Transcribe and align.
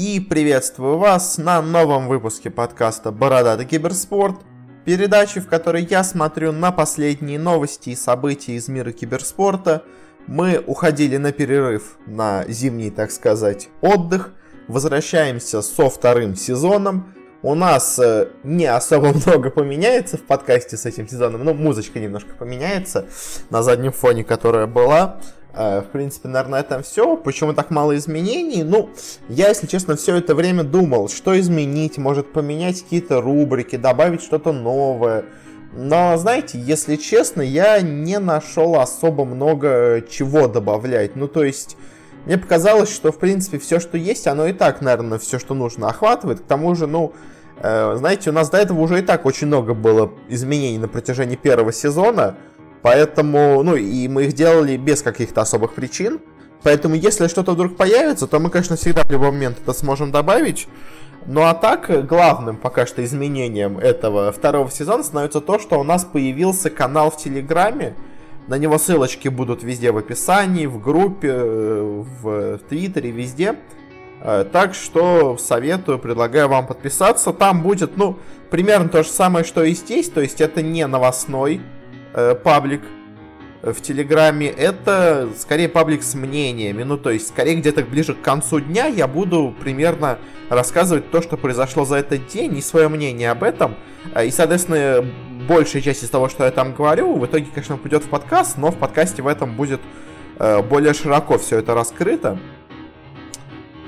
и 0.00 0.18
приветствую 0.18 0.96
вас 0.96 1.36
на 1.36 1.60
новом 1.60 2.08
выпуске 2.08 2.48
подкаста 2.48 3.12
«Бородатый 3.12 3.66
киберспорт», 3.66 4.36
передачи, 4.86 5.40
в 5.40 5.46
которой 5.46 5.84
я 5.84 6.02
смотрю 6.04 6.52
на 6.52 6.72
последние 6.72 7.38
новости 7.38 7.90
и 7.90 7.96
события 7.96 8.54
из 8.54 8.66
мира 8.68 8.92
киберспорта. 8.92 9.82
Мы 10.26 10.56
уходили 10.66 11.18
на 11.18 11.32
перерыв, 11.32 11.98
на 12.06 12.46
зимний, 12.48 12.90
так 12.90 13.10
сказать, 13.10 13.68
отдых, 13.82 14.32
возвращаемся 14.68 15.60
со 15.60 15.90
вторым 15.90 16.34
сезоном. 16.34 17.12
У 17.42 17.54
нас 17.54 17.98
э, 17.98 18.28
не 18.42 18.64
особо 18.64 19.12
много 19.26 19.50
поменяется 19.50 20.16
в 20.16 20.22
подкасте 20.22 20.78
с 20.78 20.86
этим 20.86 21.08
сезоном, 21.08 21.44
но 21.44 21.52
музычка 21.52 22.00
немножко 22.00 22.34
поменяется 22.38 23.04
на 23.50 23.62
заднем 23.62 23.92
фоне, 23.92 24.24
которая 24.24 24.66
была. 24.66 25.20
Э, 25.54 25.80
в 25.80 25.86
принципе, 25.86 26.28
наверное, 26.28 26.60
это 26.60 26.82
все. 26.82 27.16
Почему 27.16 27.52
так 27.52 27.70
мало 27.70 27.96
изменений? 27.96 28.62
Ну, 28.62 28.90
я, 29.28 29.48
если 29.48 29.66
честно, 29.66 29.96
все 29.96 30.16
это 30.16 30.34
время 30.34 30.62
думал, 30.62 31.08
что 31.08 31.38
изменить, 31.38 31.98
может 31.98 32.32
поменять 32.32 32.82
какие-то 32.82 33.20
рубрики, 33.20 33.76
добавить 33.76 34.22
что-то 34.22 34.52
новое. 34.52 35.24
Но, 35.72 36.16
знаете, 36.16 36.58
если 36.58 36.96
честно, 36.96 37.42
я 37.42 37.80
не 37.80 38.18
нашел 38.18 38.76
особо 38.76 39.24
много 39.24 40.02
чего 40.10 40.48
добавлять. 40.48 41.14
Ну, 41.16 41.28
то 41.28 41.44
есть, 41.44 41.76
мне 42.26 42.38
показалось, 42.38 42.92
что, 42.92 43.12
в 43.12 43.18
принципе, 43.18 43.58
все, 43.58 43.80
что 43.80 43.96
есть, 43.96 44.26
оно 44.26 44.46
и 44.46 44.52
так, 44.52 44.80
наверное, 44.80 45.18
все, 45.18 45.38
что 45.38 45.54
нужно, 45.54 45.88
охватывает. 45.88 46.40
К 46.40 46.44
тому 46.44 46.74
же, 46.74 46.86
ну, 46.86 47.12
э, 47.62 47.94
знаете, 47.96 48.30
у 48.30 48.32
нас 48.32 48.50
до 48.50 48.58
этого 48.58 48.80
уже 48.80 48.98
и 48.98 49.02
так 49.02 49.26
очень 49.26 49.46
много 49.46 49.74
было 49.74 50.12
изменений 50.28 50.78
на 50.78 50.88
протяжении 50.88 51.36
первого 51.36 51.72
сезона. 51.72 52.36
Поэтому, 52.82 53.62
ну, 53.62 53.76
и 53.76 54.08
мы 54.08 54.24
их 54.24 54.32
делали 54.32 54.76
без 54.76 55.02
каких-то 55.02 55.42
особых 55.42 55.74
причин. 55.74 56.20
Поэтому, 56.62 56.94
если 56.94 57.26
что-то 57.28 57.52
вдруг 57.52 57.76
появится, 57.76 58.26
то 58.26 58.38
мы, 58.38 58.50
конечно, 58.50 58.76
всегда 58.76 59.02
в 59.02 59.10
любой 59.10 59.30
момент 59.30 59.58
это 59.62 59.72
сможем 59.72 60.10
добавить. 60.10 60.68
Ну 61.26 61.42
а 61.42 61.54
так, 61.54 62.06
главным 62.06 62.56
пока 62.56 62.86
что 62.86 63.04
изменением 63.04 63.78
этого 63.78 64.32
второго 64.32 64.70
сезона 64.70 65.02
становится 65.02 65.40
то, 65.40 65.58
что 65.58 65.78
у 65.78 65.82
нас 65.82 66.04
появился 66.04 66.70
канал 66.70 67.10
в 67.10 67.18
Телеграме. 67.18 67.94
На 68.46 68.56
него 68.56 68.78
ссылочки 68.78 69.28
будут 69.28 69.62
везде 69.62 69.92
в 69.92 69.98
описании, 69.98 70.66
в 70.66 70.80
группе, 70.80 71.32
в 71.32 72.58
Твиттере, 72.68 73.10
везде. 73.10 73.56
Э, 74.22 74.44
так 74.50 74.74
что 74.74 75.36
советую, 75.38 75.98
предлагаю 75.98 76.48
вам 76.48 76.66
подписаться. 76.66 77.32
Там 77.32 77.62
будет, 77.62 77.96
ну, 77.96 78.18
примерно 78.50 78.88
то 78.88 79.02
же 79.02 79.10
самое, 79.10 79.44
что 79.44 79.62
и 79.62 79.74
здесь. 79.74 80.08
То 80.08 80.20
есть 80.20 80.40
это 80.40 80.62
не 80.62 80.86
новостной 80.86 81.60
э, 82.14 82.34
паблик 82.34 82.82
в 83.62 83.80
Телеграме, 83.82 84.48
это 84.48 85.28
скорее 85.36 85.68
паблик 85.68 86.02
с 86.02 86.14
мнениями. 86.14 86.82
Ну, 86.82 86.96
то 86.96 87.10
есть, 87.10 87.28
скорее 87.28 87.56
где-то 87.56 87.84
ближе 87.84 88.14
к 88.14 88.22
концу 88.22 88.60
дня 88.60 88.86
я 88.86 89.06
буду 89.06 89.54
примерно 89.60 90.18
рассказывать 90.48 91.10
то, 91.10 91.20
что 91.20 91.36
произошло 91.36 91.84
за 91.84 91.96
этот 91.96 92.26
день, 92.26 92.56
и 92.56 92.62
свое 92.62 92.88
мнение 92.88 93.30
об 93.30 93.42
этом. 93.42 93.76
Э, 94.14 94.26
и, 94.26 94.30
соответственно, 94.30 95.04
большая 95.46 95.82
часть 95.82 96.02
из 96.02 96.10
того, 96.10 96.28
что 96.28 96.44
я 96.44 96.50
там 96.50 96.74
говорю, 96.74 97.16
в 97.16 97.26
итоге, 97.26 97.46
конечно, 97.52 97.76
пойдет 97.76 98.04
в 98.04 98.08
подкаст, 98.08 98.56
но 98.56 98.70
в 98.70 98.76
подкасте 98.76 99.22
в 99.22 99.26
этом 99.26 99.54
будет 99.54 99.80
э, 100.38 100.62
более 100.62 100.94
широко 100.94 101.38
все 101.38 101.58
это 101.58 101.74
раскрыто. 101.74 102.38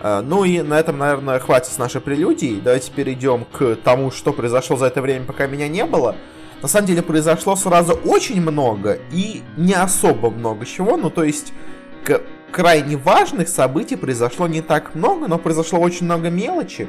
Ну 0.05 0.43
и 0.43 0.63
на 0.63 0.81
этом, 0.81 0.99
наверное, 0.99 1.39
хватит 1.39 1.73
с 1.73 1.79
нашей 1.79 2.01
прелюдии. 2.01 2.61
Давайте 2.61 2.91
перейдем 2.91 3.45
к 3.45 3.77
тому, 3.77 4.11
что 4.11 4.33
произошло 4.33 4.77
за 4.77 4.87
это 4.87 5.01
время, 5.01 5.27
пока 5.27 5.47
меня 5.47 5.69
не 5.69 5.85
было. 5.85 6.17
На 6.63 6.69
самом 6.69 6.87
деле 6.87 7.03
произошло 7.03 7.57
сразу 7.57 7.95
очень 8.05 8.41
много 8.41 8.99
и 9.11 9.43
не 9.57 9.75
особо 9.75 10.31
много 10.31 10.65
чего. 10.65 10.97
Ну, 10.97 11.11
то 11.11 11.25
есть, 11.25 11.53
к 12.05 12.23
крайне 12.53 12.97
важных 12.97 13.49
событий 13.49 13.97
произошло 13.97 14.47
не 14.47 14.63
так 14.63 14.95
много, 14.95 15.27
но 15.27 15.39
произошло 15.39 15.81
очень 15.81 16.05
много 16.05 16.31
мелочи. 16.31 16.89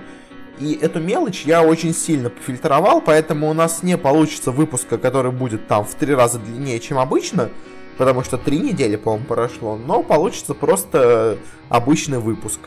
И 0.60 0.78
эту 0.80 1.00
мелочь 1.00 1.46
я 1.46 1.64
очень 1.64 1.96
сильно 1.96 2.30
пофильтровал, 2.30 3.02
поэтому 3.02 3.50
у 3.50 3.54
нас 3.54 3.82
не 3.82 3.98
получится 3.98 4.52
выпуска, 4.52 5.00
который 5.00 5.32
будет 5.32 5.68
там 5.68 5.84
в 5.84 5.96
три 5.96 6.14
раза 6.14 6.38
длиннее, 6.38 6.80
чем 6.80 7.00
обычно, 7.00 7.50
потому 7.98 8.24
что 8.24 8.38
три 8.38 8.60
недели, 8.60 8.96
по-моему, 8.96 9.26
прошло, 9.26 9.76
но 9.76 10.04
получится 10.04 10.54
просто 10.54 11.40
обычный 11.70 12.20
выпуск, 12.20 12.60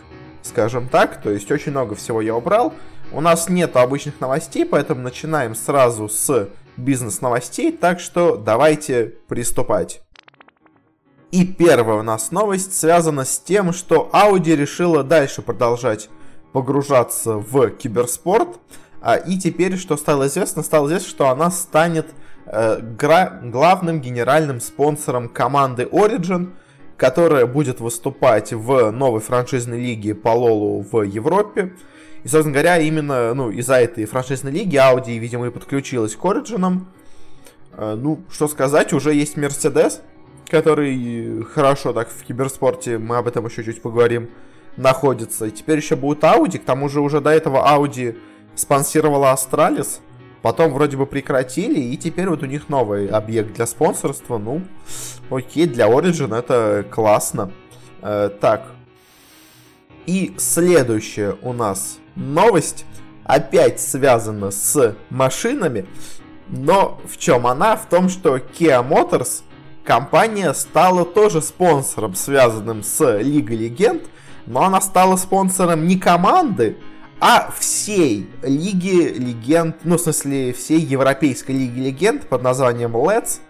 скажем 0.42 0.88
так, 0.88 1.22
то 1.22 1.30
есть 1.30 1.48
очень 1.52 1.70
много 1.70 1.94
всего 1.94 2.20
я 2.20 2.34
убрал. 2.34 2.74
У 3.12 3.20
нас 3.20 3.48
нет 3.48 3.76
обычных 3.76 4.18
новостей, 4.18 4.66
поэтому 4.66 5.02
начинаем 5.02 5.54
сразу 5.54 6.08
с 6.08 6.48
бизнес-новостей, 6.76 7.72
так 7.72 8.00
что 8.00 8.36
давайте 8.36 9.14
приступать. 9.28 10.02
И 11.30 11.44
первая 11.44 11.98
у 11.98 12.02
нас 12.02 12.30
новость 12.30 12.76
связана 12.78 13.24
с 13.24 13.38
тем, 13.38 13.72
что 13.72 14.08
Audi 14.12 14.54
решила 14.54 15.02
дальше 15.02 15.42
продолжать 15.42 16.08
погружаться 16.52 17.34
в 17.34 17.70
киберспорт. 17.70 18.58
А, 19.02 19.16
и 19.16 19.36
теперь, 19.36 19.76
что 19.76 19.96
стало 19.96 20.28
известно, 20.28 20.62
стало 20.62 20.86
известно, 20.86 21.08
что 21.08 21.28
она 21.28 21.50
станет 21.50 22.06
э, 22.46 22.80
главным 22.80 24.00
генеральным 24.00 24.60
спонсором 24.60 25.28
команды 25.28 25.82
Origin, 25.82 26.52
которая 26.96 27.46
будет 27.46 27.80
выступать 27.80 28.52
в 28.52 28.90
новой 28.90 29.20
франшизной 29.20 29.78
лиге 29.78 30.14
по 30.14 30.30
Лолу 30.30 30.80
в 30.80 31.02
Европе. 31.02 31.74
И, 32.26 32.28
собственно 32.28 32.54
говоря, 32.54 32.78
именно 32.78 33.34
ну, 33.34 33.50
из-за 33.50 33.74
этой 33.74 34.04
франшизной 34.04 34.50
лиги 34.50 34.74
Audi, 34.74 35.16
видимо, 35.16 35.46
и 35.46 35.50
подключилась 35.50 36.16
к 36.16 36.18
Origin. 36.24 36.80
Э, 37.70 37.94
ну, 37.94 38.20
что 38.32 38.48
сказать, 38.48 38.92
уже 38.92 39.14
есть 39.14 39.36
Mercedes, 39.36 40.00
который 40.48 41.44
хорошо 41.44 41.92
так 41.92 42.08
в 42.08 42.24
киберспорте, 42.24 42.98
мы 42.98 43.18
об 43.18 43.28
этом 43.28 43.46
еще 43.46 43.62
чуть 43.62 43.80
поговорим, 43.80 44.28
находится. 44.76 45.46
И 45.46 45.52
теперь 45.52 45.76
еще 45.76 45.94
будет 45.94 46.24
Audi, 46.24 46.58
к 46.58 46.64
тому 46.64 46.88
же 46.88 47.00
уже 47.00 47.20
до 47.20 47.30
этого 47.30 47.58
Audi 47.58 48.18
спонсировала 48.56 49.32
Astralis, 49.32 50.00
потом 50.42 50.72
вроде 50.72 50.96
бы 50.96 51.06
прекратили, 51.06 51.78
и 51.78 51.96
теперь 51.96 52.28
вот 52.28 52.42
у 52.42 52.46
них 52.46 52.68
новый 52.68 53.06
объект 53.06 53.52
для 53.52 53.66
спонсорства. 53.66 54.38
Ну, 54.38 54.62
окей, 55.30 55.68
для 55.68 55.86
Origin 55.86 56.36
это 56.36 56.84
классно. 56.90 57.52
Э, 58.02 58.30
так, 58.40 58.72
и 60.06 60.34
следующее 60.38 61.36
у 61.42 61.52
нас 61.52 62.00
новость 62.16 62.84
опять 63.24 63.80
связана 63.80 64.50
с 64.50 64.96
машинами, 65.10 65.86
но 66.48 67.00
в 67.06 67.16
чем 67.18 67.46
она? 67.46 67.76
В 67.76 67.86
том, 67.86 68.08
что 68.08 68.36
Kia 68.36 68.86
Motors, 68.86 69.42
компания, 69.84 70.52
стала 70.54 71.04
тоже 71.04 71.42
спонсором, 71.42 72.14
связанным 72.14 72.82
с 72.82 73.18
Лигой 73.20 73.56
Легенд, 73.56 74.02
но 74.46 74.62
она 74.62 74.80
стала 74.80 75.16
спонсором 75.16 75.86
не 75.86 75.98
команды, 75.98 76.78
а 77.20 77.50
всей 77.58 78.28
Лиги 78.42 79.08
Легенд, 79.18 79.76
ну, 79.84 79.96
в 79.96 80.00
смысле, 80.00 80.52
всей 80.52 80.80
Европейской 80.80 81.52
Лиги 81.52 81.80
Легенд 81.80 82.28
под 82.28 82.42
названием 82.42 82.94
Let's, 82.94 83.40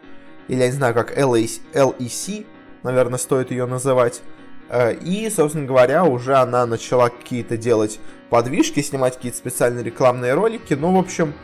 или 0.49 0.61
я 0.61 0.67
не 0.67 0.73
знаю, 0.73 0.95
как 0.95 1.17
LEC, 1.19 2.47
наверное, 2.83 3.19
стоит 3.19 3.51
ее 3.51 3.67
называть. 3.67 4.23
Э, 4.69 4.95
и, 4.95 5.29
собственно 5.31 5.67
говоря, 5.67 6.05
уже 6.05 6.37
она 6.37 6.67
начала 6.67 7.09
какие-то 7.09 7.57
делать 7.57 7.99
подвижки, 8.31 8.81
снимать 8.81 9.17
какие-то 9.17 9.39
специальные 9.39 9.85
рекламные 9.85 10.35
ролики. 10.35 10.75
Ну, 10.75 10.95
в 10.95 10.99
общем, 10.99 11.35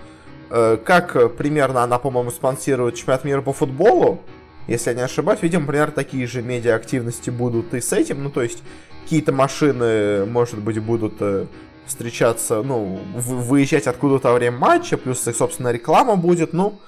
э, 0.51 0.79
как 0.85 1.37
примерно 1.37 1.83
она, 1.83 1.99
по-моему, 1.99 2.31
спонсирует 2.31 2.95
чемпионат 2.97 3.25
мира 3.25 3.43
по 3.43 3.53
футболу, 3.53 4.21
если 4.69 4.91
я 4.91 4.97
не 4.97 5.03
ошибаюсь, 5.03 5.43
видимо, 5.43 5.67
примерно 5.67 5.93
такие 5.93 6.27
же 6.27 6.43
медиа-активности 6.43 7.31
будут 7.31 7.75
и 7.75 7.81
с 7.81 7.93
этим. 7.93 8.23
Ну, 8.23 8.31
то 8.31 8.43
есть, 8.43 8.63
какие-то 9.03 9.33
машины, 9.33 10.25
может 10.27 10.61
быть, 10.61 10.79
будут 10.79 11.15
э, 11.21 11.47
встречаться, 11.87 12.63
ну, 12.63 13.01
выезжать 13.15 13.87
откуда-то 13.87 14.29
во 14.29 14.35
время 14.35 14.59
матча, 14.59 14.97
плюс 14.97 15.27
их, 15.27 15.37
собственно, 15.37 15.73
реклама 15.73 16.17
будет, 16.17 16.53
ну, 16.53 16.79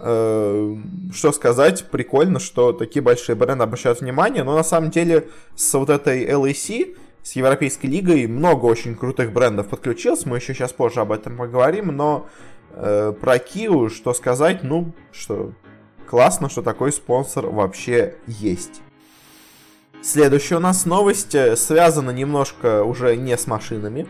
Э, 0.00 0.76
что 1.12 1.32
сказать, 1.32 1.86
прикольно, 1.90 2.38
что 2.38 2.72
такие 2.72 3.02
большие 3.02 3.34
бренды 3.34 3.64
обращают 3.64 4.00
внимание, 4.00 4.44
но 4.44 4.54
на 4.54 4.62
самом 4.62 4.90
деле 4.90 5.28
с 5.56 5.74
вот 5.74 5.90
этой 5.90 6.24
LAC, 6.24 6.96
с 7.28 7.36
Европейской 7.36 7.86
лигой, 7.86 8.26
много 8.26 8.64
очень 8.64 8.94
крутых 8.94 9.32
брендов 9.32 9.68
подключилось, 9.68 10.24
мы 10.24 10.38
еще 10.38 10.54
сейчас 10.54 10.72
позже 10.72 11.00
об 11.00 11.12
этом 11.12 11.36
поговорим, 11.36 11.88
но 11.88 12.26
э, 12.70 13.12
про 13.20 13.38
Киу, 13.38 13.90
что 13.90 14.14
сказать, 14.14 14.62
ну, 14.62 14.92
что 15.12 15.52
классно, 16.08 16.48
что 16.48 16.62
такой 16.62 16.90
спонсор 16.90 17.46
вообще 17.48 18.14
есть. 18.26 18.80
Следующая 20.00 20.56
у 20.56 20.60
нас 20.60 20.86
новость 20.86 21.34
э, 21.34 21.54
связана 21.56 22.12
немножко 22.12 22.82
уже 22.82 23.14
не 23.16 23.36
с 23.36 23.46
машинами, 23.46 24.06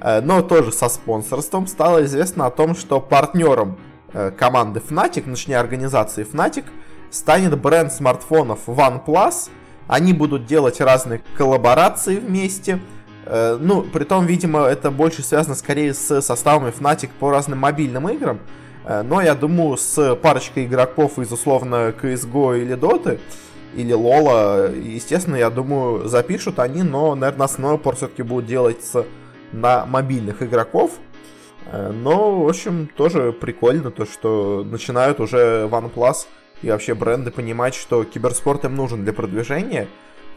э, 0.00 0.22
но 0.22 0.40
тоже 0.40 0.72
со 0.72 0.88
спонсорством. 0.88 1.66
Стало 1.66 2.04
известно 2.04 2.46
о 2.46 2.50
том, 2.50 2.74
что 2.74 3.00
партнером 3.00 3.76
Э, 4.14 4.30
команды 4.30 4.80
Fnatic, 4.80 5.22
точнее 5.22 5.58
организации 5.58 6.26
Fnatic, 6.30 6.64
станет 7.10 7.58
бренд 7.58 7.92
смартфонов 7.92 8.60
OnePlus. 8.66 9.48
Они 9.92 10.14
будут 10.14 10.46
делать 10.46 10.80
разные 10.80 11.20
коллаборации 11.36 12.16
вместе. 12.16 12.80
Э, 13.26 13.58
ну, 13.60 13.82
при 13.82 14.04
том, 14.04 14.24
видимо, 14.24 14.60
это 14.60 14.90
больше 14.90 15.22
связано 15.22 15.54
скорее 15.54 15.92
с 15.92 16.22
составами 16.22 16.72
Fnatic 16.72 17.10
по 17.20 17.30
разным 17.30 17.58
мобильным 17.58 18.08
играм. 18.08 18.40
Э, 18.86 19.02
но 19.02 19.20
я 19.20 19.34
думаю, 19.34 19.76
с 19.76 20.14
парочкой 20.14 20.64
игроков 20.64 21.18
из 21.18 21.30
условно 21.30 21.92
CSGO 22.02 22.62
или 22.62 22.74
Dota, 22.74 23.20
или 23.74 23.92
Лола, 23.92 24.72
естественно, 24.72 25.36
я 25.36 25.50
думаю, 25.50 26.08
запишут 26.08 26.58
они, 26.58 26.82
но, 26.82 27.14
наверное, 27.14 27.44
основной 27.44 27.74
упор 27.74 27.94
все-таки 27.94 28.22
будут 28.22 28.46
делать 28.46 28.80
на 29.52 29.84
мобильных 29.84 30.42
игроков. 30.42 30.92
Э, 31.66 31.92
но, 31.92 32.40
в 32.40 32.48
общем, 32.48 32.88
тоже 32.96 33.30
прикольно 33.30 33.90
то, 33.90 34.06
что 34.06 34.64
начинают 34.64 35.20
уже 35.20 35.68
OnePlus 35.70 36.28
и 36.62 36.70
вообще 36.70 36.94
бренды 36.94 37.30
понимать, 37.30 37.74
что 37.74 38.04
киберспорт 38.04 38.64
им 38.64 38.74
нужен 38.74 39.04
для 39.04 39.12
продвижения. 39.12 39.88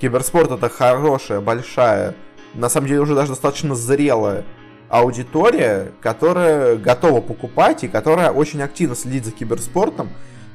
Киберспорт 0.01 0.51
это 0.51 0.69
хорошая, 0.69 1.39
большая, 1.39 2.16
на 2.54 2.69
самом 2.69 2.88
деле 2.88 3.01
уже 3.01 3.16
даже 3.16 3.30
достаточно 3.30 3.75
зрелая 3.75 4.44
аудитория, 4.89 5.92
которая 6.01 6.75
готова 6.75 7.22
покупать 7.22 7.83
и 7.83 7.88
которая 7.88 8.31
очень 8.31 8.62
активно 8.62 8.95
следит 8.95 9.25
за 9.25 9.31
киберспортом 9.31 10.10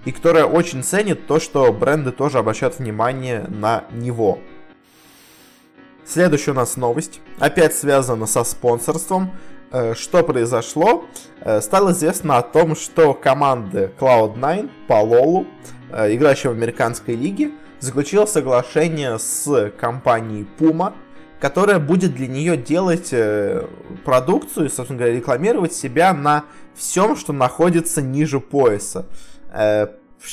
и 0.04 0.12
которая 0.12 0.44
очень 0.44 0.82
ценит 0.82 1.26
то, 1.26 1.40
что 1.40 1.72
бренды 1.72 2.12
тоже 2.12 2.38
обращают 2.38 2.78
внимание 2.78 3.44
на 3.48 3.84
него. 3.92 4.38
Следующая 6.04 6.52
у 6.52 6.54
нас 6.54 6.76
новость, 6.76 7.20
опять 7.38 7.74
связана 7.74 8.26
со 8.26 8.42
спонсорством. 8.44 9.32
Э, 9.72 9.94
что 9.94 10.24
произошло? 10.24 11.04
Э, 11.40 11.60
стало 11.60 11.92
известно 11.92 12.38
о 12.38 12.42
том, 12.42 12.74
что 12.74 13.14
команды 13.14 13.92
Cloud9 13.98 14.68
по 14.88 14.94
Лолу, 14.94 15.46
э, 15.92 16.14
играющие 16.14 16.52
в 16.52 16.56
американской 16.56 17.14
лиге, 17.14 17.52
заключила 17.78 18.26
соглашение 18.26 19.18
с 19.18 19.70
компанией 19.78 20.46
Puma, 20.58 20.94
которая 21.40 21.78
будет 21.78 22.14
для 22.14 22.26
нее 22.26 22.56
делать 22.58 23.14
продукцию, 24.04 24.68
собственно 24.68 24.98
говоря, 24.98 25.16
рекламировать 25.16 25.72
себя 25.72 26.12
на 26.12 26.44
всем, 26.74 27.16
что 27.16 27.32
находится 27.32 28.02
ниже 28.02 28.40
пояса. 28.40 29.06
С 29.50 30.28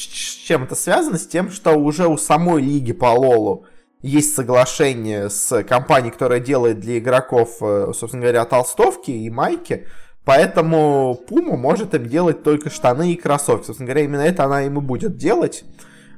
чем 0.46 0.64
это 0.64 0.76
связано? 0.76 1.18
С 1.18 1.26
тем, 1.26 1.50
что 1.50 1.78
уже 1.78 2.10
у 2.10 2.18
самой 2.18 2.62
лиги 2.62 2.92
по 2.92 3.06
Лолу 3.06 3.64
есть 4.02 4.36
соглашение 4.36 5.30
с 5.30 5.64
компанией, 5.64 6.12
которая 6.12 6.40
делает 6.40 6.80
для 6.80 7.00
игроков, 7.00 7.58
э, 7.62 7.92
собственно 7.94 8.22
говоря, 8.22 8.46
толстовки 8.46 9.12
и 9.12 9.30
майки, 9.30 9.88
поэтому 10.24 11.20
Puma 11.28 11.58
может 11.58 11.94
им 11.96 12.06
делать 12.06 12.44
только 12.44 12.70
штаны 12.70 13.14
и 13.14 13.16
кроссовки. 13.16 13.66
Собственно 13.66 13.88
говоря, 13.88 14.06
именно 14.06 14.22
это 14.22 14.46
она 14.46 14.64
им 14.64 14.78
и 14.78 14.82
будет 14.82 15.18
делать. 15.18 15.64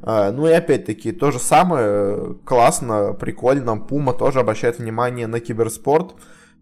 Э, 0.02 0.32
ну 0.32 0.48
и 0.48 0.52
опять-таки, 0.52 1.12
то 1.12 1.32
же 1.32 1.40
самое, 1.40 2.36
классно, 2.46 3.14
прикольно, 3.14 3.72
Puma 3.90 4.18
тоже 4.18 4.40
обращает 4.40 4.80
внимание 4.80 5.28
на 5.28 5.40
киберспорт, 5.40 6.16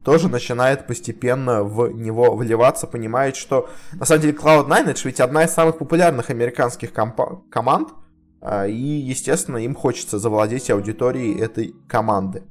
тоже 0.03 0.29
начинает 0.29 0.87
постепенно 0.87 1.63
в 1.63 1.91
него 1.91 2.35
вливаться, 2.35 2.87
понимает, 2.87 3.35
что 3.35 3.69
на 3.91 4.05
самом 4.05 4.21
деле 4.21 4.37
Cloud9 4.37 4.91
это 4.91 5.01
ведь 5.03 5.19
одна 5.19 5.43
из 5.43 5.51
самых 5.51 5.79
популярных 5.79 6.29
американских 6.29 6.93
команд, 6.93 7.89
а, 7.89 8.06
и, 8.41 8.71
естественно, 8.71 9.57
им 9.57 9.75
хочется 9.75 10.19
завладеть 10.19 10.69
аудиторией 10.69 11.39
этой 11.39 11.75
команды. 11.87 12.43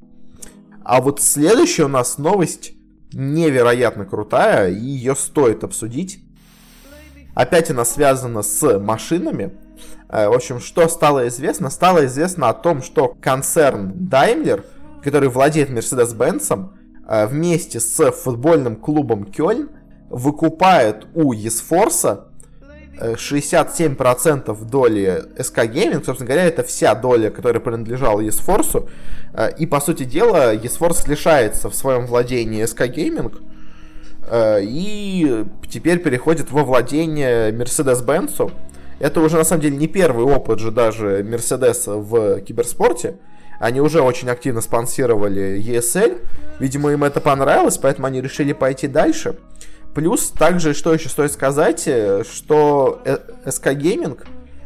А 0.84 1.00
вот 1.00 1.20
следующая 1.20 1.84
у 1.84 1.88
нас 1.88 2.18
новость 2.18 2.72
невероятно 3.12 4.04
крутая, 4.04 4.70
и 4.70 4.78
ее 4.78 5.16
стоит 5.16 5.64
обсудить. 5.64 6.20
Опять 7.34 7.70
она 7.70 7.84
связана 7.84 8.42
с 8.42 8.78
машинами. 8.78 9.52
А, 10.08 10.28
в 10.30 10.32
общем, 10.32 10.60
что 10.60 10.88
стало 10.88 11.28
известно? 11.28 11.70
Стало 11.70 12.06
известно 12.06 12.48
о 12.48 12.54
том, 12.54 12.82
что 12.82 13.14
концерн 13.20 13.92
Daimler, 13.92 14.64
который 15.02 15.28
владеет 15.28 15.70
Mercedes-Benz, 15.70 16.70
а, 17.06 17.26
вместе 17.26 17.80
с 17.80 18.10
футбольным 18.12 18.76
клубом 18.76 19.24
Кёльн 19.24 19.70
выкупает 20.08 21.06
у 21.14 21.32
Есфорса 21.32 22.25
67% 23.00 24.64
доли 24.64 25.24
SK 25.36 25.72
Gaming, 25.72 26.04
собственно 26.04 26.26
говоря, 26.26 26.44
это 26.44 26.62
вся 26.62 26.94
доля, 26.94 27.30
которая 27.30 27.60
принадлежала 27.60 28.20
eSforce, 28.20 28.88
э, 29.34 29.50
и, 29.58 29.66
по 29.66 29.80
сути 29.80 30.04
дела, 30.04 30.54
eSforce 30.54 31.08
лишается 31.08 31.68
в 31.68 31.74
своем 31.74 32.06
владении 32.06 32.64
SK 32.64 32.94
Gaming, 32.94 33.34
э, 34.28 34.60
и 34.62 35.44
теперь 35.68 35.98
переходит 35.98 36.50
во 36.50 36.64
владение 36.64 37.52
Mercedes-Benz. 37.52 38.52
Это 38.98 39.20
уже, 39.20 39.36
на 39.36 39.44
самом 39.44 39.62
деле, 39.62 39.76
не 39.76 39.88
первый 39.88 40.24
опыт 40.24 40.58
же 40.58 40.70
даже 40.70 41.22
Mercedes 41.22 42.00
в 42.00 42.40
киберспорте. 42.40 43.18
Они 43.58 43.80
уже 43.80 44.00
очень 44.00 44.28
активно 44.28 44.60
спонсировали 44.60 45.62
ESL. 45.62 46.20
Видимо, 46.58 46.92
им 46.92 47.04
это 47.04 47.20
понравилось, 47.20 47.78
поэтому 47.78 48.06
они 48.06 48.20
решили 48.20 48.52
пойти 48.52 48.86
дальше. 48.86 49.36
Плюс 49.96 50.28
также, 50.28 50.74
что 50.74 50.92
еще 50.92 51.08
стоит 51.08 51.32
сказать, 51.32 51.84
э, 51.86 52.22
что 52.30 53.00
SK 53.46 53.74
Gaming, 53.78 54.18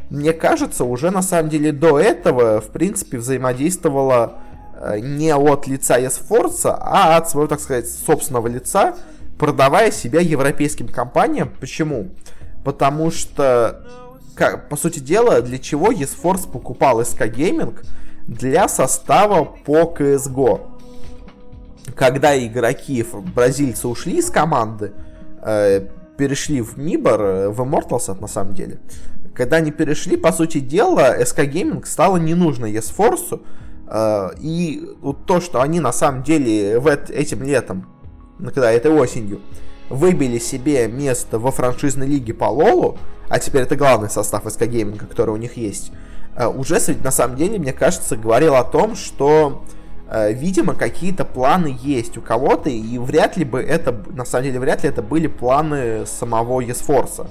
мне 0.09 0.33
кажется, 0.33 0.83
уже 0.83 1.09
на 1.09 1.21
самом 1.21 1.49
деле 1.49 1.71
до 1.71 1.97
этого, 1.97 2.59
в 2.59 2.67
принципе, 2.67 3.17
взаимодействовала 3.17 4.39
э, 4.75 4.99
не 4.99 5.33
от 5.33 5.67
лица 5.67 6.01
eSforza, 6.01 6.77
а 6.77 7.15
от 7.15 7.29
своего, 7.29 7.47
так 7.47 7.61
сказать, 7.61 7.87
собственного 7.89 8.49
лица, 8.49 8.97
продавая 9.39 9.89
себя 9.91 10.19
европейским 10.19 10.89
компаниям. 10.89 11.49
Почему? 11.61 12.09
Потому 12.65 13.09
что, 13.09 13.87
как, 14.35 14.67
по 14.67 14.75
сути 14.75 14.99
дела, 14.99 15.41
для 15.41 15.59
чего 15.59 15.93
eSforce 15.93 16.51
покупал 16.51 16.99
SK 16.99 17.33
Gaming? 17.33 17.79
Для 18.27 18.67
состава 18.67 19.45
по 19.45 19.95
CSGO. 19.97 20.59
Когда 21.95 22.37
игроки 22.37 23.05
бразильцы 23.33 23.87
ушли 23.87 24.17
из 24.17 24.29
команды, 24.29 24.91
э, 25.43 25.87
перешли 26.17 26.61
в 26.61 26.77
Мибор, 26.77 27.21
э, 27.21 27.49
в 27.49 27.61
Immortals 27.61 28.19
на 28.19 28.27
самом 28.27 28.53
деле. 28.53 28.79
Когда 29.33 29.57
они 29.57 29.71
перешли, 29.71 30.17
по 30.17 30.31
сути 30.31 30.59
дела, 30.59 31.17
SK 31.17 31.51
Gaming 31.51 31.85
стало 31.85 32.17
не 32.17 32.35
нужно 32.35 32.65
eSforce, 32.65 33.41
э, 33.87 34.29
и 34.39 34.83
вот 35.01 35.25
то, 35.25 35.41
что 35.41 35.61
они 35.61 35.79
на 35.79 35.91
самом 35.91 36.23
деле 36.23 36.79
в 36.79 36.87
этим 36.87 37.43
летом, 37.43 37.87
когда 38.39 38.71
этой 38.71 38.91
осенью, 38.91 39.39
выбили 39.89 40.39
себе 40.39 40.87
место 40.87 41.37
во 41.37 41.51
франшизной 41.51 42.07
лиге 42.07 42.33
по 42.33 42.45
Лолу, 42.45 42.97
а 43.29 43.39
теперь 43.39 43.63
это 43.63 43.75
главный 43.75 44.09
состав 44.09 44.45
SK 44.45 44.69
Gaming, 44.69 45.07
который 45.07 45.31
у 45.31 45.37
них 45.37 45.57
есть, 45.57 45.91
э, 46.35 46.47
уже 46.47 46.77
на 47.03 47.11
самом 47.11 47.35
деле, 47.35 47.59
мне 47.59 47.73
кажется, 47.73 48.15
говорил 48.15 48.55
о 48.55 48.63
том, 48.63 48.95
что 48.95 49.63
видимо, 50.11 50.73
какие-то 50.73 51.23
планы 51.23 51.77
есть 51.81 52.17
у 52.17 52.21
кого-то, 52.21 52.69
и 52.69 52.97
вряд 52.97 53.37
ли 53.37 53.45
бы 53.45 53.61
это, 53.61 53.95
на 54.09 54.25
самом 54.25 54.45
деле, 54.45 54.59
вряд 54.59 54.83
ли 54.83 54.89
это 54.89 55.01
были 55.01 55.27
планы 55.27 56.05
самого 56.05 56.59
Есфорса. 56.59 57.27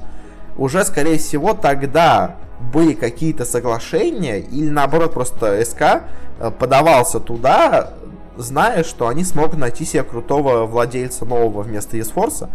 Уже, 0.57 0.85
скорее 0.85 1.19
всего, 1.19 1.53
тогда 1.53 2.37
были 2.73 2.95
какие-то 2.95 3.45
соглашения, 3.45 4.41
или 4.41 4.71
наоборот, 4.71 5.13
просто 5.13 5.63
СК 5.65 6.05
э, 6.39 6.51
подавался 6.51 7.21
туда, 7.21 7.93
зная, 8.39 8.83
что 8.83 9.09
они 9.09 9.25
смогут 9.25 9.59
найти 9.59 9.85
себе 9.85 10.03
крутого 10.03 10.65
владельца 10.65 11.27
нового 11.27 11.63
вместо 11.63 11.99
Есфорса. 11.99 12.49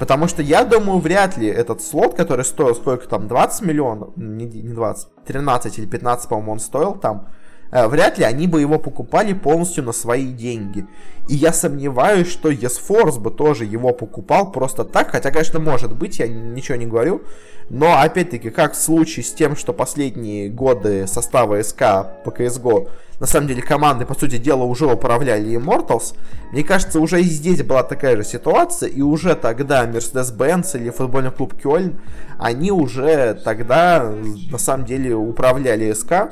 Потому 0.00 0.26
что 0.26 0.42
я 0.42 0.64
думаю, 0.64 0.98
вряд 0.98 1.36
ли 1.36 1.46
этот 1.46 1.82
слот, 1.82 2.14
который 2.14 2.44
стоил 2.44 2.74
сколько 2.74 3.08
там, 3.08 3.28
20 3.28 3.62
миллионов, 3.62 4.16
не, 4.16 4.44
не 4.44 4.74
20, 4.74 5.08
13 5.24 5.78
или 5.78 5.86
15, 5.86 6.28
по-моему, 6.28 6.52
он 6.52 6.58
стоил 6.58 6.94
там, 6.94 7.28
Э, 7.28 7.46
вряд 7.70 8.18
ли 8.18 8.24
они 8.24 8.46
бы 8.46 8.60
его 8.60 8.78
покупали 8.78 9.32
полностью 9.32 9.84
на 9.84 9.92
свои 9.92 10.32
деньги. 10.32 10.86
И 11.28 11.34
я 11.34 11.52
сомневаюсь, 11.52 12.30
что 12.30 12.50
ESForce 12.50 13.18
бы 13.20 13.30
тоже 13.30 13.64
его 13.64 13.92
покупал 13.92 14.50
просто 14.50 14.84
так, 14.84 15.10
хотя, 15.10 15.30
конечно, 15.30 15.58
может 15.60 15.94
быть, 15.94 16.18
я 16.18 16.28
ничего 16.28 16.76
не 16.76 16.86
говорю, 16.86 17.22
но, 17.68 18.00
опять-таки, 18.00 18.48
как 18.48 18.72
в 18.72 18.80
случае 18.80 19.24
с 19.24 19.32
тем, 19.32 19.54
что 19.54 19.74
последние 19.74 20.48
годы 20.48 21.06
состава 21.06 21.62
СК 21.62 21.80
по 22.24 22.30
CSGO, 22.30 22.88
на 23.20 23.26
самом 23.26 23.48
деле, 23.48 23.60
команды, 23.60 24.06
по 24.06 24.14
сути 24.14 24.38
дела, 24.38 24.62
уже 24.62 24.86
управляли 24.86 25.54
Immortals, 25.58 26.14
мне 26.52 26.64
кажется, 26.64 26.98
уже 26.98 27.20
и 27.20 27.24
здесь 27.24 27.62
была 27.62 27.82
такая 27.82 28.16
же 28.16 28.24
ситуация, 28.24 28.88
и 28.88 29.02
уже 29.02 29.34
тогда 29.34 29.84
Mercedes-Benz 29.84 30.80
или 30.80 30.88
футбольный 30.88 31.30
клуб 31.30 31.54
Кёльн, 31.60 32.00
они 32.38 32.72
уже 32.72 33.34
тогда, 33.44 34.14
на 34.50 34.56
самом 34.56 34.86
деле, 34.86 35.14
управляли 35.14 35.92
СК, 35.92 36.30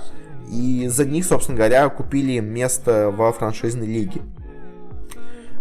и 0.50 0.88
за 0.88 1.04
них, 1.04 1.24
собственно 1.24 1.56
говоря, 1.56 1.88
купили 1.88 2.38
место 2.40 3.12
во 3.14 3.32
франшизной 3.32 3.86
лиге. 3.86 4.22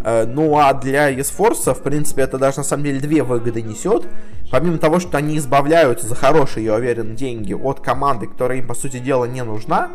Э, 0.04 0.26
ну 0.26 0.58
а 0.58 0.74
для 0.74 1.12
eSforce, 1.12 1.74
в 1.74 1.82
принципе, 1.82 2.22
это 2.22 2.38
даже 2.38 2.58
на 2.58 2.64
самом 2.64 2.84
деле 2.84 3.00
две 3.00 3.24
выгоды 3.24 3.62
несет. 3.62 4.08
Помимо 4.52 4.78
того, 4.78 5.00
что 5.00 5.18
они 5.18 5.38
избавляются 5.38 6.08
за 6.08 6.14
хорошие, 6.14 6.66
я 6.66 6.76
уверен, 6.76 7.16
деньги 7.16 7.54
от 7.54 7.80
команды, 7.80 8.28
которая 8.28 8.60
им, 8.60 8.68
по 8.68 8.76
сути 8.76 9.00
дела, 9.00 9.26
не 9.26 9.44
нужна, 9.44 9.92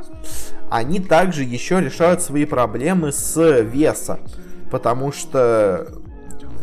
они 0.68 0.98
также 0.98 1.44
еще 1.44 1.80
решают 1.80 2.22
свои 2.22 2.44
проблемы 2.44 3.12
с 3.12 3.60
веса. 3.62 4.18
Потому 4.70 5.12
что 5.12 5.86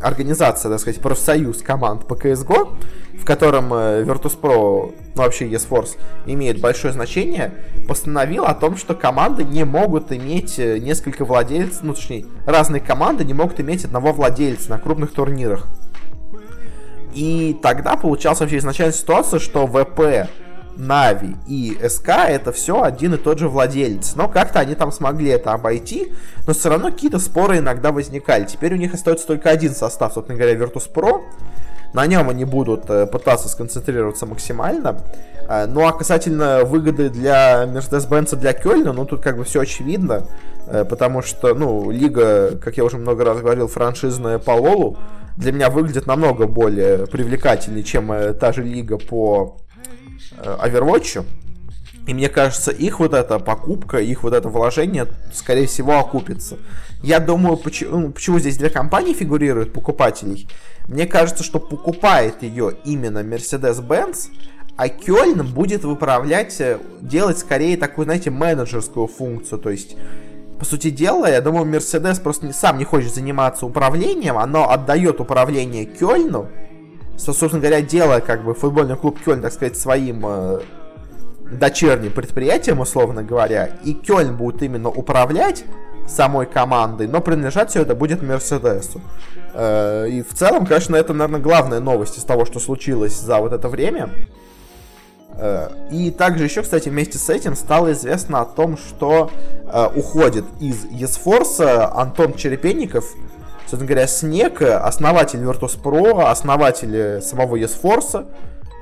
организация, 0.02 0.70
так 0.70 0.80
сказать, 0.80 1.02
профсоюз 1.02 1.62
команд 1.62 2.06
по 2.06 2.14
CSGO, 2.14 2.76
в 3.20 3.26
котором 3.26 3.74
э, 3.74 4.04
Virtus.pro, 4.04 4.94
ну, 5.16 5.22
вообще 5.22 5.48
eSforce, 5.48 5.98
имеет 6.26 6.62
большое 6.62 6.94
значение, 6.94 7.54
постановил 7.88 8.46
о 8.46 8.54
том, 8.54 8.78
что 8.78 8.94
команды 8.96 9.44
не 9.44 9.66
могут 9.66 10.12
иметь 10.12 10.60
э, 10.60 10.80
несколько 10.80 11.26
владельцев, 11.26 11.84
ну, 11.84 11.94
точнее, 11.94 12.26
разные 12.46 12.82
команды 12.82 13.26
не 13.26 13.34
могут 13.34 13.60
иметь 13.60 13.86
одного 13.86 14.14
владельца 14.14 14.70
на 14.70 14.80
крупных 14.80 15.12
турнирах. 15.12 15.68
И 17.14 17.58
тогда 17.64 17.96
получалась 17.96 18.40
вообще 18.40 18.58
изначальная 18.58 18.94
ситуация, 18.94 19.40
что 19.40 19.66
ВП 19.66 20.30
Нави 20.78 21.36
и 21.48 21.76
СК 21.90 22.10
это 22.28 22.52
все 22.52 22.84
один 22.84 23.16
и 23.16 23.18
тот 23.18 23.40
же 23.40 23.50
владелец. 23.50 24.16
Но 24.16 24.28
как-то 24.30 24.60
они 24.60 24.76
там 24.76 24.92
смогли 24.92 25.30
это 25.32 25.54
обойти, 25.54 26.14
но 26.46 26.54
все 26.54 26.70
равно 26.70 26.92
какие-то 26.92 27.18
споры 27.18 27.58
иногда 27.58 27.92
возникали. 27.92 28.46
Теперь 28.46 28.74
у 28.74 28.78
них 28.78 28.94
остается 28.94 29.26
только 29.26 29.50
один 29.50 29.74
состав, 29.74 30.14
собственно 30.14 30.38
говоря, 30.38 30.56
Virtus.pro. 30.56 31.24
На 31.94 32.06
нем 32.06 32.30
они 32.30 32.46
будут 32.46 32.90
э, 32.90 33.08
пытаться 33.08 33.50
сконцентрироваться 33.50 34.26
максимально. 34.26 35.02
Э, 35.48 35.66
ну 35.66 35.88
а 35.88 35.94
касательно 35.94 36.64
выгоды 36.64 37.10
для 37.10 37.66
Mercedes-Benz 37.66 38.36
для 38.36 38.54
Кёльна, 38.54 38.94
ну 38.94 39.06
тут 39.06 39.22
как 39.22 39.38
бы 39.38 39.44
все 39.44 39.62
очевидно, 39.62 40.28
э, 40.68 40.86
потому 40.86 41.22
что, 41.22 41.54
ну, 41.54 41.90
лига, 41.92 42.58
как 42.58 42.78
я 42.78 42.84
уже 42.84 42.98
много 42.98 43.24
раз 43.24 43.40
говорил, 43.40 43.68
франшизная 43.68 44.40
по 44.40 44.52
Лолу, 44.52 44.98
для 45.38 45.52
меня 45.52 45.70
выглядит 45.70 46.08
намного 46.08 46.48
более 46.48 47.08
привлекательней, 47.08 47.84
чем 47.84 48.12
та 48.40 48.52
же 48.52 48.64
лига 48.64 48.98
по 48.98 49.58
Overwatch. 50.42 51.24
И 52.08 52.14
мне 52.14 52.30
кажется, 52.30 52.72
их 52.72 53.00
вот 53.00 53.14
эта 53.14 53.38
покупка, 53.38 53.98
их 53.98 54.24
вот 54.24 54.34
это 54.34 54.48
вложение, 54.48 55.08
скорее 55.34 55.68
всего, 55.68 56.00
окупится. 56.00 56.58
Я 57.04 57.20
думаю, 57.20 57.58
почему, 57.58 58.00
ну, 58.00 58.12
почему 58.12 58.40
здесь 58.40 58.58
две 58.58 58.70
компании 58.70 59.14
фигурируют 59.14 59.74
покупателей. 59.74 60.48
Мне 60.88 61.06
кажется, 61.06 61.44
что 61.44 61.60
покупает 61.60 62.44
ее 62.44 62.76
именно 62.86 63.20
Mercedes-Benz, 63.20 64.30
а 64.78 64.88
Кёльн 64.88 65.46
будет 65.46 65.84
выправлять, 65.84 66.62
э, 66.62 66.80
делать 67.02 67.40
скорее 67.40 67.76
такую, 67.76 68.06
знаете, 68.06 68.30
менеджерскую 68.30 69.08
функцию. 69.08 69.60
То 69.60 69.70
есть, 69.70 69.98
по 70.60 70.66
сути 70.66 70.92
дела, 70.92 71.30
я 71.30 71.42
думаю, 71.42 71.66
Mercedes 71.66 72.22
просто 72.22 72.46
не, 72.46 72.54
сам 72.54 72.78
не 72.78 72.86
хочет 72.86 73.14
заниматься 73.14 73.66
управлением, 73.66 74.38
оно 74.38 74.70
отдает 74.70 75.20
управление 75.20 75.86
Кёльну, 75.86 76.48
собственно 77.18 77.60
говоря, 77.60 77.82
делая 77.82 78.22
как 78.22 78.46
бы 78.46 78.54
футбольный 78.54 78.96
клуб 78.96 79.20
Кёльн, 79.24 79.42
так 79.42 79.52
сказать, 79.52 79.78
своим 79.78 80.24
э, 80.26 80.62
дочерним 81.52 82.12
предприятием, 82.12 82.80
условно 82.80 83.24
говоря, 83.24 83.70
и 83.84 83.94
Кёльн 83.94 84.36
будет 84.36 84.62
именно 84.62 84.90
управлять 84.90 85.64
самой 86.08 86.46
командой, 86.46 87.08
но 87.08 87.22
принадлежать 87.22 87.70
все 87.70 87.82
это 87.82 87.96
будет 87.96 88.22
Мерседесу. 88.22 89.02
Э, 89.54 90.08
и 90.08 90.22
в 90.22 90.34
целом, 90.34 90.66
конечно, 90.66 90.96
это, 90.96 91.14
наверное, 91.14 91.42
главная 91.42 91.80
новость 91.80 92.18
из 92.18 92.24
того, 92.24 92.46
что 92.46 92.60
случилось 92.60 93.20
за 93.20 93.38
вот 93.40 93.54
это 93.54 93.68
время. 93.68 94.10
Э, 95.38 95.70
и 95.92 96.12
также 96.12 96.46
еще, 96.46 96.62
кстати, 96.62 96.90
вместе 96.90 97.18
с 97.18 97.30
этим 97.30 97.56
стало 97.56 97.92
известно 97.92 98.42
о 98.42 98.46
том, 98.46 98.78
что 98.78 99.32
э, 99.66 99.88
уходит 99.96 100.46
из 100.62 100.86
eSforce 100.86 101.92
Антон 101.94 102.34
Черепенников, 102.34 103.06
собственно 103.62 103.86
говоря, 103.86 104.08
Снег, 104.08 104.62
основатель 104.62 105.40
Virtus.pro, 105.40 106.30
основатель 106.30 107.22
самого 107.22 107.58
eSforce 107.58 108.26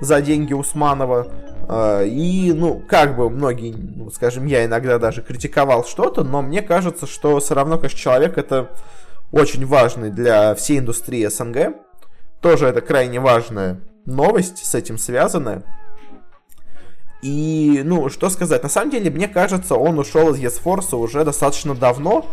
за 0.01 0.21
деньги 0.21 0.53
Усманова. 0.53 1.27
Э, 1.67 2.05
и, 2.07 2.53
ну, 2.53 2.81
как 2.87 3.15
бы 3.15 3.29
многие, 3.29 3.73
ну, 3.73 4.09
скажем, 4.11 4.45
я 4.45 4.65
иногда 4.65 4.99
даже 4.99 5.21
критиковал 5.21 5.85
что-то, 5.85 6.23
но 6.23 6.41
мне 6.41 6.61
кажется, 6.61 7.07
что 7.07 7.39
все 7.39 7.55
равно, 7.55 7.77
как 7.77 7.93
человек, 7.93 8.37
это 8.37 8.69
очень 9.31 9.65
важный 9.65 10.11
для 10.11 10.55
всей 10.55 10.79
индустрии 10.79 11.25
СНГ. 11.25 11.75
Тоже 12.41 12.67
это 12.67 12.81
крайне 12.81 13.19
важная 13.19 13.81
новость 14.05 14.65
с 14.65 14.75
этим 14.75 14.97
связанная. 14.97 15.63
И, 17.21 17.81
ну, 17.83 18.09
что 18.09 18.29
сказать, 18.29 18.61
на 18.61 18.69
самом 18.69 18.91
деле, 18.91 19.09
мне 19.09 19.27
кажется, 19.27 19.75
он 19.75 19.97
ушел 19.97 20.33
из 20.33 20.39
eSforce 20.39 20.95
уже 20.95 21.25
достаточно 21.25 21.73
давно, 21.73 22.25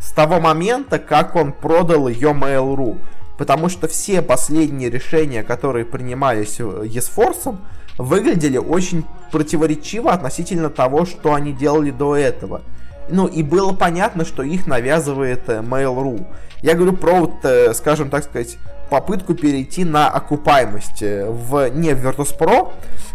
с 0.00 0.12
того 0.12 0.38
момента, 0.38 0.98
как 0.98 1.34
он 1.34 1.52
продал 1.52 2.08
ее 2.08 2.32
Mail.ru. 2.32 2.98
Потому 3.38 3.68
что 3.68 3.88
все 3.88 4.22
последние 4.22 4.90
решения, 4.90 5.42
которые 5.42 5.84
принимались 5.84 6.60
eSforce, 6.60 7.56
выглядели 7.98 8.58
очень 8.58 9.04
противоречиво 9.30 10.12
относительно 10.12 10.70
того, 10.70 11.04
что 11.04 11.34
они 11.34 11.52
делали 11.52 11.90
до 11.90 12.16
этого. 12.16 12.62
Ну, 13.08 13.26
и 13.26 13.42
было 13.42 13.72
понятно, 13.72 14.24
что 14.24 14.42
их 14.42 14.66
навязывает 14.66 15.48
э, 15.48 15.60
Mail.ru. 15.60 16.26
Я 16.62 16.74
говорю 16.74 16.94
про, 16.94 17.20
вот, 17.20 17.44
э, 17.44 17.74
скажем 17.74 18.08
так 18.08 18.24
сказать, 18.24 18.56
попытку 18.88 19.34
перейти 19.34 19.84
на 19.84 20.08
окупаемость 20.08 21.02
э, 21.02 21.28
в, 21.28 21.68
не 21.68 21.94
в 21.94 22.04
Virtus.pro, 22.04 22.72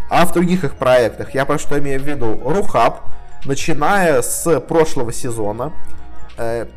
а 0.08 0.26
в 0.26 0.32
других 0.32 0.62
их 0.62 0.74
проектах. 0.76 1.34
Я 1.34 1.44
про 1.44 1.58
что 1.58 1.78
имею 1.78 2.00
в 2.00 2.04
виду? 2.04 2.40
Рухаб, 2.44 3.00
начиная 3.44 4.22
с 4.22 4.60
прошлого 4.60 5.12
сезона, 5.12 5.72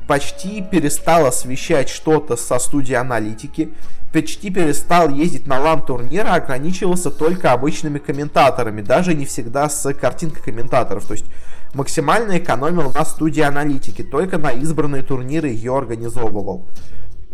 почти 0.07 0.61
перестал 0.61 1.25
освещать 1.25 1.89
что-то 1.89 2.35
со 2.35 2.59
студии 2.59 2.93
аналитики, 2.93 3.73
почти 4.11 4.49
перестал 4.49 5.09
ездить 5.09 5.47
на 5.47 5.59
лан-турниры, 5.59 6.29
ограничивался 6.29 7.11
только 7.11 7.51
обычными 7.51 7.99
комментаторами, 7.99 8.81
даже 8.81 9.13
не 9.13 9.25
всегда 9.25 9.69
с 9.69 9.93
картинкой 9.93 10.43
комментаторов. 10.43 11.05
То 11.05 11.13
есть 11.13 11.25
максимально 11.73 12.37
экономил 12.37 12.91
на 12.93 13.03
студии 13.05 13.41
аналитики, 13.41 14.03
только 14.03 14.37
на 14.37 14.51
избранные 14.51 15.03
турниры 15.03 15.49
ее 15.49 15.75
организовывал. 15.75 16.67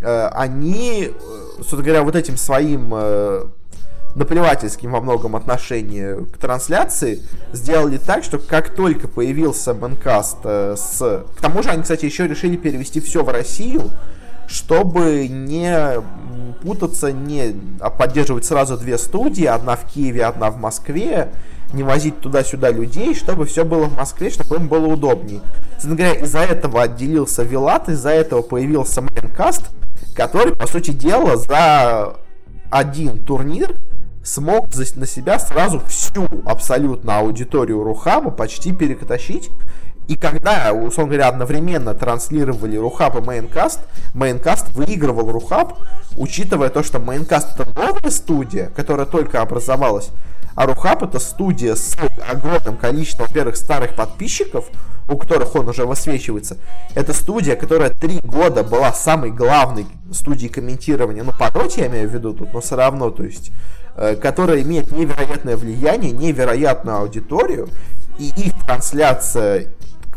Э, 0.01 0.27
они, 0.31 1.09
э, 1.09 1.11
собственно 1.57 1.83
говоря, 1.83 2.03
вот 2.03 2.15
этим 2.15 2.37
своим 2.37 2.93
э, 2.93 3.47
наплевательским 4.15 4.91
во 4.91 5.01
многом 5.01 5.35
отношении 5.35 6.23
к 6.25 6.37
трансляции 6.37 7.21
сделали 7.53 7.97
так, 7.97 8.23
что 8.23 8.39
как 8.39 8.69
только 8.69 9.07
появился 9.07 9.73
Бенкаст 9.73 10.43
с... 10.43 10.99
К 10.99 11.41
тому 11.41 11.63
же 11.63 11.69
они, 11.69 11.83
кстати, 11.83 12.05
еще 12.05 12.27
решили 12.27 12.57
перевести 12.57 12.99
все 12.99 13.23
в 13.23 13.29
Россию, 13.29 13.91
чтобы 14.47 15.27
не 15.27 16.01
путаться, 16.61 17.11
не 17.11 17.55
а 17.79 17.89
поддерживать 17.89 18.45
сразу 18.45 18.77
две 18.77 18.97
студии, 18.97 19.45
одна 19.45 19.75
в 19.75 19.85
Киеве, 19.85 20.25
одна 20.25 20.49
в 20.49 20.57
Москве, 20.57 21.29
не 21.71 21.83
возить 21.83 22.19
туда-сюда 22.19 22.71
людей, 22.71 23.13
чтобы 23.13 23.45
все 23.45 23.63
было 23.63 23.85
в 23.85 23.95
Москве, 23.95 24.31
чтобы 24.31 24.55
им 24.55 24.67
было 24.67 24.87
удобнее. 24.87 25.41
Говоря, 25.83 26.13
из-за 26.13 26.39
этого 26.39 26.81
отделился 26.81 27.43
Вилат, 27.43 27.89
из-за 27.89 28.09
этого 28.09 28.41
появился 28.41 29.01
Майнкаст, 29.01 29.69
который, 30.15 30.55
по 30.55 30.65
сути 30.65 30.91
дела, 30.91 31.37
за 31.37 32.15
один 32.71 33.19
турнир 33.23 33.75
смог 34.23 34.67
на 34.75 35.05
себя 35.05 35.39
сразу 35.39 35.79
всю 35.87 36.27
абсолютно 36.45 37.19
аудиторию 37.19 37.83
Рухаба 37.83 38.31
почти 38.31 38.71
перетащить 38.71 39.49
и 40.09 40.15
когда, 40.15 40.73
условно 40.73 41.13
говоря, 41.13 41.29
одновременно 41.29 41.93
транслировали 41.93 42.75
Рухаб 42.75 43.15
и 43.17 43.21
Мейнкаст, 43.21 43.81
Мейнкаст 44.15 44.71
выигрывал 44.71 45.31
Рухаб, 45.31 45.77
учитывая 46.17 46.69
то, 46.69 46.81
что 46.81 46.97
Мейнкаст 46.97 47.59
это 47.59 47.69
новая 47.79 48.09
студия, 48.09 48.71
которая 48.75 49.05
только 49.05 49.39
образовалась, 49.39 50.09
а 50.55 50.65
Рухаб 50.65 51.03
это 51.03 51.19
студия 51.19 51.75
с 51.75 51.95
огромным 52.27 52.77
количеством, 52.77 53.27
во-первых, 53.27 53.55
старых 53.55 53.93
подписчиков, 53.93 54.65
у 55.07 55.15
которых 55.15 55.55
он 55.55 55.69
уже 55.69 55.85
высвечивается. 55.85 56.57
Это 56.95 57.13
студия, 57.13 57.55
которая 57.55 57.91
три 57.91 58.19
года 58.23 58.63
была 58.63 58.91
самой 58.93 59.29
главной 59.29 59.85
студией 60.11 60.51
комментирования, 60.51 61.23
ну, 61.23 61.33
по 61.37 61.51
я 61.77 61.85
имею 61.85 62.09
в 62.09 62.13
виду 62.13 62.33
тут, 62.33 62.51
но 62.51 62.61
все 62.61 62.75
равно, 62.75 63.11
то 63.11 63.23
есть, 63.23 63.51
которая 63.95 64.61
имеет 64.61 64.91
невероятное 64.91 65.57
влияние, 65.57 66.11
невероятную 66.11 66.97
аудиторию, 66.97 67.69
и 68.17 68.27
их 68.35 68.53
трансляция 68.65 69.67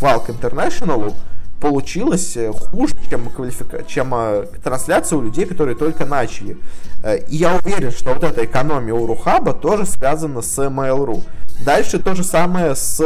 Valk 0.00 0.26
International 0.28 1.14
получилось 1.62 2.36
э, 2.36 2.52
хуже, 2.52 2.94
чем, 3.08 3.30
квалифика... 3.30 3.84
чем 3.84 4.12
э, 4.14 4.46
трансляция 4.62 5.16
у 5.16 5.22
людей, 5.22 5.46
которые 5.46 5.76
только 5.76 6.04
начали. 6.04 6.58
Э, 7.04 7.18
и 7.18 7.36
я 7.36 7.54
уверен, 7.54 7.92
что 7.92 8.12
вот 8.12 8.24
эта 8.24 8.44
экономия 8.44 8.92
у 8.92 9.06
RuHub 9.06 9.46
а 9.46 9.54
тоже 9.54 9.86
связана 9.86 10.42
с 10.42 10.58
Mail.ru. 10.58 11.22
Дальше 11.64 12.00
то 12.00 12.16
же 12.16 12.24
самое 12.24 12.74
с, 12.74 13.00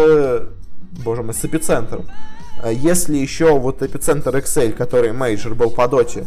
боже 1.05 1.23
мой, 1.23 1.35
с 1.35 1.45
эпицентром. 1.45 2.07
Если 2.65 3.19
еще 3.19 3.59
вот 3.59 3.83
EPICENTER 3.83 4.35
XL, 4.35 4.73
который 4.73 5.13
мейджор 5.13 5.55
был 5.55 5.71
по 5.71 5.87
доте, 5.87 6.25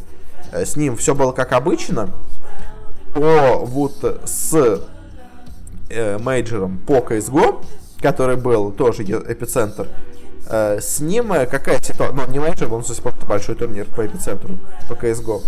с 0.53 0.75
ним 0.75 0.95
все 0.95 1.15
было 1.15 1.31
как 1.31 1.53
обычно, 1.53 2.09
то 3.13 3.63
вот 3.65 4.21
с 4.25 4.81
мейджором 5.89 6.77
по 6.79 6.97
CSGO, 6.97 7.63
который 8.01 8.35
был 8.37 8.71
тоже 8.71 9.03
эпицентр, 9.03 9.87
Э, 10.49 10.79
с 10.81 10.99
ним 10.99 11.31
э, 11.31 11.45
какая 11.45 11.81
ситуация? 11.81 12.15
Ну, 12.15 12.31
не 12.31 12.39
меньше, 12.39 12.65
он 12.65 12.83
просто 12.83 13.25
большой 13.27 13.55
турнир 13.55 13.85
по 13.85 14.05
эпицентру, 14.05 14.57
по 14.87 14.93
CSGO. 14.93 15.41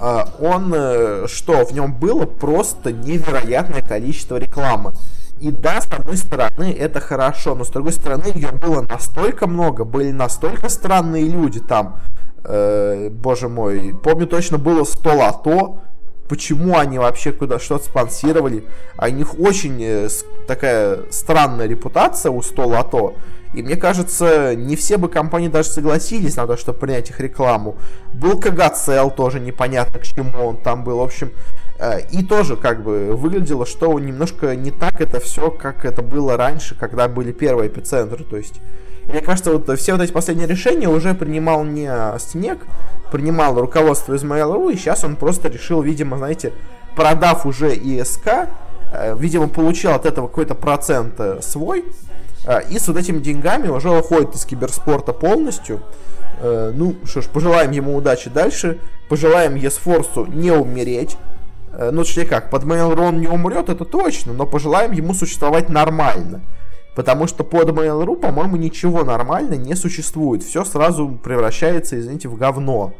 Э, 0.00 0.24
он, 0.40 1.28
что, 1.28 1.64
в 1.64 1.72
нем 1.72 1.94
было 1.94 2.26
просто 2.26 2.92
невероятное 2.92 3.82
количество 3.82 4.36
рекламы. 4.36 4.92
И 5.40 5.52
да, 5.52 5.80
с 5.80 5.86
одной 5.86 6.16
стороны, 6.16 6.72
это 6.72 7.00
хорошо, 7.00 7.54
но 7.54 7.64
с 7.64 7.68
другой 7.68 7.92
стороны, 7.92 8.24
ее 8.34 8.50
было 8.50 8.82
настолько 8.82 9.46
много, 9.46 9.84
были 9.84 10.10
настолько 10.10 10.68
странные 10.68 11.28
люди 11.28 11.60
там. 11.60 12.00
Э, 12.44 13.08
боже 13.08 13.48
мой, 13.48 13.94
помню 14.02 14.26
точно 14.26 14.58
было 14.58 14.82
100 14.82 15.14
лото, 15.14 15.80
почему 16.30 16.78
они 16.78 16.96
вообще 16.96 17.32
куда 17.32 17.58
что-то 17.58 17.86
спонсировали. 17.86 18.62
А 18.96 19.08
у 19.08 19.10
них 19.10 19.38
очень 19.40 19.82
э, 19.82 20.08
такая 20.46 21.00
странная 21.10 21.66
репутация 21.66 22.30
у 22.30 22.40
100 22.40 22.68
лото. 22.68 23.16
И 23.52 23.64
мне 23.64 23.74
кажется, 23.74 24.54
не 24.54 24.76
все 24.76 24.96
бы 24.96 25.08
компании 25.08 25.48
даже 25.48 25.70
согласились 25.70 26.36
на 26.36 26.46
то, 26.46 26.56
чтобы 26.56 26.78
принять 26.78 27.10
их 27.10 27.18
рекламу. 27.18 27.76
Был 28.14 28.38
КГЦЛ 28.38 29.10
тоже 29.10 29.40
непонятно, 29.40 29.98
к 29.98 30.04
чему 30.04 30.46
он 30.46 30.56
там 30.56 30.84
был. 30.84 30.98
В 30.98 31.02
общем, 31.02 31.32
э, 31.80 32.02
и 32.12 32.24
тоже 32.24 32.56
как 32.56 32.84
бы 32.84 33.16
выглядело, 33.16 33.66
что 33.66 33.98
немножко 33.98 34.54
не 34.54 34.70
так 34.70 35.00
это 35.00 35.18
все, 35.18 35.50
как 35.50 35.84
это 35.84 36.00
было 36.00 36.36
раньше, 36.36 36.76
когда 36.76 37.08
были 37.08 37.32
первые 37.32 37.68
эпицентры. 37.68 38.22
То 38.22 38.36
есть, 38.36 38.60
мне 39.10 39.20
кажется, 39.20 39.52
вот 39.52 39.78
все 39.78 39.92
вот 39.92 40.02
эти 40.02 40.12
последние 40.12 40.46
решения 40.46 40.88
уже 40.88 41.14
принимал 41.14 41.64
не 41.64 41.90
Снег, 42.18 42.58
принимал 43.10 43.60
руководство 43.60 44.14
из 44.14 44.22
Mail.ru, 44.22 44.72
и 44.72 44.76
сейчас 44.76 45.04
он 45.04 45.16
просто 45.16 45.48
решил, 45.48 45.82
видимо, 45.82 46.16
знаете, 46.16 46.52
продав 46.94 47.46
уже 47.46 47.74
ИСК, 47.74 48.48
э, 48.92 49.16
видимо, 49.18 49.48
получил 49.48 49.92
от 49.92 50.06
этого 50.06 50.28
какой-то 50.28 50.54
процент 50.54 51.14
э, 51.18 51.40
свой, 51.42 51.84
э, 52.46 52.60
и 52.70 52.78
с 52.78 52.88
вот 52.88 52.96
этими 52.96 53.18
деньгами 53.18 53.68
уже 53.68 53.90
уходит 53.90 54.34
из 54.34 54.44
киберспорта 54.44 55.12
полностью. 55.12 55.80
Ну 56.42 56.94
что 57.04 57.20
ж, 57.20 57.26
пожелаем 57.26 57.70
ему 57.70 57.94
удачи 57.94 58.30
дальше, 58.30 58.78
пожелаем 59.10 59.56
Есфорсу 59.56 60.24
не 60.24 60.50
умереть, 60.50 61.18
ну, 61.78 62.02
точнее 62.02 62.24
как, 62.24 62.48
под 62.48 62.64
Mail.ru 62.64 63.08
он 63.08 63.20
не 63.20 63.26
умрет, 63.26 63.68
это 63.68 63.84
точно, 63.84 64.32
но 64.32 64.46
пожелаем 64.46 64.92
ему 64.92 65.12
существовать 65.12 65.68
нормально. 65.68 66.40
Потому 67.00 67.26
что 67.26 67.44
под 67.44 67.70
Mail.ru, 67.70 68.14
по-моему, 68.14 68.56
ничего 68.56 69.04
нормально 69.04 69.54
не 69.54 69.74
существует. 69.74 70.42
Все 70.42 70.66
сразу 70.66 71.08
превращается, 71.08 71.98
извините, 71.98 72.28
в 72.28 72.36
говно. 72.36 72.92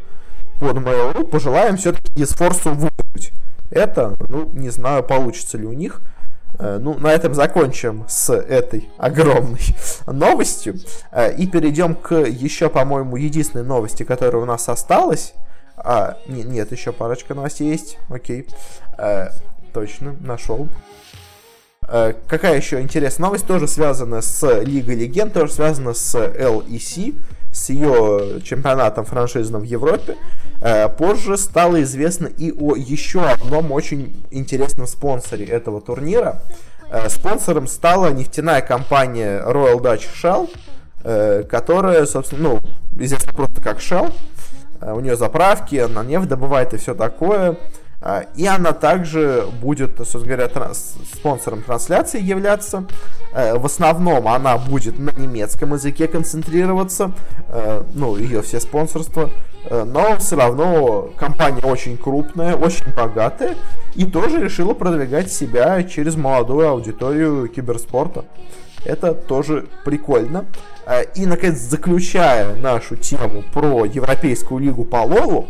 Под 0.59 0.79
Mail.ru 0.79 1.27
пожелаем 1.27 1.77
все-таки 1.77 2.11
Есфорсу 2.19 2.71
выиграть. 2.71 3.33
Это, 3.71 4.15
ну, 4.31 4.49
не 4.55 4.71
знаю, 4.71 5.03
получится 5.03 5.59
ли 5.59 5.67
у 5.67 5.75
них. 5.75 6.01
Э, 6.59 6.79
ну, 6.81 6.95
на 6.99 7.13
этом 7.13 7.35
закончим 7.35 8.07
с 8.09 8.33
этой 8.33 8.89
огромной 8.97 9.61
новостью. 10.07 10.77
Э, 11.13 11.35
и 11.37 11.47
перейдем 11.47 11.95
к 11.95 12.15
еще, 12.15 12.71
по-моему, 12.71 13.17
единственной 13.17 13.67
новости, 13.67 14.03
которая 14.03 14.41
у 14.41 14.47
нас 14.47 14.67
осталась. 14.71 15.35
А, 15.77 16.17
не, 16.27 16.43
нет, 16.43 16.73
еще 16.73 16.93
парочка 16.93 17.35
новостей 17.35 17.71
есть. 17.71 17.99
Окей. 18.09 18.49
А, 18.97 19.29
точно, 19.75 20.17
нашел. 20.21 20.69
А, 21.93 22.15
какая 22.29 22.57
еще 22.57 22.81
интересная 22.81 23.27
новость? 23.27 23.47
Тоже 23.47 23.67
связана 23.67 24.21
с 24.23 24.61
Лигой 24.63 24.95
Легенд, 24.95 25.33
тоже 25.33 25.53
связана 25.53 25.93
с 25.93 26.15
LEC 26.15 27.17
с 27.53 27.69
ее 27.71 28.41
чемпионатом 28.45 29.05
франшизным 29.05 29.63
в 29.63 29.65
Европе. 29.65 30.17
Э, 30.61 30.89
позже 30.89 31.37
стало 31.37 31.83
известно 31.83 32.27
и 32.27 32.53
о 32.53 32.77
еще 32.77 33.23
одном 33.23 33.73
очень 33.73 34.23
интересном 34.31 34.87
спонсоре 34.87 35.47
этого 35.47 35.81
турнира. 35.81 36.43
Э, 36.91 37.09
спонсором 37.09 37.67
стала 37.67 38.13
нефтяная 38.13 38.61
компания 38.61 39.43
Royal 39.45 39.81
Dutch 39.81 40.07
Shell, 40.23 40.49
э, 41.03 41.43
которая, 41.43 42.07
собственно, 42.07 42.51
ну, 42.51 42.61
известна 43.03 43.33
просто 43.33 43.61
как 43.61 43.79
Shell. 43.79 44.13
У 44.81 45.01
нее 45.01 45.17
заправки, 45.17 45.75
она 45.75 46.05
нефть 46.05 46.29
добывает 46.29 46.73
и 46.73 46.79
все 46.79 46.95
такое. 46.95 47.57
А, 48.03 48.25
и 48.35 48.47
она 48.47 48.73
также 48.73 49.47
будет, 49.61 49.99
собственно 49.99 50.25
говоря, 50.25 50.49
транс 50.49 50.95
спонсором 51.13 51.63
трансляции 51.63 52.21
являться. 52.21 52.85
Э, 53.35 53.59
в 53.59 53.67
основном 53.67 54.27
она 54.27 54.57
будет 54.57 54.99
на 54.99 55.11
немецком 55.11 55.75
языке 55.75 56.09
концентрироваться, 56.09 57.13
э, 57.49 57.83
ну, 57.93 58.17
ее 58.17 58.41
все 58.41 58.59
спонсорства. 58.59 59.31
Э, 59.65 59.85
но 59.85 60.17
все 60.17 60.37
равно 60.37 61.11
компания 61.19 61.61
очень 61.63 61.99
крупная, 61.99 62.57
очень 62.57 62.91
богатая 62.95 63.55
и 63.95 64.07
тоже 64.07 64.41
решила 64.41 64.73
продвигать 64.73 65.31
себя 65.31 65.83
через 65.83 66.17
молодую 66.17 66.69
аудиторию 66.69 67.49
киберспорта. 67.49 68.25
Это 68.87 69.13
тоже 69.13 69.67
прикольно. 69.85 70.47
И, 71.15 71.27
наконец, 71.27 71.59
заключая 71.59 72.57
нашу 72.57 72.97
тему 72.97 73.45
про 73.53 73.85
Европейскую 73.85 74.59
лигу 74.59 74.85
по 74.85 75.03
Лолу, 75.05 75.49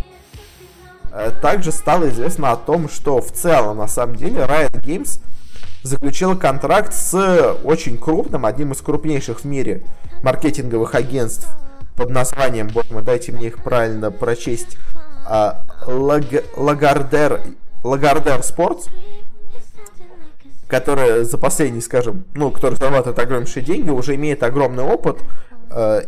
также 1.40 1.72
стало 1.72 2.08
известно 2.08 2.52
о 2.52 2.56
том, 2.56 2.88
что 2.88 3.20
в 3.20 3.32
целом, 3.32 3.78
на 3.78 3.88
самом 3.88 4.16
деле, 4.16 4.40
Riot 4.40 4.80
Games 4.82 5.20
заключила 5.82 6.34
контракт 6.34 6.92
с 6.94 7.56
очень 7.64 7.98
крупным, 7.98 8.46
одним 8.46 8.72
из 8.72 8.80
крупнейших 8.80 9.40
в 9.40 9.44
мире 9.44 9.82
маркетинговых 10.22 10.94
агентств 10.94 11.48
под 11.96 12.10
названием, 12.10 12.68
боже 12.68 12.92
мой, 12.92 13.02
дайте 13.02 13.32
мне 13.32 13.48
их 13.48 13.62
правильно 13.62 14.10
прочесть, 14.10 14.76
а, 15.26 15.62
Лагардер, 15.86 17.40
Лагардер 17.84 18.42
Спортс, 18.42 18.88
которая 20.66 21.24
за 21.24 21.36
последние, 21.36 21.82
скажем, 21.82 22.24
ну, 22.34 22.50
который 22.50 22.76
зарабатывает 22.76 23.18
огромнейшие 23.18 23.64
деньги, 23.64 23.90
уже 23.90 24.14
имеет 24.14 24.42
огромный 24.42 24.84
опыт, 24.84 25.18
э, 25.20 25.49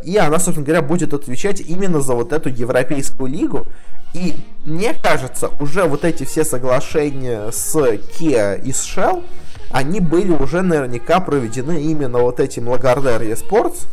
и 0.04 0.16
она, 0.16 0.38
собственно 0.40 0.66
говоря, 0.66 0.82
будет 0.82 1.14
отвечать 1.14 1.60
именно 1.60 2.00
за 2.00 2.14
вот 2.14 2.32
эту 2.32 2.48
Европейскую 2.48 3.30
лигу. 3.30 3.66
И 4.12 4.34
мне 4.64 4.94
кажется, 4.94 5.50
уже 5.60 5.84
вот 5.84 6.04
эти 6.04 6.24
все 6.24 6.44
соглашения 6.44 7.50
с 7.50 7.74
Kia 7.76 8.60
и 8.62 8.72
с 8.72 8.84
Shell, 8.84 9.24
они 9.72 10.00
были 10.00 10.30
уже 10.30 10.60
наверняка 10.62 11.20
проведены 11.20 11.82
именно 11.82 12.18
вот 12.18 12.40
этим 12.40 12.68
Lagardère 12.68 13.22
eSports, 13.22 13.86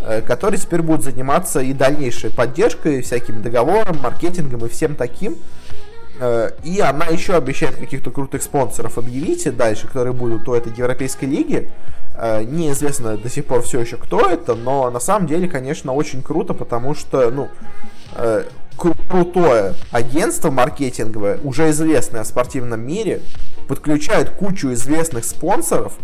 э, 0.00 0.22
который 0.22 0.58
теперь 0.58 0.80
будет 0.80 1.02
заниматься 1.02 1.60
и 1.60 1.74
дальнейшей 1.74 2.30
поддержкой, 2.30 3.02
всякими 3.02 3.42
договором, 3.42 3.98
маркетингом 4.02 4.64
и 4.64 4.68
всем 4.70 4.96
таким. 4.96 5.36
Э, 6.18 6.52
и 6.64 6.80
она 6.80 7.06
еще 7.06 7.36
обещает 7.36 7.76
каких-то 7.76 8.10
крутых 8.10 8.42
спонсоров 8.42 8.96
объявить 8.96 9.54
дальше, 9.54 9.86
которые 9.86 10.14
будут 10.14 10.48
у 10.48 10.54
этой 10.54 10.72
Европейской 10.72 11.26
лиги. 11.26 11.70
Э, 12.20 12.42
неизвестно 12.42 13.16
до 13.16 13.28
сих 13.28 13.44
пор 13.44 13.62
все 13.62 13.80
еще, 13.80 13.96
кто 13.96 14.28
это, 14.28 14.54
но 14.54 14.90
на 14.90 15.00
самом 15.00 15.26
деле, 15.26 15.48
конечно, 15.48 15.92
очень 15.92 16.22
круто, 16.22 16.52
потому 16.52 16.94
что, 16.94 17.30
ну, 17.30 17.48
крутое 18.76 19.74
агентство 19.90 20.50
маркетинговое, 20.50 21.38
уже 21.42 21.70
известное 21.70 22.22
в 22.22 22.26
спортивном 22.26 22.80
мире, 22.80 23.20
подключает 23.66 24.30
кучу 24.30 24.72
известных 24.72 25.24
спонсоров 25.24 25.94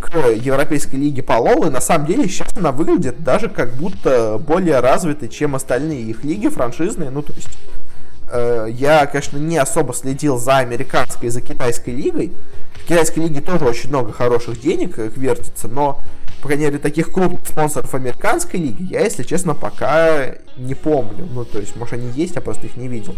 к 0.00 0.14
Европейской 0.30 0.96
лиге 0.96 1.22
по 1.22 1.34
лолу, 1.34 1.66
и 1.66 1.70
на 1.70 1.80
самом 1.80 2.06
деле 2.06 2.26
сейчас 2.28 2.56
она 2.56 2.72
выглядит 2.72 3.22
даже 3.22 3.48
как 3.48 3.74
будто 3.74 4.38
более 4.38 4.80
развитой, 4.80 5.28
чем 5.28 5.54
остальные 5.54 6.02
их 6.02 6.24
лиги 6.24 6.48
франшизные. 6.48 7.10
Ну, 7.10 7.22
то 7.22 7.34
есть, 7.34 7.48
э, 7.48 7.89
я, 8.32 9.06
конечно, 9.06 9.38
не 9.38 9.58
особо 9.58 9.94
следил 9.94 10.38
за 10.38 10.58
американской 10.58 11.28
и 11.28 11.30
за 11.30 11.40
китайской 11.40 11.90
лигой. 11.90 12.32
В 12.74 12.84
китайской 12.86 13.20
лиге 13.20 13.40
тоже 13.40 13.64
очень 13.64 13.88
много 13.88 14.12
хороших 14.12 14.60
денег 14.60 14.98
их 14.98 15.16
вертится, 15.16 15.68
но 15.68 16.00
по 16.40 16.48
крайней 16.48 16.64
мере, 16.64 16.78
таких 16.78 17.12
крупных 17.12 17.46
спонсоров 17.46 17.94
американской 17.94 18.58
лиги 18.58 18.84
я, 18.90 19.00
если 19.00 19.24
честно, 19.24 19.54
пока 19.54 20.36
не 20.56 20.74
помню. 20.74 21.28
Ну, 21.30 21.44
то 21.44 21.58
есть, 21.58 21.76
может, 21.76 21.94
они 21.94 22.10
есть, 22.12 22.34
я 22.34 22.40
просто 22.40 22.66
их 22.66 22.76
не 22.78 22.88
видел. 22.88 23.14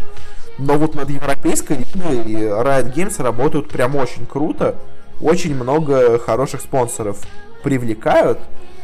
Но 0.57 0.73
вот 0.77 0.93
над 0.93 1.09
европейской 1.09 1.77
лигой 1.77 2.17
Riot 2.17 2.93
Games 2.93 3.23
работают 3.23 3.69
прям 3.69 3.95
очень 3.95 4.25
круто. 4.25 4.75
Очень 5.21 5.55
много 5.55 6.19
хороших 6.19 6.59
спонсоров 6.59 7.17
привлекают. 7.63 8.39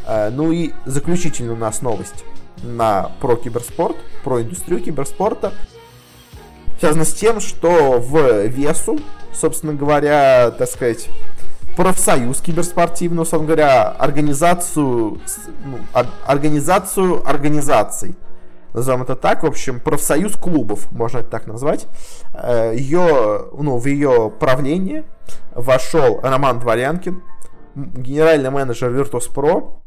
Ну 0.08 0.54
и 0.54 0.72
заключительная 0.86 1.54
у 1.54 1.58
нас 1.58 1.82
новость 1.82 2.24
на 2.64 3.12
про 3.20 3.36
киберспорт, 3.36 3.98
про 4.24 4.42
индустрию 4.42 4.80
киберспорта. 4.80 5.52
Связано 6.80 7.04
с 7.04 7.14
тем, 7.14 7.40
что 7.42 8.00
в 8.00 8.46
Весу, 8.48 9.00
собственно 9.34 9.74
говоря, 9.74 10.52
так 10.52 10.70
сказать, 10.70 11.10
профсоюз 11.76 12.42
киберспортивный, 12.42 13.24
условно 13.24 13.48
говоря, 13.48 13.90
организацию, 13.90 15.20
ну, 15.66 15.80
организацию 16.26 17.28
организаций. 17.28 18.16
Назовем 18.74 19.02
это 19.02 19.16
так, 19.16 19.44
в 19.44 19.46
общем, 19.46 19.80
профсоюз 19.80 20.36
клубов, 20.36 20.92
можно 20.92 21.20
это 21.20 21.30
так 21.30 21.48
назвать. 21.48 21.88
Э, 22.34 22.74
ее, 22.76 23.48
ну, 23.52 23.78
в 23.78 23.86
ее 23.86 24.32
правление 24.40 25.04
вошел 25.56 26.20
Роман 26.22 26.60
Дворянкин, 26.60 27.22
генеральный 27.76 28.52
менеджер 28.52 28.90
Virtus.pro, 28.92 29.80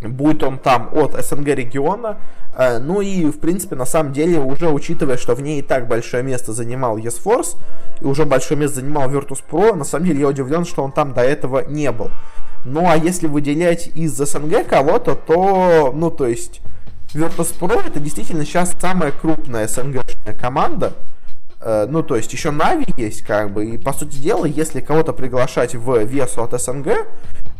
будет 0.00 0.42
он 0.42 0.58
там 0.58 0.90
от 0.92 1.12
СНГ 1.24 1.48
региона, 1.48 2.18
э, 2.56 2.78
ну 2.78 3.00
и, 3.00 3.26
в 3.26 3.38
принципе, 3.40 3.76
на 3.76 3.86
самом 3.86 4.12
деле, 4.12 4.38
уже 4.38 4.68
учитывая, 4.70 5.16
что 5.16 5.34
в 5.34 5.42
ней 5.42 5.60
и 5.60 5.62
так 5.62 5.88
большое 5.88 6.22
место 6.22 6.52
занимал 6.52 6.98
ESForce, 6.98 7.56
и 8.00 8.04
уже 8.04 8.24
большое 8.24 8.58
место 8.58 8.80
занимал 8.80 9.10
Virtus.pro, 9.10 9.74
на 9.74 9.84
самом 9.84 10.06
деле 10.06 10.20
я 10.20 10.28
удивлен, 10.28 10.64
что 10.64 10.82
он 10.82 10.92
там 10.92 11.12
до 11.12 11.20
этого 11.20 11.64
не 11.68 11.90
был. 11.92 12.10
Ну 12.64 12.88
а 12.88 12.96
если 12.96 13.26
выделять 13.26 13.88
из 13.94 14.16
СНГ 14.16 14.66
кого-то, 14.66 15.14
то, 15.14 15.92
ну 15.94 16.10
то 16.10 16.26
есть, 16.26 16.60
Virtus.pro 17.14 17.86
это 17.86 18.00
действительно 18.00 18.44
сейчас 18.44 18.74
самая 18.80 19.12
крупная 19.12 19.66
СНГшная 19.66 20.34
команда, 20.40 20.92
ну, 21.62 22.02
то 22.02 22.16
есть 22.16 22.32
еще 22.32 22.50
Нави 22.50 22.86
есть, 22.96 23.22
как 23.22 23.52
бы, 23.52 23.66
и 23.66 23.78
по 23.78 23.92
сути 23.92 24.16
дела, 24.16 24.46
если 24.46 24.80
кого-то 24.80 25.12
приглашать 25.12 25.74
в 25.74 26.04
весу 26.04 26.42
от 26.42 26.58
СНГ, 26.58 27.06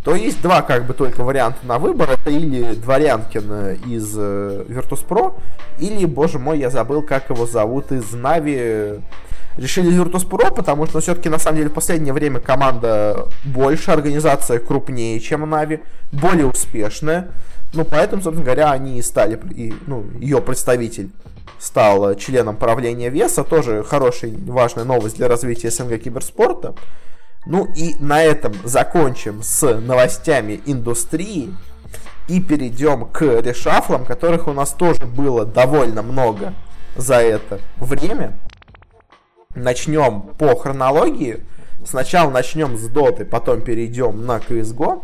то 0.04 0.14
есть 0.14 0.40
два, 0.40 0.62
как 0.62 0.86
бы, 0.86 0.94
только 0.94 1.22
варианта 1.22 1.58
на 1.66 1.78
выбор. 1.78 2.10
Это 2.10 2.30
или 2.30 2.74
Дворянкин 2.74 3.80
из 3.86 4.14
э, 4.16 4.64
Virtus.pro, 4.68 5.34
или, 5.78 6.06
боже 6.06 6.38
мой, 6.38 6.58
я 6.58 6.70
забыл, 6.70 7.02
как 7.02 7.28
его 7.28 7.46
зовут, 7.46 7.92
из 7.92 8.12
Нави. 8.12 9.00
Решили 9.56 9.92
Virtus.pro, 9.92 10.54
потому 10.54 10.86
что, 10.86 10.96
ну, 10.96 11.00
все-таки, 11.02 11.28
на 11.28 11.38
самом 11.38 11.58
деле, 11.58 11.68
в 11.68 11.74
последнее 11.74 12.14
время 12.14 12.40
команда 12.40 13.26
больше, 13.44 13.90
организация 13.90 14.58
крупнее, 14.58 15.20
чем 15.20 15.48
Нави, 15.48 15.80
более 16.12 16.46
успешная. 16.46 17.28
Ну, 17.74 17.84
поэтому, 17.84 18.22
собственно 18.22 18.44
говоря, 18.44 18.70
они 18.70 18.98
и 18.98 19.02
стали, 19.02 19.38
и, 19.54 19.74
ну, 19.86 20.06
ее 20.18 20.40
представитель 20.40 21.10
стал 21.58 22.14
членом 22.14 22.56
правления 22.56 23.10
веса, 23.10 23.44
тоже 23.44 23.82
хорошая, 23.82 24.32
важная 24.46 24.84
новость 24.84 25.16
для 25.16 25.28
развития 25.28 25.70
СНГ 25.70 26.02
киберспорта. 26.02 26.74
Ну 27.46 27.66
и 27.74 27.94
на 28.00 28.22
этом 28.22 28.54
закончим 28.64 29.42
с 29.42 29.74
новостями 29.80 30.60
индустрии 30.66 31.54
и 32.28 32.40
перейдем 32.40 33.06
к 33.06 33.22
решафлам, 33.22 34.04
которых 34.04 34.46
у 34.46 34.52
нас 34.52 34.70
тоже 34.70 35.06
было 35.06 35.44
довольно 35.44 36.02
много 36.02 36.54
за 36.96 37.16
это 37.16 37.60
время. 37.76 38.38
Начнем 39.54 40.22
по 40.38 40.54
хронологии. 40.54 41.44
Сначала 41.84 42.30
начнем 42.30 42.76
с 42.76 42.86
Доты, 42.88 43.24
потом 43.24 43.62
перейдем 43.62 44.26
на 44.26 44.36
CSGO. 44.36 45.02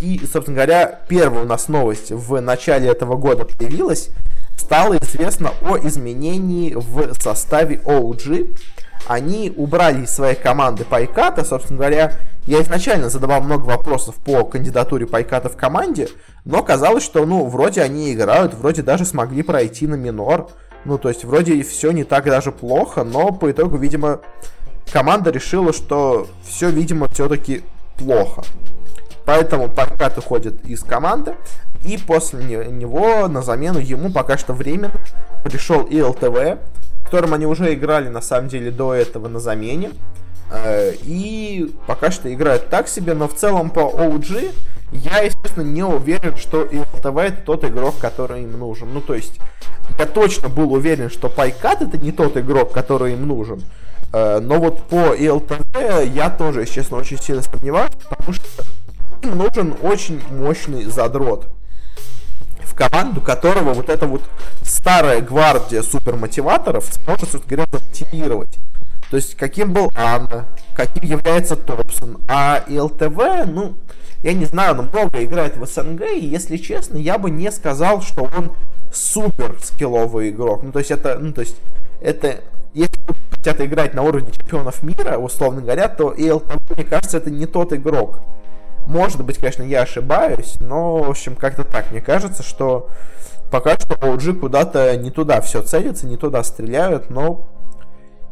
И, 0.00 0.20
собственно 0.30 0.56
говоря, 0.56 1.00
первая 1.08 1.44
у 1.44 1.46
нас 1.46 1.68
новость 1.68 2.12
в 2.12 2.38
начале 2.40 2.88
этого 2.88 3.16
года 3.16 3.44
появилась. 3.46 4.10
Стало 4.60 4.98
известно 4.98 5.52
о 5.62 5.78
изменении 5.78 6.74
в 6.74 7.14
составе 7.18 7.76
OG. 7.76 8.58
Они 9.08 9.50
убрали 9.56 10.04
из 10.04 10.10
своей 10.10 10.36
команды 10.36 10.84
Пайката, 10.84 11.44
собственно 11.44 11.78
говоря, 11.78 12.12
я 12.44 12.60
изначально 12.60 13.08
задавал 13.08 13.40
много 13.40 13.64
вопросов 13.64 14.16
по 14.16 14.44
кандидатуре 14.44 15.06
Пайката 15.06 15.48
в 15.48 15.56
команде, 15.56 16.10
но 16.44 16.62
казалось, 16.62 17.02
что, 17.02 17.24
ну, 17.24 17.46
вроде 17.46 17.80
они 17.80 18.12
играют, 18.12 18.52
вроде 18.52 18.82
даже 18.82 19.06
смогли 19.06 19.42
пройти 19.42 19.86
на 19.86 19.94
минор. 19.94 20.50
Ну, 20.84 20.98
то 20.98 21.08
есть, 21.08 21.24
вроде 21.24 21.62
все 21.62 21.90
не 21.90 22.04
так 22.04 22.26
даже 22.26 22.52
плохо, 22.52 23.02
но 23.02 23.32
по 23.32 23.50
итогу, 23.50 23.78
видимо, 23.78 24.20
команда 24.92 25.30
решила, 25.30 25.72
что 25.72 26.28
все, 26.46 26.68
видимо, 26.68 27.08
все-таки 27.08 27.62
плохо. 27.96 28.42
Поэтому 29.24 29.68
Паркат 29.68 30.18
уходит 30.18 30.64
из 30.66 30.82
команды, 30.82 31.34
и 31.84 31.98
после 31.98 32.44
него 32.66 33.26
на 33.28 33.42
замену 33.42 33.78
ему 33.78 34.10
пока 34.10 34.36
что 34.36 34.52
временно 34.52 34.92
пришел 35.44 35.82
и 35.82 36.00
ЛТВ, 36.00 36.58
которым 37.04 37.34
они 37.34 37.46
уже 37.46 37.72
играли 37.74 38.08
на 38.08 38.20
самом 38.20 38.48
деле 38.48 38.70
до 38.70 38.94
этого 38.94 39.28
на 39.28 39.40
замене. 39.40 39.90
Э, 40.50 40.92
и 41.02 41.74
пока 41.86 42.10
что 42.10 42.32
играют 42.32 42.68
так 42.68 42.88
себе, 42.88 43.14
но 43.14 43.28
в 43.28 43.34
целом 43.34 43.70
по 43.70 43.80
OG 43.80 44.52
я, 44.92 45.18
естественно, 45.20 45.64
не 45.64 45.84
уверен, 45.84 46.36
что 46.36 46.62
ЛТВ 46.62 47.16
это 47.16 47.40
тот 47.44 47.64
игрок, 47.64 47.94
который 47.98 48.42
им 48.42 48.58
нужен. 48.58 48.92
Ну, 48.92 49.00
то 49.00 49.14
есть, 49.14 49.38
я 49.98 50.06
точно 50.06 50.48
был 50.48 50.72
уверен, 50.72 51.08
что 51.10 51.28
Пайкат 51.28 51.82
это 51.82 51.96
не 51.98 52.10
тот 52.10 52.36
игрок, 52.36 52.72
который 52.72 53.12
им 53.12 53.26
нужен. 53.26 53.62
Э, 54.12 54.40
но 54.40 54.58
вот 54.58 54.82
по 54.82 55.14
ИЛТВ 55.14 56.04
я 56.12 56.30
тоже, 56.30 56.66
честно, 56.66 56.96
очень 56.96 57.18
сильно 57.18 57.42
сомневаюсь, 57.42 57.92
потому 58.08 58.32
что 58.32 58.64
им 59.22 59.38
нужен 59.38 59.74
очень 59.82 60.20
мощный 60.30 60.84
задрот. 60.84 61.46
Команду 62.80 63.20
которого 63.20 63.74
вот 63.74 63.90
эта 63.90 64.06
вот 64.06 64.22
старая 64.62 65.20
гвардия 65.20 65.82
супермотиваторов 65.82 66.86
сможет, 66.86 67.28
собственно 67.30 67.44
говоря, 67.46 67.66
замотивировать. 67.70 68.58
То 69.10 69.16
есть, 69.16 69.36
каким 69.36 69.74
был 69.74 69.92
Анна, 69.94 70.46
каким 70.74 71.04
является 71.04 71.56
Топсон. 71.56 72.22
А 72.26 72.64
ИЛТВ, 72.66 73.44
ну, 73.48 73.74
я 74.22 74.32
не 74.32 74.46
знаю, 74.46 74.76
но 74.76 74.84
много 74.84 75.22
играет 75.22 75.58
в 75.58 75.66
СНГ, 75.66 76.04
и, 76.16 76.24
если 76.24 76.56
честно, 76.56 76.96
я 76.96 77.18
бы 77.18 77.30
не 77.30 77.52
сказал, 77.52 78.00
что 78.00 78.30
он 78.34 78.52
супер 78.90 79.58
скилловый 79.62 80.30
игрок. 80.30 80.62
Ну, 80.62 80.72
то 80.72 80.78
есть, 80.78 80.90
это, 80.90 81.18
ну, 81.18 81.34
то 81.34 81.42
есть, 81.42 81.56
это 82.00 82.40
если 82.72 82.96
хотят 83.30 83.60
играть 83.60 83.92
на 83.92 84.04
уровне 84.04 84.32
чемпионов 84.32 84.82
мира, 84.82 85.18
условно 85.18 85.60
говоря, 85.60 85.88
то 85.88 86.12
ИЛТВ, 86.12 86.76
мне 86.76 86.84
кажется, 86.84 87.18
это 87.18 87.30
не 87.30 87.44
тот 87.44 87.74
игрок. 87.74 88.20
Может 88.90 89.24
быть, 89.24 89.38
конечно, 89.38 89.62
я 89.62 89.82
ошибаюсь, 89.82 90.56
но, 90.58 90.98
в 90.98 91.10
общем, 91.10 91.36
как-то 91.36 91.62
так. 91.62 91.92
Мне 91.92 92.00
кажется, 92.00 92.42
что 92.42 92.88
пока 93.48 93.76
что 93.76 93.94
OG 93.94 94.40
куда-то 94.40 94.96
не 94.96 95.12
туда 95.12 95.40
все 95.42 95.62
целится, 95.62 96.08
не 96.08 96.16
туда 96.16 96.42
стреляют, 96.42 97.08
но 97.08 97.46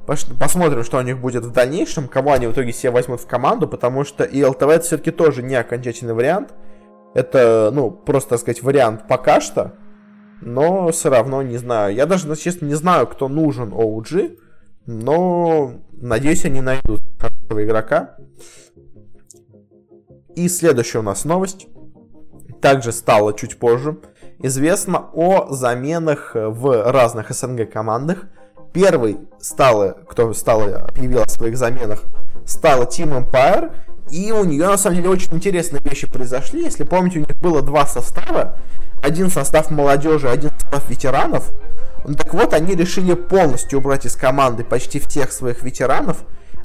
посмотрим, 0.04 0.82
что 0.82 0.98
у 0.98 1.02
них 1.02 1.20
будет 1.20 1.44
в 1.44 1.52
дальнейшем, 1.52 2.08
кого 2.08 2.32
они 2.32 2.48
в 2.48 2.52
итоге 2.52 2.72
себе 2.72 2.90
возьмут 2.90 3.20
в 3.20 3.26
команду, 3.28 3.68
потому 3.68 4.02
что 4.02 4.24
и 4.24 4.42
ЛТВ 4.42 4.62
это 4.62 4.80
все-таки 4.80 5.12
тоже 5.12 5.44
не 5.44 5.54
окончательный 5.54 6.12
вариант. 6.14 6.52
Это, 7.14 7.70
ну, 7.72 7.92
просто, 7.92 8.30
так 8.30 8.40
сказать, 8.40 8.60
вариант 8.60 9.06
пока 9.06 9.40
что, 9.40 9.74
но 10.40 10.90
все 10.90 11.08
равно 11.08 11.40
не 11.42 11.58
знаю. 11.58 11.94
Я 11.94 12.06
даже, 12.06 12.34
честно, 12.34 12.66
не 12.66 12.74
знаю, 12.74 13.06
кто 13.06 13.28
нужен 13.28 13.72
OG, 13.72 14.36
но 14.86 15.74
надеюсь, 15.92 16.44
они 16.44 16.62
найдут 16.62 17.02
хорошего 17.16 17.64
игрока. 17.64 18.16
И 20.38 20.48
следующая 20.48 21.00
у 21.00 21.02
нас 21.02 21.24
новость. 21.24 21.66
Также 22.62 22.92
стало 22.92 23.36
чуть 23.36 23.58
позже. 23.58 23.96
Известно 24.38 25.10
о 25.12 25.52
заменах 25.52 26.30
в 26.32 26.92
разных 26.92 27.32
СНГ 27.32 27.68
командах. 27.68 28.26
Первый 28.72 29.18
стало, 29.40 29.96
кто 30.08 30.32
стало, 30.34 30.76
объявил 30.76 31.22
о 31.22 31.28
своих 31.28 31.56
заменах, 31.56 32.04
стала 32.46 32.84
Team 32.84 33.20
Empire. 33.20 33.72
И 34.12 34.30
у 34.30 34.44
нее, 34.44 34.68
на 34.68 34.78
самом 34.78 34.98
деле, 34.98 35.08
очень 35.08 35.34
интересные 35.34 35.82
вещи 35.82 36.06
произошли. 36.06 36.62
Если 36.62 36.84
помните, 36.84 37.18
у 37.18 37.22
них 37.22 37.36
было 37.40 37.60
два 37.60 37.84
состава. 37.84 38.58
Один 39.02 39.30
состав 39.30 39.72
молодежи, 39.72 40.28
один 40.28 40.50
состав 40.50 40.88
ветеранов. 40.88 41.50
Ну, 42.06 42.14
так 42.14 42.32
вот, 42.32 42.54
они 42.54 42.76
решили 42.76 43.14
полностью 43.14 43.80
убрать 43.80 44.06
из 44.06 44.14
команды 44.14 44.62
почти 44.62 45.00
всех 45.00 45.32
своих 45.32 45.64
ветеранов 45.64 46.18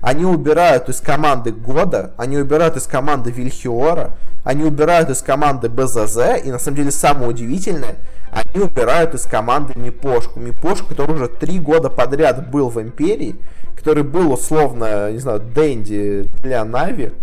они 0.04 0.26
убирают 0.26 0.90
из 0.90 1.00
команды 1.00 1.54
Года, 1.54 2.12
они 2.18 2.38
убирают 2.38 2.76
из 2.76 2.84
команды 2.84 3.32
Вильхиора, 3.32 4.18
они 4.44 4.66
убирают 4.66 5.10
из 5.10 5.22
команды 5.22 5.70
БЗЗ, 5.70 6.44
и 6.44 6.52
на 6.52 6.60
самом 6.60 6.76
деле 6.76 6.92
самое 6.92 7.30
удивительное, 7.30 7.96
они 8.30 8.66
убирают 8.66 9.14
из 9.14 9.22
команды 9.22 9.80
Мипошку. 9.80 10.42
Мипошку, 10.42 10.90
который 10.90 11.16
уже 11.16 11.30
три 11.30 11.58
года 11.58 11.90
подряд 11.90 12.52
был 12.52 12.68
в 12.68 12.82
Империи, 12.82 13.38
который 13.78 14.04
был 14.04 14.34
условно, 14.34 15.10
не 15.10 15.20
знаю, 15.20 15.40
Дэнди 15.40 16.30
для 16.42 16.66
Нави. 16.66 17.14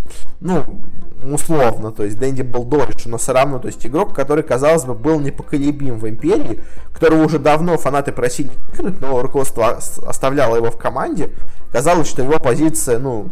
Ну, 0.41 0.65
условно, 1.23 1.93
то 1.93 2.05
есть 2.05 2.19
Дэнди 2.19 2.43
был 2.43 2.65
дольше, 2.65 3.09
но 3.09 3.19
все 3.19 3.33
равно, 3.33 3.59
то 3.59 3.67
есть 3.67 3.85
игрок, 3.87 4.15
который, 4.15 4.43
казалось 4.43 4.85
бы, 4.85 4.95
был 4.95 5.21
непоколебим 5.21 5.99
в 5.99 6.09
Империи, 6.09 6.61
которого 6.93 7.25
уже 7.25 7.39
давно 7.39 7.77
фанаты 7.79 8.13
просили 8.13 8.51
выкинуть, 8.71 9.01
но 9.01 9.21
руководство 9.21 9.79
оставляло 10.07 10.57
его 10.57 10.71
в 10.71 10.79
команде, 10.79 11.31
казалось, 11.73 12.09
что 12.09 12.23
его 12.23 12.39
позиция, 12.39 12.99
ну, 12.99 13.31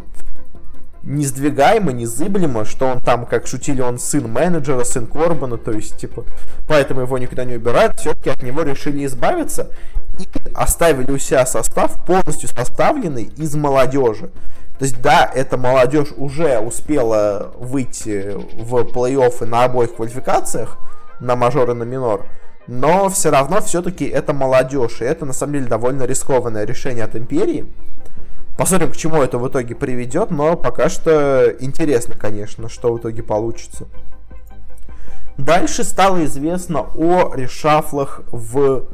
несдвигаемо, 1.02 1.92
незыблемо, 1.92 2.64
что 2.64 2.86
он 2.86 3.00
там, 3.00 3.24
как 3.24 3.46
шутили, 3.46 3.80
он 3.80 3.98
сын 3.98 4.30
менеджера, 4.30 4.84
сын 4.84 5.06
Корбана, 5.06 5.56
то 5.56 5.72
есть, 5.72 5.96
типа, 5.96 6.24
поэтому 6.68 7.02
его 7.02 7.18
никуда 7.18 7.44
не 7.44 7.56
убирают, 7.56 7.98
все-таки 7.98 8.30
от 8.30 8.42
него 8.42 8.62
решили 8.62 9.04
избавиться 9.06 9.70
и 10.18 10.26
оставили 10.54 11.10
у 11.10 11.18
себя 11.18 11.46
состав 11.46 12.04
полностью 12.04 12.48
составленный 12.48 13.30
из 13.36 13.54
молодежи. 13.54 14.30
То 14.78 14.84
есть, 14.84 15.00
да, 15.02 15.28
эта 15.34 15.56
молодежь 15.56 16.12
уже 16.16 16.58
успела 16.60 17.52
выйти 17.58 18.34
в 18.34 18.76
плей-оффы 18.84 19.44
на 19.44 19.64
обоих 19.64 19.96
квалификациях, 19.96 20.78
на 21.18 21.34
мажор 21.34 21.70
и 21.70 21.74
на 21.74 21.82
минор, 21.82 22.26
но 22.68 23.08
все 23.08 23.30
равно 23.30 23.60
все-таки 23.60 24.06
это 24.06 24.32
молодежь, 24.32 25.00
и 25.00 25.04
это 25.04 25.24
на 25.24 25.32
самом 25.32 25.54
деле 25.54 25.66
довольно 25.66 26.04
рискованное 26.04 26.64
решение 26.64 27.04
от 27.04 27.16
Империи. 27.16 27.66
Посмотрим, 28.56 28.92
к 28.92 28.96
чему 28.96 29.22
это 29.22 29.38
в 29.38 29.48
итоге 29.48 29.74
приведет, 29.74 30.30
но 30.30 30.56
пока 30.56 30.88
что 30.88 31.52
интересно, 31.60 32.14
конечно, 32.16 32.68
что 32.68 32.92
в 32.92 32.98
итоге 32.98 33.22
получится. 33.22 33.86
Дальше 35.38 35.84
стало 35.84 36.24
известно 36.24 36.86
о 36.94 37.34
решафлах 37.34 38.22
в 38.32 38.88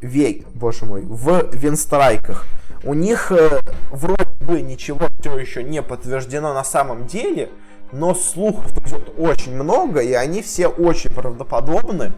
Веге, 0.00 0.44
боже 0.54 0.86
мой, 0.86 1.02
в 1.02 1.54
Винстрайках. 1.54 2.46
У 2.84 2.94
них 2.94 3.30
э, 3.30 3.60
вроде 3.90 4.24
бы 4.40 4.60
ничего 4.60 5.06
все 5.20 5.38
еще 5.38 5.62
не 5.62 5.82
подтверждено 5.82 6.52
на 6.52 6.64
самом 6.64 7.06
деле, 7.06 7.50
но 7.92 8.14
слухов 8.14 8.72
идет 8.78 9.12
очень 9.18 9.54
много, 9.54 10.00
и 10.00 10.12
они 10.14 10.42
все 10.42 10.66
очень 10.66 11.10
правдоподобны. 11.10 12.12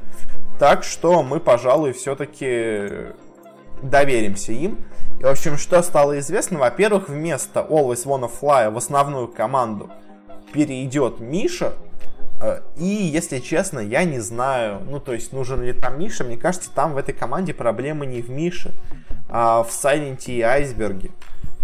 Так 0.58 0.84
что 0.84 1.22
мы, 1.22 1.40
пожалуй, 1.40 1.92
все-таки 1.92 3.12
доверимся 3.82 4.52
им. 4.52 4.78
И, 5.20 5.24
в 5.24 5.26
общем, 5.26 5.58
что 5.58 5.82
стало 5.82 6.18
известно? 6.20 6.58
Во-первых, 6.58 7.08
вместо 7.08 7.60
Always 7.60 8.06
Wanna 8.06 8.30
Fly 8.30 8.70
в 8.70 8.76
основную 8.76 9.28
команду 9.28 9.90
перейдет 10.52 11.20
Миша. 11.20 11.74
Э, 12.44 12.60
и, 12.76 12.84
если 12.84 13.38
честно, 13.38 13.78
я 13.78 14.04
не 14.04 14.20
знаю, 14.20 14.82
ну, 14.86 15.00
то 15.00 15.14
есть, 15.14 15.32
нужен 15.32 15.62
ли 15.62 15.72
там 15.72 15.98
Миша. 15.98 16.24
Мне 16.24 16.36
кажется, 16.36 16.70
там 16.70 16.92
в 16.92 16.98
этой 16.98 17.14
команде 17.14 17.54
проблемы 17.54 18.04
не 18.04 18.20
в 18.20 18.28
Мише, 18.28 18.72
а, 19.30 19.62
в 19.62 19.72
Сайленте 19.72 20.32
и 20.34 20.42
Айсберге. 20.42 21.10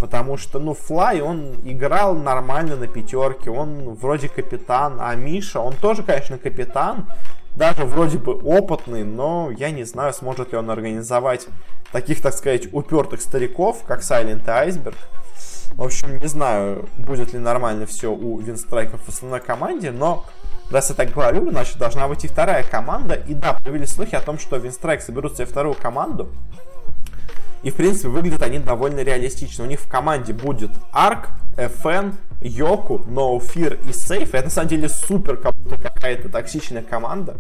Потому 0.00 0.38
что, 0.38 0.58
ну, 0.58 0.72
Флай, 0.72 1.20
он 1.20 1.56
играл 1.64 2.14
нормально 2.14 2.76
на 2.76 2.86
пятерке, 2.86 3.50
он 3.50 3.90
вроде 3.90 4.30
капитан, 4.30 4.96
а 5.00 5.14
Миша, 5.14 5.60
он 5.60 5.74
тоже, 5.74 6.02
конечно, 6.02 6.38
капитан, 6.38 7.04
даже 7.56 7.84
вроде 7.84 8.16
бы 8.16 8.32
опытный, 8.32 9.04
но 9.04 9.50
я 9.50 9.70
не 9.70 9.84
знаю, 9.84 10.14
сможет 10.14 10.52
ли 10.52 10.58
он 10.58 10.70
организовать 10.70 11.46
таких, 11.92 12.22
так 12.22 12.32
сказать, 12.32 12.72
упертых 12.72 13.20
стариков, 13.20 13.82
как 13.86 14.00
Silent 14.00 14.44
и 14.44 14.70
Iceberg. 14.70 14.96
В 15.74 15.82
общем, 15.82 16.18
не 16.18 16.26
знаю, 16.26 16.88
будет 16.96 17.34
ли 17.34 17.38
нормально 17.38 17.84
все 17.84 18.10
у 18.10 18.38
Винстрайков 18.38 19.02
в 19.02 19.08
основной 19.10 19.40
команде, 19.40 19.90
но 19.90 20.24
Раз 20.70 20.90
я 20.90 20.94
так 20.94 21.12
говорю, 21.12 21.50
значит, 21.50 21.78
должна 21.78 22.06
быть 22.06 22.24
и 22.24 22.28
вторая 22.28 22.62
команда. 22.62 23.14
И 23.14 23.35
да, 23.35 23.54
появились 23.54 23.90
слухи 23.90 24.14
о 24.14 24.20
том, 24.20 24.38
что 24.38 24.56
Винстрайк 24.56 25.02
соберут 25.02 25.35
себе 25.35 25.46
вторую 25.46 25.74
команду. 25.74 26.28
И, 27.62 27.70
в 27.70 27.74
принципе, 27.74 28.09
выглядят 28.09 28.42
они 28.42 28.59
довольно 28.59 29.00
реалистично. 29.00 29.64
У 29.64 29.66
них 29.66 29.80
в 29.80 29.88
команде 29.88 30.33
будет 30.33 30.70
Арк, 30.92 31.30
FN, 31.56 32.14
Йоку, 32.40 33.02
No 33.06 33.38
Fear 33.38 33.80
и 33.87 33.90
Safe. 33.90 34.30
Это, 34.33 34.44
на 34.44 34.50
самом 34.50 34.68
деле, 34.68 34.88
супер 34.88 35.37
какая-то 35.37 36.28
токсичная 36.28 36.83
команда. 36.83 37.37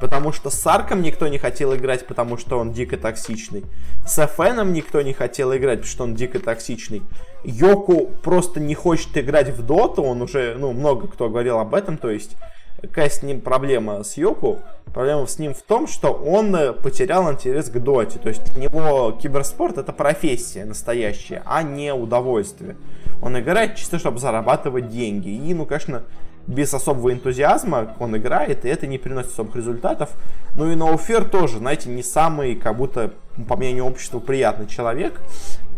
Потому 0.00 0.32
что 0.32 0.50
с 0.50 0.66
Арком 0.66 1.00
никто 1.00 1.28
не 1.28 1.38
хотел 1.38 1.76
играть, 1.76 2.08
потому 2.08 2.36
что 2.36 2.58
он 2.58 2.72
дико 2.72 2.96
токсичный. 2.96 3.64
С 4.04 4.18
FN 4.18 4.72
никто 4.72 5.00
не 5.02 5.12
хотел 5.12 5.54
играть, 5.54 5.80
потому 5.80 5.92
что 5.92 6.04
он 6.04 6.14
дико 6.16 6.40
токсичный. 6.40 7.02
Йоку 7.44 8.10
просто 8.22 8.58
не 8.58 8.74
хочет 8.74 9.16
играть 9.16 9.50
в 9.50 9.64
доту, 9.64 10.02
он 10.02 10.22
уже, 10.22 10.56
ну, 10.58 10.72
много 10.72 11.06
кто 11.06 11.28
говорил 11.28 11.60
об 11.60 11.74
этом, 11.74 11.98
то 11.98 12.10
есть 12.10 12.36
какая 12.82 13.08
с 13.08 13.22
ним 13.22 13.40
проблема 13.40 14.02
с 14.02 14.16
Йоку? 14.16 14.60
Проблема 14.92 15.26
с 15.26 15.38
ним 15.38 15.54
в 15.54 15.62
том, 15.62 15.86
что 15.86 16.12
он 16.12 16.54
э, 16.54 16.72
потерял 16.72 17.30
интерес 17.32 17.70
к 17.70 17.78
доте. 17.78 18.18
То 18.18 18.28
есть 18.28 18.44
для 18.52 18.64
него 18.64 19.12
киберспорт 19.12 19.78
это 19.78 19.92
профессия 19.92 20.64
настоящая, 20.64 21.42
а 21.46 21.62
не 21.62 21.94
удовольствие. 21.94 22.76
Он 23.22 23.38
играет 23.38 23.76
чисто, 23.76 23.98
чтобы 23.98 24.18
зарабатывать 24.18 24.90
деньги. 24.90 25.30
И, 25.30 25.54
ну, 25.54 25.64
конечно, 25.64 26.02
без 26.46 26.74
особого 26.74 27.12
энтузиазма 27.12 27.94
он 28.00 28.16
играет, 28.16 28.64
и 28.64 28.68
это 28.68 28.86
не 28.86 28.98
приносит 28.98 29.32
особых 29.32 29.56
результатов. 29.56 30.10
Ну 30.56 30.70
и 30.70 30.74
Ноуфер 30.74 31.24
тоже, 31.24 31.58
знаете, 31.58 31.88
не 31.88 32.02
самый, 32.02 32.56
как 32.56 32.76
будто, 32.76 33.12
по 33.48 33.56
мнению 33.56 33.86
общества, 33.86 34.18
приятный 34.18 34.66
человек. 34.66 35.20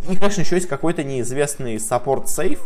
И, 0.08 0.16
конечно, 0.16 0.40
еще 0.40 0.56
есть 0.56 0.68
какой-то 0.68 1.04
неизвестный 1.04 1.78
саппорт 1.78 2.28
сейф, 2.28 2.60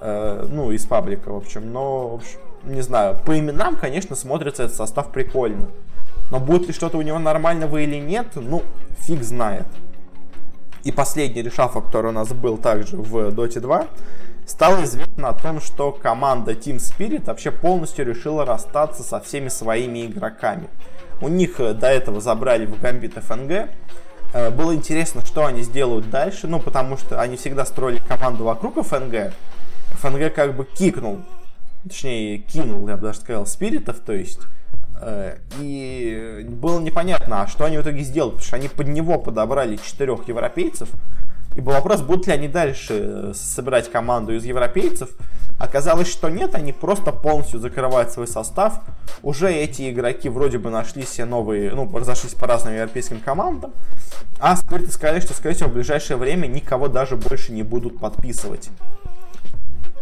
э, 0.00 0.46
ну, 0.50 0.72
из 0.72 0.84
паблика, 0.84 1.32
в 1.32 1.36
общем. 1.36 1.72
Но, 1.72 2.08
в 2.08 2.14
общем, 2.16 2.40
не 2.68 2.82
знаю, 2.82 3.16
по 3.24 3.38
именам, 3.38 3.76
конечно, 3.76 4.16
смотрится 4.16 4.64
этот 4.64 4.76
состав 4.76 5.10
прикольно. 5.10 5.68
Но 6.30 6.40
будет 6.40 6.66
ли 6.66 6.72
что-то 6.72 6.98
у 6.98 7.02
него 7.02 7.18
нормального 7.18 7.78
или 7.78 7.96
нет, 7.96 8.28
ну, 8.34 8.62
фиг 9.00 9.22
знает. 9.22 9.66
И 10.84 10.92
последний 10.92 11.42
решафа, 11.42 11.80
который 11.80 12.08
у 12.08 12.12
нас 12.12 12.28
был 12.32 12.56
также 12.56 12.96
в 12.96 13.28
Dota 13.28 13.60
2, 13.60 13.86
стало 14.46 14.84
известно 14.84 15.28
о 15.28 15.34
том, 15.34 15.60
что 15.60 15.92
команда 15.92 16.52
Team 16.52 16.76
Spirit 16.76 17.24
вообще 17.26 17.50
полностью 17.50 18.06
решила 18.06 18.44
расстаться 18.44 19.02
со 19.02 19.20
всеми 19.20 19.48
своими 19.48 20.06
игроками. 20.06 20.68
У 21.20 21.28
них 21.28 21.58
э, 21.58 21.74
до 21.74 21.88
этого 21.88 22.20
забрали 22.20 22.66
в 22.66 22.80
Гамбит 22.80 23.14
ФНГ. 23.14 23.70
Э, 24.32 24.50
было 24.50 24.74
интересно, 24.74 25.24
что 25.24 25.46
они 25.46 25.62
сделают 25.62 26.10
дальше, 26.10 26.46
ну, 26.46 26.60
потому 26.60 26.96
что 26.96 27.20
они 27.20 27.36
всегда 27.36 27.64
строили 27.64 28.00
команду 28.06 28.44
вокруг 28.44 28.82
ФНГ. 28.86 29.32
ФНГ 30.00 30.32
как 30.32 30.54
бы 30.54 30.64
кикнул 30.64 31.18
точнее, 31.84 32.38
кинул, 32.38 32.88
я 32.88 32.96
бы 32.96 33.02
даже 33.02 33.20
сказал, 33.20 33.46
спиритов, 33.46 34.00
то 34.00 34.12
есть, 34.12 34.40
э, 35.00 35.38
и 35.60 36.46
было 36.48 36.80
непонятно, 36.80 37.42
а 37.42 37.46
что 37.46 37.64
они 37.64 37.78
в 37.78 37.82
итоге 37.82 38.02
сделают, 38.02 38.36
потому 38.36 38.46
что 38.46 38.56
они 38.56 38.68
под 38.68 38.88
него 38.88 39.18
подобрали 39.18 39.76
четырех 39.76 40.28
европейцев, 40.28 40.88
и 41.58 41.60
был 41.60 41.72
вопрос, 41.72 42.02
будут 42.02 42.28
ли 42.28 42.32
они 42.32 42.46
дальше 42.46 43.32
собирать 43.34 43.90
команду 43.90 44.32
из 44.32 44.44
европейцев. 44.44 45.10
Оказалось, 45.58 46.08
что 46.08 46.28
нет, 46.28 46.54
они 46.54 46.72
просто 46.72 47.10
полностью 47.10 47.58
закрывают 47.58 48.12
свой 48.12 48.28
состав. 48.28 48.80
Уже 49.24 49.52
эти 49.52 49.90
игроки 49.90 50.28
вроде 50.28 50.58
бы 50.58 50.70
нашли 50.70 51.02
себе 51.02 51.24
новые, 51.24 51.72
ну, 51.72 51.90
разошлись 51.92 52.34
по 52.34 52.46
разным 52.46 52.74
европейским 52.74 53.18
командам. 53.18 53.72
А 54.38 54.54
спирты 54.56 54.92
сказали, 54.92 55.18
что, 55.18 55.34
скорее 55.34 55.56
всего, 55.56 55.68
в 55.68 55.72
ближайшее 55.72 56.16
время 56.16 56.46
никого 56.46 56.86
даже 56.86 57.16
больше 57.16 57.50
не 57.52 57.64
будут 57.64 57.98
подписывать. 57.98 58.70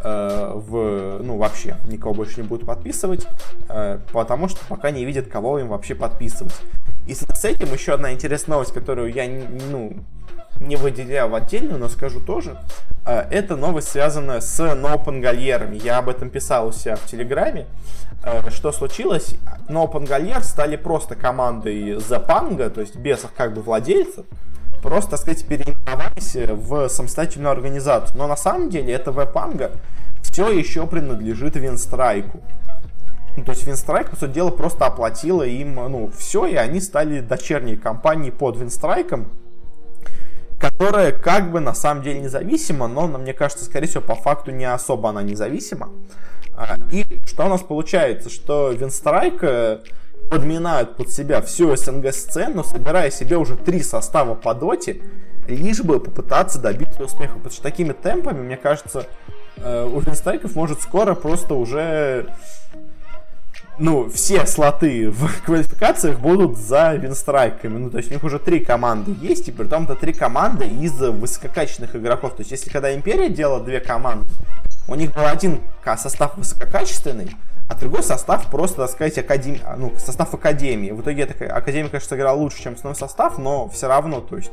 Э, 0.08 0.52
в, 0.54 1.20
ну, 1.20 1.36
вообще 1.36 1.78
никого 1.88 2.14
больше 2.14 2.40
не 2.40 2.46
будут 2.46 2.64
подписывать, 2.64 3.26
э, 3.68 3.98
потому 4.12 4.48
что 4.48 4.60
пока 4.68 4.92
не 4.92 5.04
видят, 5.04 5.26
кого 5.26 5.58
им 5.58 5.66
вообще 5.66 5.96
подписывать. 5.96 6.54
И 7.08 7.14
с 7.14 7.44
этим 7.44 7.72
еще 7.72 7.94
одна 7.94 8.12
интересная 8.12 8.54
новость, 8.54 8.72
которую 8.72 9.12
я, 9.12 9.28
ну, 9.68 9.94
не 10.60 10.76
выделяю 10.76 11.28
в 11.28 11.34
отдельную, 11.34 11.80
но 11.80 11.88
скажу 11.88 12.20
тоже. 12.20 12.56
Э, 13.04 13.26
это 13.32 13.56
новость, 13.56 13.88
связанная 13.88 14.40
с 14.40 14.74
ноупангольерами. 14.76 15.76
Я 15.76 15.98
об 15.98 16.08
этом 16.08 16.30
писал 16.30 16.68
у 16.68 16.72
себя 16.72 16.94
в 16.94 17.04
Телеграме. 17.06 17.66
Что 18.50 18.70
случилось? 18.70 19.34
Ноупангольер 19.68 20.42
стали 20.42 20.76
просто 20.76 21.16
командой 21.16 21.96
Panga, 21.96 22.70
то 22.70 22.80
есть 22.80 22.96
без 22.96 23.24
как 23.36 23.54
бы 23.54 23.60
владельцев 23.60 24.24
просто, 24.82 25.12
так 25.12 25.20
сказать, 25.20 25.46
переименовались 25.46 26.36
в 26.50 26.88
самостоятельную 26.88 27.52
организацию. 27.52 28.16
Но 28.16 28.26
на 28.26 28.36
самом 28.36 28.70
деле 28.70 28.92
это 28.92 29.12
веб-анга 29.12 29.72
все 30.22 30.50
еще 30.50 30.86
принадлежит 30.86 31.56
Винстрайку. 31.56 32.40
Ну, 33.36 33.44
то 33.44 33.52
есть 33.52 33.66
Винстрайк, 33.66 34.10
по 34.10 34.16
сути 34.16 34.32
дела, 34.32 34.50
просто 34.50 34.86
оплатила 34.86 35.42
им, 35.42 35.74
ну, 35.74 36.10
все, 36.16 36.46
и 36.46 36.54
они 36.54 36.80
стали 36.80 37.20
дочерней 37.20 37.76
компанией 37.76 38.30
под 38.30 38.56
Винстрайком, 38.56 39.28
которая 40.58 41.12
как 41.12 41.50
бы 41.50 41.60
на 41.60 41.74
самом 41.74 42.02
деле 42.02 42.20
независима, 42.20 42.88
но, 42.88 43.06
мне 43.06 43.34
кажется, 43.34 43.64
скорее 43.66 43.88
всего, 43.88 44.02
по 44.02 44.14
факту 44.14 44.52
не 44.52 44.64
особо 44.64 45.10
она 45.10 45.22
независима. 45.22 45.90
А, 46.56 46.76
и 46.90 47.04
что 47.26 47.44
у 47.44 47.48
нас 47.48 47.60
получается? 47.60 48.30
Что 48.30 48.70
Винстрайк 48.70 49.42
э, 49.42 49.80
подминают 50.28 50.96
под 50.96 51.10
себя 51.10 51.40
всю 51.40 51.74
СНГ-сцену, 51.74 52.64
собирая 52.64 53.10
себе 53.10 53.36
уже 53.36 53.56
три 53.56 53.82
состава 53.82 54.34
по 54.34 54.54
доте, 54.54 55.00
лишь 55.46 55.80
бы 55.80 56.00
попытаться 56.00 56.58
добиться 56.58 57.04
успеха. 57.04 57.34
Потому 57.34 57.52
что 57.52 57.62
такими 57.62 57.92
темпами, 57.92 58.42
мне 58.42 58.56
кажется, 58.56 59.06
э, 59.56 59.84
у 59.84 60.00
Винстрайков 60.00 60.54
может 60.54 60.82
скоро 60.82 61.14
просто 61.14 61.54
уже 61.54 62.26
ну, 63.78 64.08
все 64.08 64.46
слоты 64.46 65.10
в 65.10 65.42
квалификациях 65.44 66.18
будут 66.18 66.56
за 66.56 66.94
винстрайками. 66.94 67.78
Ну, 67.78 67.90
то 67.90 67.98
есть 67.98 68.10
у 68.10 68.14
них 68.14 68.24
уже 68.24 68.38
три 68.38 68.60
команды 68.60 69.14
есть, 69.20 69.48
и 69.48 69.52
при 69.52 69.64
том 69.64 69.84
это 69.84 69.96
три 69.96 70.12
команды 70.12 70.66
из 70.66 70.92
высококачественных 70.92 71.94
игроков. 71.96 72.34
То 72.34 72.40
есть 72.40 72.52
если 72.52 72.70
когда 72.70 72.94
Империя 72.94 73.28
делала 73.28 73.62
две 73.62 73.80
команды, 73.80 74.28
у 74.88 74.94
них 74.94 75.12
был 75.12 75.26
один 75.26 75.60
состав 75.96 76.36
высококачественный, 76.36 77.30
а 77.68 77.74
другой 77.74 78.02
состав 78.02 78.48
просто, 78.50 78.82
так 78.82 78.90
сказать, 78.90 79.18
академ... 79.18 79.58
ну, 79.76 79.92
состав 79.98 80.32
академии. 80.32 80.90
В 80.90 81.00
итоге 81.00 81.22
эта 81.22 81.52
академия, 81.52 81.88
конечно, 81.88 82.08
сыграла 82.08 82.36
лучше, 82.36 82.62
чем 82.62 82.74
основной 82.74 82.96
состав, 82.96 83.38
но 83.38 83.68
все 83.68 83.88
равно, 83.88 84.20
то 84.20 84.36
есть... 84.36 84.52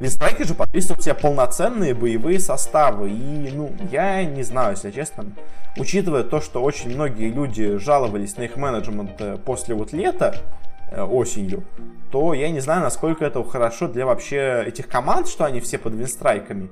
Винстрайки 0.00 0.42
же 0.42 0.54
подписывают 0.54 1.04
себе 1.04 1.14
полноценные 1.14 1.94
боевые 1.94 2.40
составы. 2.40 3.10
И, 3.10 3.52
ну, 3.52 3.70
я 3.92 4.24
не 4.24 4.42
знаю, 4.42 4.72
если 4.72 4.90
честно. 4.90 5.26
Учитывая 5.76 6.24
то, 6.24 6.40
что 6.40 6.62
очень 6.62 6.92
многие 6.92 7.30
люди 7.30 7.78
жаловались 7.78 8.36
на 8.36 8.42
их 8.42 8.56
менеджмент 8.56 9.20
э, 9.20 9.36
после 9.36 9.76
вот 9.76 9.92
лета, 9.92 10.36
э, 10.90 11.00
осенью, 11.00 11.62
то 12.10 12.34
я 12.34 12.50
не 12.50 12.60
знаю, 12.60 12.82
насколько 12.82 13.24
это 13.24 13.42
хорошо 13.44 13.86
для 13.86 14.04
вообще 14.04 14.64
этих 14.66 14.88
команд, 14.88 15.28
что 15.28 15.44
они 15.44 15.60
все 15.60 15.78
под 15.78 15.94
винстрайками 15.94 16.68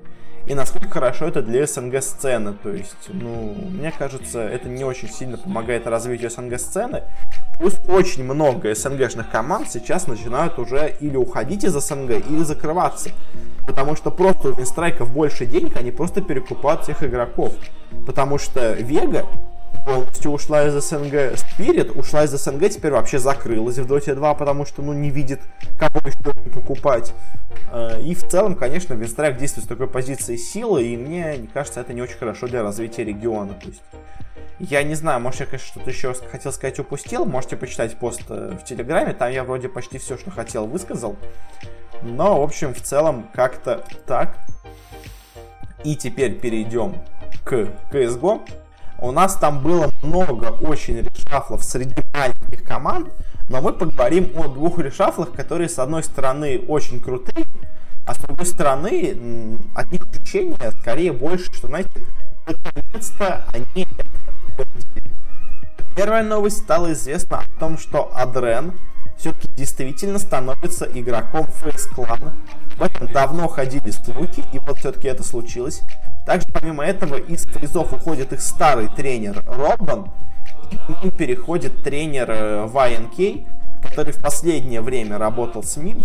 и 0.46 0.54
насколько 0.54 0.88
хорошо 0.88 1.26
это 1.26 1.42
для 1.42 1.66
СНГ-сцены. 1.66 2.54
То 2.62 2.70
есть, 2.70 3.08
ну, 3.08 3.54
мне 3.70 3.92
кажется, 3.96 4.40
это 4.40 4.68
не 4.68 4.84
очень 4.84 5.08
сильно 5.08 5.38
помогает 5.38 5.86
развитию 5.86 6.30
СНГ-сцены. 6.30 7.02
Пусть 7.58 7.88
очень 7.88 8.24
много 8.24 8.74
СНГшных 8.74 9.30
команд 9.30 9.70
сейчас 9.70 10.06
начинают 10.06 10.58
уже 10.58 10.94
или 11.00 11.16
уходить 11.16 11.64
из 11.64 11.74
СНГ, 11.74 12.10
или 12.28 12.42
закрываться. 12.42 13.10
Потому 13.66 13.94
что 13.94 14.10
просто 14.10 14.48
у 14.48 14.56
Винстрайков 14.56 15.12
больше 15.12 15.46
денег, 15.46 15.76
они 15.76 15.92
просто 15.92 16.20
перекупают 16.20 16.82
всех 16.82 17.04
игроков. 17.04 17.52
Потому 18.06 18.38
что 18.38 18.72
Вега 18.72 19.26
полностью 19.84 20.30
ушла 20.30 20.66
из 20.66 20.74
СНГ. 20.74 21.34
Spirit 21.34 21.98
ушла 21.98 22.24
из 22.24 22.30
СНГ, 22.30 22.70
теперь 22.70 22.92
вообще 22.92 23.18
закрылась 23.18 23.78
в 23.78 23.86
Dota 23.86 24.14
2, 24.14 24.34
потому 24.34 24.64
что, 24.64 24.82
ну, 24.82 24.92
не 24.92 25.10
видит, 25.10 25.40
кого 25.78 26.00
еще 26.04 26.50
покупать. 26.50 27.12
Э, 27.72 28.00
и 28.00 28.14
в 28.14 28.28
целом, 28.28 28.54
конечно, 28.54 28.94
Винстрайк 28.94 29.36
действует 29.36 29.66
с 29.66 29.68
такой 29.68 29.88
позиции 29.88 30.36
силы, 30.36 30.84
и 30.84 30.96
мне 30.96 31.48
кажется, 31.52 31.80
это 31.80 31.92
не 31.92 32.02
очень 32.02 32.18
хорошо 32.18 32.46
для 32.46 32.62
развития 32.62 33.04
региона. 33.04 33.54
То 33.54 33.68
есть, 33.68 33.82
я 34.58 34.82
не 34.82 34.94
знаю, 34.94 35.20
может, 35.20 35.40
я, 35.40 35.46
конечно, 35.46 35.68
что-то 35.68 35.90
еще 35.90 36.14
хотел 36.30 36.52
сказать, 36.52 36.78
упустил. 36.78 37.24
Можете 37.24 37.56
почитать 37.56 37.96
пост 37.96 38.22
э, 38.28 38.56
в 38.60 38.64
Телеграме, 38.64 39.12
там 39.12 39.30
я 39.30 39.44
вроде 39.44 39.68
почти 39.68 39.98
все, 39.98 40.16
что 40.16 40.30
хотел, 40.30 40.66
высказал. 40.66 41.16
Но, 42.02 42.40
в 42.40 42.44
общем, 42.44 42.74
в 42.74 42.80
целом, 42.80 43.28
как-то 43.32 43.84
так. 44.06 44.36
И 45.84 45.96
теперь 45.96 46.38
перейдем 46.38 46.94
к 47.44 47.68
CSGO. 47.92 48.42
У 49.02 49.10
нас 49.10 49.34
там 49.34 49.58
было 49.58 49.90
много 50.00 50.46
очень 50.60 51.00
решафлов 51.00 51.64
среди 51.64 51.96
маленьких 52.14 52.62
команд, 52.62 53.08
но 53.48 53.60
мы 53.60 53.72
поговорим 53.72 54.30
о 54.36 54.46
двух 54.46 54.78
решафлах, 54.78 55.32
которые, 55.32 55.68
с 55.68 55.80
одной 55.80 56.04
стороны, 56.04 56.60
очень 56.68 57.00
крутые, 57.00 57.46
а 58.06 58.14
с 58.14 58.18
другой 58.18 58.46
стороны, 58.46 59.58
от 59.74 59.90
них 59.90 60.02
ощущение 60.06 60.70
скорее 60.80 61.12
больше, 61.12 61.52
что, 61.52 61.66
знаете, 61.66 61.90
наконец-то 62.46 63.44
они 63.52 63.88
Первая 65.96 66.22
новость 66.22 66.58
стала 66.58 66.92
известна 66.92 67.40
о 67.40 67.58
том, 67.58 67.78
что 67.78 68.12
Адрен 68.14 68.72
все-таки 69.18 69.48
действительно 69.56 70.20
становится 70.20 70.84
игроком 70.84 71.46
Face 71.60 71.90
Clan. 71.92 72.34
Этом 72.82 73.06
давно 73.12 73.46
ходили 73.46 73.90
слухи, 73.92 74.42
и 74.52 74.58
вот 74.58 74.78
все-таки 74.78 75.06
это 75.06 75.22
случилось. 75.22 75.82
Также, 76.26 76.48
помимо 76.52 76.84
этого, 76.84 77.14
из 77.14 77.46
призов 77.46 77.92
уходит 77.92 78.32
их 78.32 78.40
старый 78.40 78.88
тренер 78.88 79.44
Робан. 79.46 80.10
к 80.70 81.04
ним 81.04 81.12
переходит 81.12 81.84
тренер 81.84 82.28
YNK, 82.30 83.46
который 83.82 84.12
в 84.12 84.20
последнее 84.20 84.80
время 84.80 85.18
работал 85.18 85.62
с 85.62 85.76
МИБ. 85.76 86.02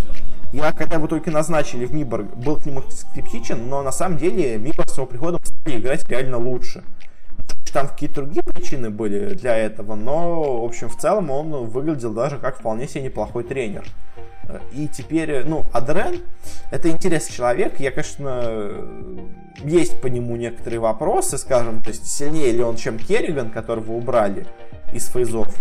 Я, 0.54 0.72
когда 0.72 0.98
его 0.98 1.08
только 1.08 1.32
назначили 1.32 1.86
в 1.86 1.94
Мибор, 1.96 2.24
был 2.24 2.58
к 2.58 2.68
нему 2.68 2.84
скептичен, 2.90 3.68
но 3.68 3.82
на 3.82 3.92
самом 3.92 4.20
деле 4.20 4.60
Мибор 4.60 4.88
с 4.88 4.98
его 4.98 5.08
приходом 5.08 5.42
стали 5.44 5.80
играть 5.80 6.08
реально 6.08 6.38
лучше. 6.38 6.84
Там 7.74 7.88
какие-то 7.88 8.22
другие 8.22 8.44
причины 8.44 8.92
были 8.92 9.34
для 9.34 9.58
этого, 9.58 9.96
но, 9.96 10.62
в 10.62 10.66
общем, 10.66 10.90
в 10.90 10.98
целом 10.98 11.32
он 11.32 11.66
выглядел 11.66 12.14
даже 12.14 12.38
как 12.38 12.60
вполне 12.60 12.88
себе 12.88 13.06
неплохой 13.06 13.44
тренер. 13.44 13.84
И 14.72 14.88
теперь, 14.88 15.44
ну, 15.46 15.66
Адрен, 15.74 16.22
это 16.72 16.90
интересный 16.90 17.34
человек. 17.34 17.80
Я, 17.80 17.92
конечно, 17.92 18.72
есть 19.64 20.00
по 20.02 20.08
нему 20.08 20.36
некоторые 20.36 20.80
вопросы, 20.80 21.38
скажем, 21.38 21.82
то 21.82 21.90
есть 21.90 22.08
сильнее 22.08 22.52
ли 22.52 22.64
он, 22.64 22.76
чем 22.76 22.98
Керриган, 22.98 23.50
которого 23.50 23.94
убрали 23.94 24.46
из 24.94 25.08
фейзов. 25.08 25.54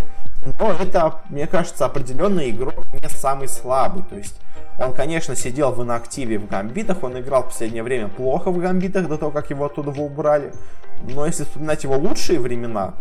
Но 0.61 0.73
это, 0.73 1.21
мне 1.29 1.47
кажется, 1.47 1.87
определенный 1.87 2.51
игрок 2.51 2.87
не 2.93 3.09
самый 3.09 3.49
слабый. 3.49 4.05
То 4.05 4.17
есть 4.17 4.37
он, 4.79 4.95
конечно, 4.95 5.35
сидел 5.35 5.73
в 5.73 5.83
инактиве 5.83 6.39
в 6.39 6.47
гамбитах, 6.47 7.03
он 7.03 7.19
играл 7.19 7.43
в 7.43 7.47
последнее 7.47 7.83
время 7.83 8.09
плохо 8.09 8.51
в 8.51 8.59
гамбитах 8.59 9.09
до 9.09 9.17
того, 9.17 9.33
как 9.33 9.51
его 9.51 9.65
оттуда 9.65 9.91
убрали. 9.91 10.53
Но 11.03 11.27
если 11.27 11.45
вспоминать 11.45 11.83
его 11.85 11.97
лучшие 11.97 12.39
времена, 12.39 12.95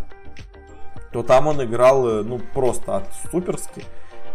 то 1.12 1.24
там 1.24 1.48
он 1.48 1.64
играл, 1.64 2.08
э, 2.08 2.24
ну, 2.24 2.40
просто 2.54 2.98
от 2.98 3.06
суперски. 3.32 3.84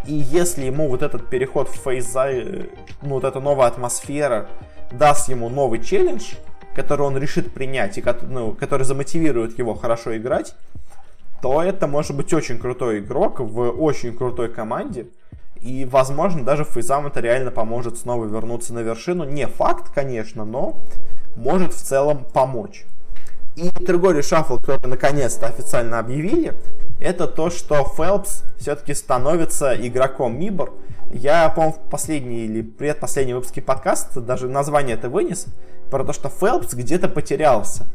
И 0.07 0.15
если 0.15 0.65
ему 0.65 0.89
вот 0.89 1.03
этот 1.03 1.29
переход 1.29 1.69
в 1.69 1.75
фейза, 1.75 2.31
э, 2.31 2.67
ну, 3.03 3.11
вот 3.11 3.25
эта 3.25 3.41
новая 3.41 3.67
атмосфера 3.67 4.49
даст 4.93 5.29
ему 5.29 5.49
новый 5.49 5.83
челлендж, 5.83 6.35
который 6.75 7.03
он 7.03 7.17
решит 7.17 7.53
принять 7.53 7.99
и 7.99 8.05
ну, 8.23 8.53
который 8.53 8.85
замотивирует 8.85 9.59
его 9.59 9.75
хорошо 9.75 10.17
играть, 10.17 10.55
то 11.43 11.63
это 11.63 11.87
может 11.87 12.17
быть 12.17 12.33
очень 12.33 12.59
крутой 12.59 13.01
игрок 13.01 13.41
в 13.41 13.71
очень 13.71 14.17
крутой 14.17 14.49
команде. 14.49 15.07
И, 15.61 15.85
возможно, 15.85 16.43
даже 16.43 16.65
фейзам 16.65 17.07
это 17.07 17.21
реально 17.21 17.51
поможет 17.51 17.99
снова 17.99 18.25
вернуться 18.25 18.73
на 18.73 18.81
вершину. 18.81 19.25
Не 19.25 19.47
факт, 19.47 19.93
конечно, 19.95 20.45
но 20.45 20.81
может 21.37 21.75
в 21.75 21.83
целом 21.83 22.25
помочь. 22.33 22.85
И 23.57 23.69
другой 23.71 24.17
решафл, 24.17 24.57
который 24.57 24.87
наконец-то 24.87 25.47
официально 25.47 25.99
объявили, 25.99 26.55
это 27.01 27.27
то, 27.27 27.51
что 27.51 27.85
Фелпс 27.97 28.43
все-таки 28.59 28.95
становится 28.95 29.75
игроком 29.75 30.39
Мибор. 30.39 30.75
Я, 31.13 31.49
по-моему, 31.49 31.75
в 31.75 31.91
последний 31.91 32.45
или 32.45 32.63
предпоследний 32.63 33.35
выпуске 33.35 33.63
подкаста 33.63 34.21
даже 34.21 34.49
название 34.49 34.95
это 34.95 35.09
вынес, 35.09 35.47
про 35.91 36.05
то, 36.05 36.13
что 36.13 36.29
Фелпс 36.29 36.75
где-то 36.75 37.09
потерялся. 37.09 37.87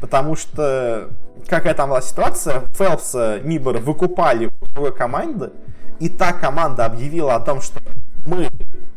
Потому 0.00 0.34
что, 0.34 1.10
какая 1.46 1.74
там 1.74 1.90
была 1.90 2.00
ситуация, 2.00 2.62
Фелпса 2.76 3.40
Мибор 3.44 3.78
выкупали 3.78 4.50
у 4.60 4.66
другой 4.74 4.94
команды, 4.94 5.50
и 6.00 6.08
та 6.08 6.32
команда 6.32 6.86
объявила 6.86 7.36
о 7.36 7.40
том, 7.40 7.60
что 7.60 7.80
мы, 8.26 8.48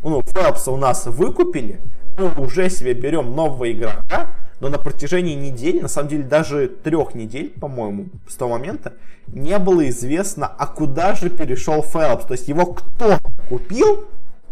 ну, 0.04 0.24
Фелпса 0.26 0.72
у 0.72 0.78
нас 0.78 1.06
выкупили, 1.06 1.80
мы 2.18 2.34
уже 2.44 2.70
себе 2.70 2.94
берем 2.94 3.36
нового 3.36 3.72
игрока, 3.72 4.32
но 4.60 4.70
на 4.70 4.78
протяжении 4.78 5.36
недели, 5.36 5.80
на 5.80 5.88
самом 5.88 6.10
деле 6.10 6.24
даже 6.24 6.68
трех 6.68 7.14
недель, 7.14 7.54
по-моему, 7.60 8.08
с 8.28 8.36
того 8.36 8.52
момента, 8.58 8.94
не 9.28 9.58
было 9.60 9.88
известно, 9.90 10.48
а 10.48 10.68
куда 10.68 11.16
же 11.16 11.30
перешел 11.30 11.84
Фелпс. 11.84 12.26
То 12.26 12.34
есть 12.34 12.48
его 12.48 12.66
кто 12.66 13.18
купил, 13.50 14.06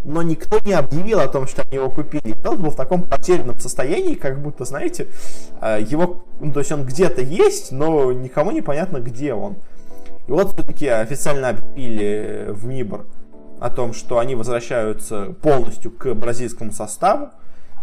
но 0.04 0.22
никто 0.22 0.60
не 0.60 0.74
объявил 0.74 1.20
о 1.20 1.28
том, 1.28 1.48
что 1.48 1.64
они 1.64 1.76
его 1.76 1.90
купили. 1.90 2.36
Фелпс 2.44 2.60
был 2.60 2.70
в 2.70 2.76
таком 2.76 3.04
потерянном 3.04 3.60
состоянии, 3.60 4.16
как 4.16 4.42
будто, 4.42 4.66
знаете, 4.66 5.08
э, 5.62 5.84
его, 5.90 6.24
ну, 6.40 6.54
то 6.54 6.60
есть 6.60 6.72
он 6.72 6.86
где-то 6.86 7.22
есть, 7.22 7.72
но 7.72 8.12
никому 8.12 8.52
не 8.52 8.62
понятно, 8.62 9.00
где 9.00 9.34
он. 9.34 9.58
И 10.28 10.32
вот 10.32 10.54
все-таки 10.54 10.88
официально 10.88 11.50
объявили 11.50 12.48
в 12.50 12.66
МИБОР 12.66 13.06
о 13.60 13.70
том, 13.70 13.94
что 13.94 14.20
они 14.20 14.36
возвращаются 14.36 15.36
полностью 15.42 15.92
к 15.92 16.14
бразильскому 16.14 16.72
составу. 16.72 17.30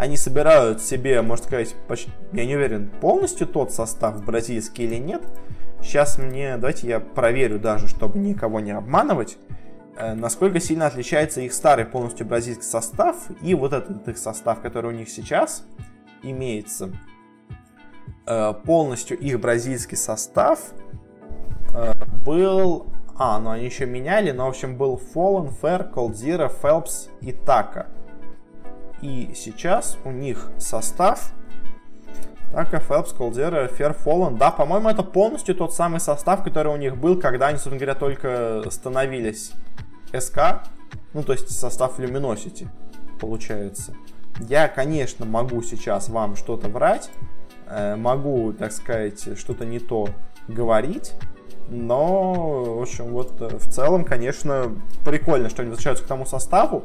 Они 0.03 0.17
собирают 0.17 0.83
себе, 0.83 1.23
можно 1.23 1.47
сказать, 1.47 1.77
почти, 1.87 2.11
я 2.33 2.45
не 2.45 2.57
уверен, 2.57 2.91
полностью 3.01 3.47
тот 3.47 3.73
состав 3.73 4.25
бразильский 4.25 4.85
или 4.85 4.97
нет. 4.97 5.23
Сейчас 5.81 6.19
мне, 6.19 6.57
давайте 6.57 6.89
я 6.89 6.99
проверю 6.99 7.61
даже, 7.61 7.87
чтобы 7.87 8.19
никого 8.19 8.59
не 8.59 8.73
обманывать, 8.73 9.39
э, 9.97 10.15
насколько 10.15 10.59
сильно 10.59 10.87
отличается 10.87 11.41
их 11.41 11.53
старый 11.53 11.85
полностью 11.85 12.27
бразильский 12.27 12.65
состав 12.65 13.17
и 13.43 13.55
вот 13.55 13.73
этот 13.73 14.09
их 14.09 14.19
состав, 14.19 14.61
который 14.61 14.93
у 14.93 14.93
них 14.93 15.09
сейчас 15.09 15.65
имеется. 16.25 16.91
Э, 18.27 18.55
полностью 18.55 19.17
их 19.17 19.39
бразильский 19.39 19.97
состав 19.97 20.73
э, 21.77 21.93
был... 22.27 22.87
А, 23.17 23.39
ну 23.39 23.51
они 23.51 23.67
еще 23.67 23.87
меняли, 23.87 24.33
но 24.33 24.47
в 24.47 24.49
общем 24.49 24.77
был 24.77 25.01
Fallen, 25.15 25.53
Fair, 25.63 25.95
Coldzera, 25.95 26.53
Phelps 26.61 27.09
и 27.21 27.31
Така. 27.31 27.87
И 29.03 29.33
сейчас 29.35 29.99
у 30.05 30.11
них 30.11 30.49
состав 30.59 31.33
Така, 32.53 32.83
Phelps, 32.87 33.17
Coldzera, 33.17 33.67
Fair, 33.79 33.97
Fallen. 34.05 34.37
Да, 34.37 34.51
по-моему, 34.51 34.91
это 34.91 35.03
полностью 35.03 35.55
тот 35.55 35.75
самый 35.75 36.01
состав, 36.01 36.45
который 36.45 36.71
у 36.71 36.77
них 36.77 36.99
был, 36.99 37.19
когда 37.19 37.47
они, 37.47 37.57
собственно 37.57 37.79
говоря, 37.79 37.95
только 37.95 38.63
становились 38.71 39.53
СК. 40.13 40.63
Ну, 41.15 41.23
то 41.23 41.33
есть 41.33 41.51
состав 41.51 41.99
Luminosity, 41.99 42.69
получается. 43.19 43.95
Я, 44.39 44.69
конечно, 44.69 45.25
могу 45.25 45.63
сейчас 45.63 46.11
вам 46.11 46.37
что-то 46.37 46.69
врать, 46.69 47.11
э, 47.69 47.97
могу, 47.97 48.53
так 48.53 48.73
сказать, 48.73 49.39
что-то 49.39 49.65
не 49.65 49.79
то 49.79 50.09
говорить, 50.47 51.15
но, 51.69 52.65
в 52.77 52.83
общем, 52.83 53.13
вот 53.13 53.41
э, 53.41 53.57
в 53.57 53.67
целом, 53.71 54.05
конечно, 54.05 54.77
прикольно, 55.05 55.49
что 55.49 55.63
они 55.63 55.71
возвращаются 55.71 56.05
к 56.05 56.09
тому 56.09 56.27
составу, 56.27 56.85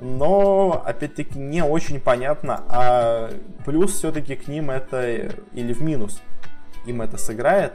но, 0.00 0.82
опять-таки, 0.86 1.38
не 1.38 1.62
очень 1.62 2.00
понятно, 2.00 2.62
а 2.68 3.30
плюс 3.64 3.94
все-таки 3.94 4.36
к 4.36 4.46
ним 4.46 4.70
это 4.70 5.30
или 5.52 5.72
в 5.72 5.82
минус 5.82 6.20
им 6.86 7.02
это 7.02 7.18
сыграет, 7.18 7.72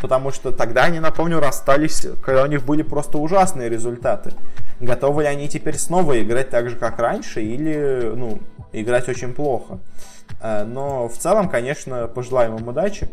потому 0.00 0.30
что 0.30 0.52
тогда 0.52 0.84
они, 0.84 1.00
напомню, 1.00 1.40
расстались, 1.40 2.06
когда 2.24 2.44
у 2.44 2.46
них 2.46 2.64
были 2.64 2.82
просто 2.82 3.18
ужасные 3.18 3.68
результаты. 3.68 4.32
Готовы 4.78 5.22
ли 5.22 5.28
они 5.28 5.48
теперь 5.48 5.76
снова 5.78 6.20
играть 6.22 6.50
так 6.50 6.68
же, 6.70 6.76
как 6.76 6.98
раньше, 6.98 7.42
или, 7.42 8.12
ну, 8.14 8.40
играть 8.72 9.08
очень 9.08 9.32
плохо? 9.32 9.78
Э, 10.40 10.64
но 10.64 11.08
в 11.08 11.16
целом, 11.16 11.48
конечно, 11.48 12.06
пожелаем 12.08 12.56
им 12.56 12.68
удачи. 12.68 13.08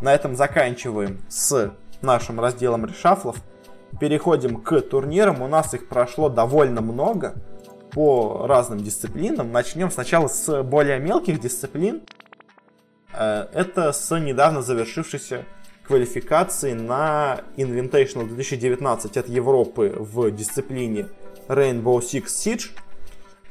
На 0.00 0.14
этом 0.14 0.36
заканчиваем 0.36 1.20
с 1.28 1.72
нашим 2.02 2.40
разделом 2.40 2.86
решафлов. 2.86 3.36
Переходим 4.00 4.62
к 4.62 4.80
турнирам. 4.82 5.42
У 5.42 5.48
нас 5.48 5.74
их 5.74 5.88
прошло 5.88 6.28
довольно 6.28 6.80
много 6.80 7.34
по 7.92 8.46
разным 8.46 8.80
дисциплинам. 8.80 9.52
Начнем 9.52 9.90
сначала 9.90 10.28
с 10.28 10.62
более 10.62 10.98
мелких 10.98 11.40
дисциплин. 11.40 12.02
Э, 13.12 13.46
это 13.52 13.92
с 13.92 14.18
недавно 14.18 14.62
завершившейся 14.62 15.44
квалификации 15.82 16.72
на 16.72 17.40
Invitational 17.56 18.26
2019 18.26 19.16
от 19.16 19.28
Европы 19.28 19.94
в 19.96 20.30
дисциплине 20.30 21.08
Rainbow 21.48 22.00
Six 22.00 22.24
Siege. 22.26 22.70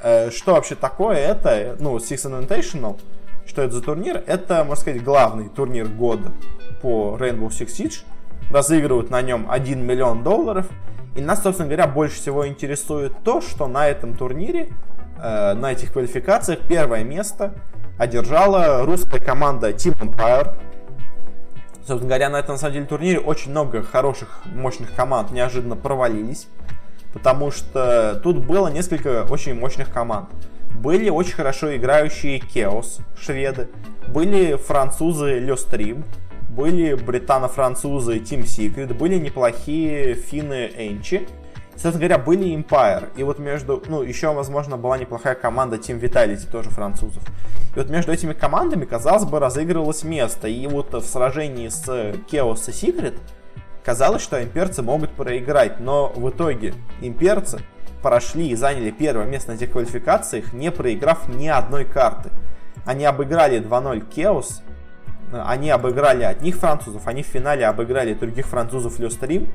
Э, 0.02 0.30
что 0.32 0.54
вообще 0.54 0.76
такое 0.76 1.18
это? 1.18 1.76
Ну, 1.80 1.98
Six 1.98 2.30
Invitational– 2.30 3.00
что 3.46 3.62
это 3.62 3.76
за 3.76 3.82
турнир? 3.82 4.24
Это, 4.26 4.64
можно 4.64 4.76
сказать, 4.76 5.04
главный 5.04 5.50
турнир 5.50 5.88
года 5.88 6.32
по 6.82 7.16
Rainbow 7.20 7.50
Six 7.50 7.68
Siege. 7.68 8.04
Разыгрывают 8.52 9.10
на 9.10 9.22
нем 9.22 9.48
1 9.50 9.86
миллион 9.86 10.24
долларов. 10.24 10.68
И 11.16 11.22
нас, 11.22 11.42
собственно 11.42 11.70
говоря, 11.70 11.88
больше 11.88 12.16
всего 12.16 12.48
интересует 12.48 13.14
то, 13.24 13.42
что 13.42 13.68
на 13.68 13.88
этом 13.88 14.16
турнире, 14.16 14.70
э, 15.18 15.54
на 15.54 15.72
этих 15.72 15.94
квалификациях 15.94 16.60
первое 16.68 17.04
место 17.04 17.54
одержала 17.98 18.86
русская 18.86 19.20
команда 19.20 19.72
Team 19.72 19.98
Empire. 20.00 20.56
Собственно 21.78 22.10
говоря, 22.10 22.30
на 22.30 22.38
этом, 22.38 22.56
на 22.56 22.60
самом 22.60 22.74
деле, 22.74 22.86
турнире 22.86 23.20
очень 23.20 23.52
много 23.52 23.84
хороших, 23.84 24.42
мощных 24.46 24.94
команд 24.96 25.32
неожиданно 25.32 25.76
провалились. 25.76 26.48
Потому 27.14 27.50
что 27.52 28.20
тут 28.22 28.46
было 28.46 28.68
несколько 28.68 29.24
очень 29.30 29.58
мощных 29.58 29.90
команд. 29.90 30.30
Были 30.74 31.10
очень 31.10 31.34
хорошо 31.34 31.76
играющие 31.76 32.40
Chaos, 32.40 33.00
шведы. 33.18 33.70
Были 34.10 34.56
французы 34.56 35.40
Le 35.40 35.56
Stream. 35.56 36.04
Были 36.56 36.94
британо-французы 36.94 38.20
Team 38.20 38.44
Secret. 38.44 38.94
Были 38.94 39.18
неплохие 39.18 40.14
финны 40.14 40.72
Энчи. 40.78 41.28
Собственно 41.72 41.98
говоря, 41.98 42.18
были 42.18 42.56
Empire. 42.56 43.10
И 43.18 43.24
вот 43.24 43.40
между... 43.40 43.84
Ну, 43.90 44.02
еще, 44.02 44.34
возможно, 44.34 44.78
была 44.78 44.98
неплохая 44.98 45.36
команда 45.36 45.76
Team 45.76 46.00
Vitality, 46.00 46.50
тоже 46.50 46.70
французов. 46.70 47.22
И 47.76 47.80
вот 47.80 47.90
между 47.90 48.14
этими 48.14 48.32
командами, 48.32 48.86
казалось 48.86 49.26
бы, 49.26 49.40
разыгрывалось 49.40 50.06
место. 50.06 50.48
И 50.48 50.66
вот 50.68 50.94
в 50.94 51.06
сражении 51.06 51.68
с 51.68 51.86
Chaos 52.32 52.70
и 52.70 52.72
Secret 52.72 53.18
казалось, 53.84 54.22
что 54.22 54.42
имперцы 54.42 54.82
могут 54.82 55.12
проиграть. 55.12 55.82
Но 55.82 56.08
в 56.16 56.30
итоге 56.30 56.74
имперцы 57.02 57.60
прошли 58.02 58.48
и 58.48 58.56
заняли 58.56 58.92
первое 58.92 59.26
место 59.26 59.52
на 59.52 59.56
этих 59.56 59.72
квалификациях, 59.72 60.54
не 60.54 60.72
проиграв 60.72 61.28
ни 61.28 61.50
одной 61.50 61.84
карты. 61.84 62.30
Они 62.86 63.04
обыграли 63.04 63.60
2-0 63.60 64.06
Chaos, 64.16 64.62
они 65.32 65.70
обыграли 65.70 66.24
одних 66.24 66.58
французов, 66.58 67.08
они 67.08 67.24
в 67.24 67.28
финале 67.28 67.66
обыграли 67.66 68.14
других 68.14 68.48
французов 68.48 69.00
Люстрим, 69.00 69.50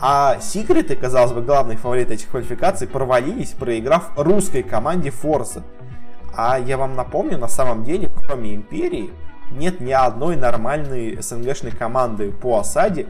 а 0.00 0.38
секреты, 0.40 0.94
казалось 0.94 1.32
бы, 1.32 1.42
главные 1.42 1.76
фавориты 1.76 2.14
этих 2.14 2.28
квалификаций, 2.28 2.86
провалились, 2.86 3.50
проиграв 3.50 4.12
русской 4.16 4.62
команде 4.62 5.10
Форса. 5.10 5.64
А 6.36 6.58
я 6.58 6.76
вам 6.76 6.94
напомню, 6.94 7.36
на 7.36 7.48
самом 7.48 7.82
деле, 7.82 8.10
кроме 8.26 8.54
Империи, 8.54 9.10
нет 9.50 9.80
ни 9.80 9.90
одной 9.90 10.36
нормальной 10.36 11.20
СНГшной 11.20 11.72
команды 11.72 12.30
по 12.30 12.58
осаде. 12.58 13.06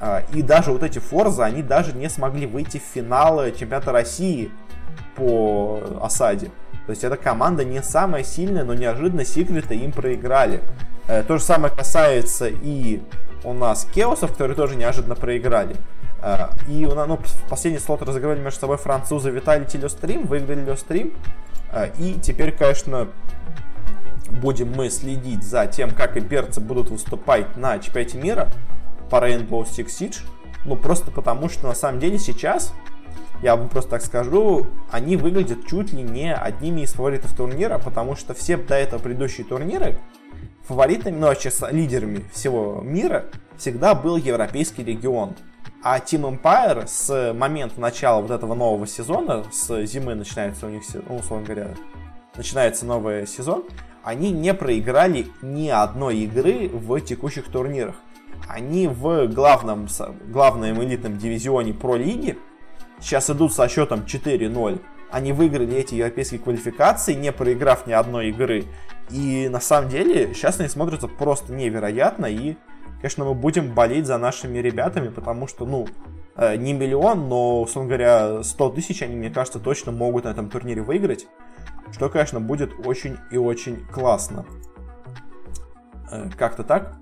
А, 0.00 0.22
и 0.34 0.42
даже 0.42 0.70
вот 0.70 0.82
эти 0.82 0.98
Форза, 0.98 1.46
они 1.46 1.62
даже 1.62 1.94
не 1.94 2.10
смогли 2.10 2.46
выйти 2.46 2.78
в 2.78 2.82
финал 2.82 3.40
чемпионата 3.52 3.90
России 3.90 4.50
по 5.16 5.80
осаде. 6.02 6.50
То 6.88 6.92
есть 6.92 7.04
эта 7.04 7.18
команда 7.18 7.66
не 7.66 7.82
самая 7.82 8.24
сильная, 8.24 8.64
но 8.64 8.72
неожиданно 8.72 9.22
секреты 9.22 9.76
им 9.76 9.92
проиграли. 9.92 10.62
Э, 11.06 11.22
то 11.22 11.36
же 11.36 11.44
самое 11.44 11.70
касается 11.70 12.48
и 12.48 13.02
у 13.44 13.52
нас 13.52 13.86
Кеосов, 13.94 14.32
которые 14.32 14.56
тоже 14.56 14.74
неожиданно 14.74 15.14
проиграли. 15.14 15.76
Э, 16.22 16.46
и 16.66 16.86
у 16.86 16.94
нас, 16.94 17.06
ну, 17.06 17.20
последний 17.50 17.78
слот 17.78 18.00
разыгрывали 18.00 18.40
между 18.40 18.60
собой 18.60 18.78
французы 18.78 19.28
Виталий 19.28 19.66
и 19.70 19.76
Лёстрим, 19.76 20.24
выиграли 20.24 20.64
Лёстрим. 20.64 21.12
Э, 21.72 21.90
и 21.98 22.14
теперь, 22.22 22.52
конечно, 22.52 23.08
будем 24.40 24.72
мы 24.72 24.88
следить 24.88 25.42
за 25.42 25.66
тем, 25.66 25.90
как 25.90 26.16
имперцы 26.16 26.58
будут 26.58 26.88
выступать 26.88 27.54
на 27.58 27.78
чемпионате 27.80 28.16
мира 28.16 28.48
по 29.10 29.16
Rainbow 29.16 29.64
Six 29.64 29.88
Siege. 29.88 30.20
Ну, 30.64 30.74
просто 30.74 31.10
потому 31.10 31.50
что, 31.50 31.66
на 31.66 31.74
самом 31.74 32.00
деле, 32.00 32.18
сейчас, 32.18 32.72
я 33.42 33.56
вам 33.56 33.68
просто 33.68 33.90
так 33.92 34.02
скажу, 34.02 34.66
они 34.90 35.16
выглядят 35.16 35.66
чуть 35.66 35.92
ли 35.92 36.02
не 36.02 36.34
одними 36.34 36.82
из 36.82 36.92
фаворитов 36.92 37.34
турнира, 37.36 37.78
потому 37.78 38.16
что 38.16 38.34
все 38.34 38.56
до 38.56 38.74
этого 38.74 39.00
предыдущие 39.00 39.46
турниры 39.46 39.98
фаворитами, 40.68 41.16
ну, 41.16 41.28
вообще 41.28 41.50
с 41.50 41.66
лидерами 41.70 42.24
всего 42.32 42.80
мира 42.82 43.26
всегда 43.56 43.94
был 43.94 44.16
европейский 44.16 44.84
регион. 44.84 45.34
А 45.82 45.98
Team 45.98 46.38
Empire 46.40 46.86
с 46.86 47.32
момента 47.32 47.80
начала 47.80 48.20
вот 48.20 48.30
этого 48.30 48.54
нового 48.54 48.86
сезона, 48.86 49.44
с 49.52 49.86
зимы 49.86 50.14
начинается 50.14 50.66
у 50.66 50.70
них, 50.70 50.82
ну, 51.08 51.16
условно 51.16 51.46
говоря, 51.46 51.70
начинается 52.36 52.84
новый 52.84 53.26
сезон, 53.26 53.64
они 54.02 54.30
не 54.30 54.52
проиграли 54.54 55.28
ни 55.42 55.68
одной 55.68 56.18
игры 56.18 56.68
в 56.68 57.00
текущих 57.00 57.46
турнирах. 57.46 57.96
Они 58.48 58.88
в 58.88 59.26
главном, 59.26 59.88
главном 60.28 60.82
элитном 60.82 61.18
дивизионе 61.18 61.74
Про 61.74 61.96
Лиги 61.96 62.38
сейчас 63.00 63.30
идут 63.30 63.52
со 63.52 63.68
счетом 63.68 64.00
4-0. 64.00 64.80
Они 65.10 65.32
выиграли 65.32 65.74
эти 65.74 65.94
европейские 65.94 66.40
квалификации, 66.40 67.14
не 67.14 67.32
проиграв 67.32 67.86
ни 67.86 67.92
одной 67.92 68.28
игры. 68.28 68.64
И 69.10 69.48
на 69.48 69.60
самом 69.60 69.88
деле 69.88 70.34
сейчас 70.34 70.60
они 70.60 70.68
смотрятся 70.68 71.08
просто 71.08 71.52
невероятно. 71.52 72.26
И, 72.26 72.56
конечно, 73.00 73.24
мы 73.24 73.34
будем 73.34 73.72
болеть 73.72 74.06
за 74.06 74.18
нашими 74.18 74.58
ребятами, 74.58 75.08
потому 75.08 75.46
что, 75.46 75.64
ну, 75.64 75.88
э, 76.36 76.56
не 76.56 76.74
миллион, 76.74 77.28
но, 77.28 77.62
условно 77.62 77.88
говоря, 77.88 78.42
100 78.42 78.70
тысяч 78.70 79.02
они, 79.02 79.16
мне 79.16 79.30
кажется, 79.30 79.58
точно 79.58 79.92
могут 79.92 80.24
на 80.24 80.28
этом 80.28 80.50
турнире 80.50 80.82
выиграть. 80.82 81.26
Что, 81.90 82.10
конечно, 82.10 82.38
будет 82.38 82.86
очень 82.86 83.16
и 83.30 83.38
очень 83.38 83.86
классно. 83.86 84.44
Э, 86.10 86.28
как-то 86.36 86.64
так. 86.64 86.96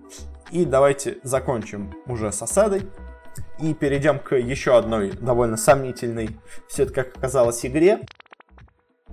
И 0.52 0.64
давайте 0.64 1.18
закончим 1.24 1.92
уже 2.06 2.30
с 2.30 2.40
осадой. 2.40 2.88
И 3.60 3.74
перейдем 3.74 4.18
к 4.18 4.36
еще 4.36 4.76
одной 4.76 5.12
довольно 5.12 5.56
сомнительной, 5.56 6.30
все 6.68 6.84
это 6.84 6.92
как 6.92 7.16
оказалось, 7.16 7.64
игре. 7.64 8.00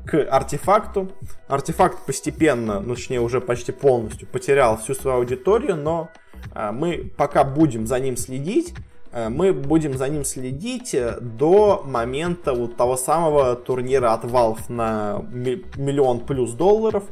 К 0.05 0.26
артефакту. 0.30 1.11
Артефакт 1.47 2.05
постепенно, 2.05 2.82
ну, 2.82 2.95
точнее 2.95 3.21
уже 3.21 3.39
почти 3.39 3.71
полностью 3.71 4.28
потерял 4.28 4.78
всю 4.78 4.95
свою 4.95 5.17
аудиторию, 5.17 5.78
но 5.78 6.09
э, 6.53 6.71
мы 6.71 7.11
пока 7.15 7.45
будем 7.45 7.88
за 7.88 7.99
ним 7.99 8.17
следить. 8.17 8.74
Э, 9.13 9.30
мы 9.30 9.53
будем 9.53 9.97
за 9.97 10.09
ним 10.09 10.26
следить 10.26 10.93
э, 10.93 11.19
до 11.21 11.84
момента 11.86 12.53
вот 12.53 12.76
того 12.76 12.97
самого 12.97 13.55
турнира 13.55 14.11
от 14.13 14.26
Valve 14.26 14.59
на 14.67 15.21
миллион 15.32 16.19
плюс 16.19 16.51
долларов, 16.51 17.05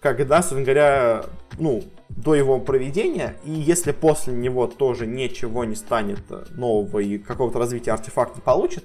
когда, 0.00 0.36
собственно 0.36 0.64
говоря, 0.64 1.24
ну, 1.58 1.82
до 2.16 2.34
его 2.34 2.60
проведения, 2.60 3.36
и 3.44 3.50
если 3.50 3.92
после 3.92 4.32
него 4.32 4.66
тоже 4.66 5.06
ничего 5.06 5.64
не 5.64 5.74
станет 5.74 6.20
нового 6.50 6.98
и 6.98 7.18
какого-то 7.18 7.58
развития 7.58 7.92
артефакта 7.92 8.40
получит, 8.40 8.84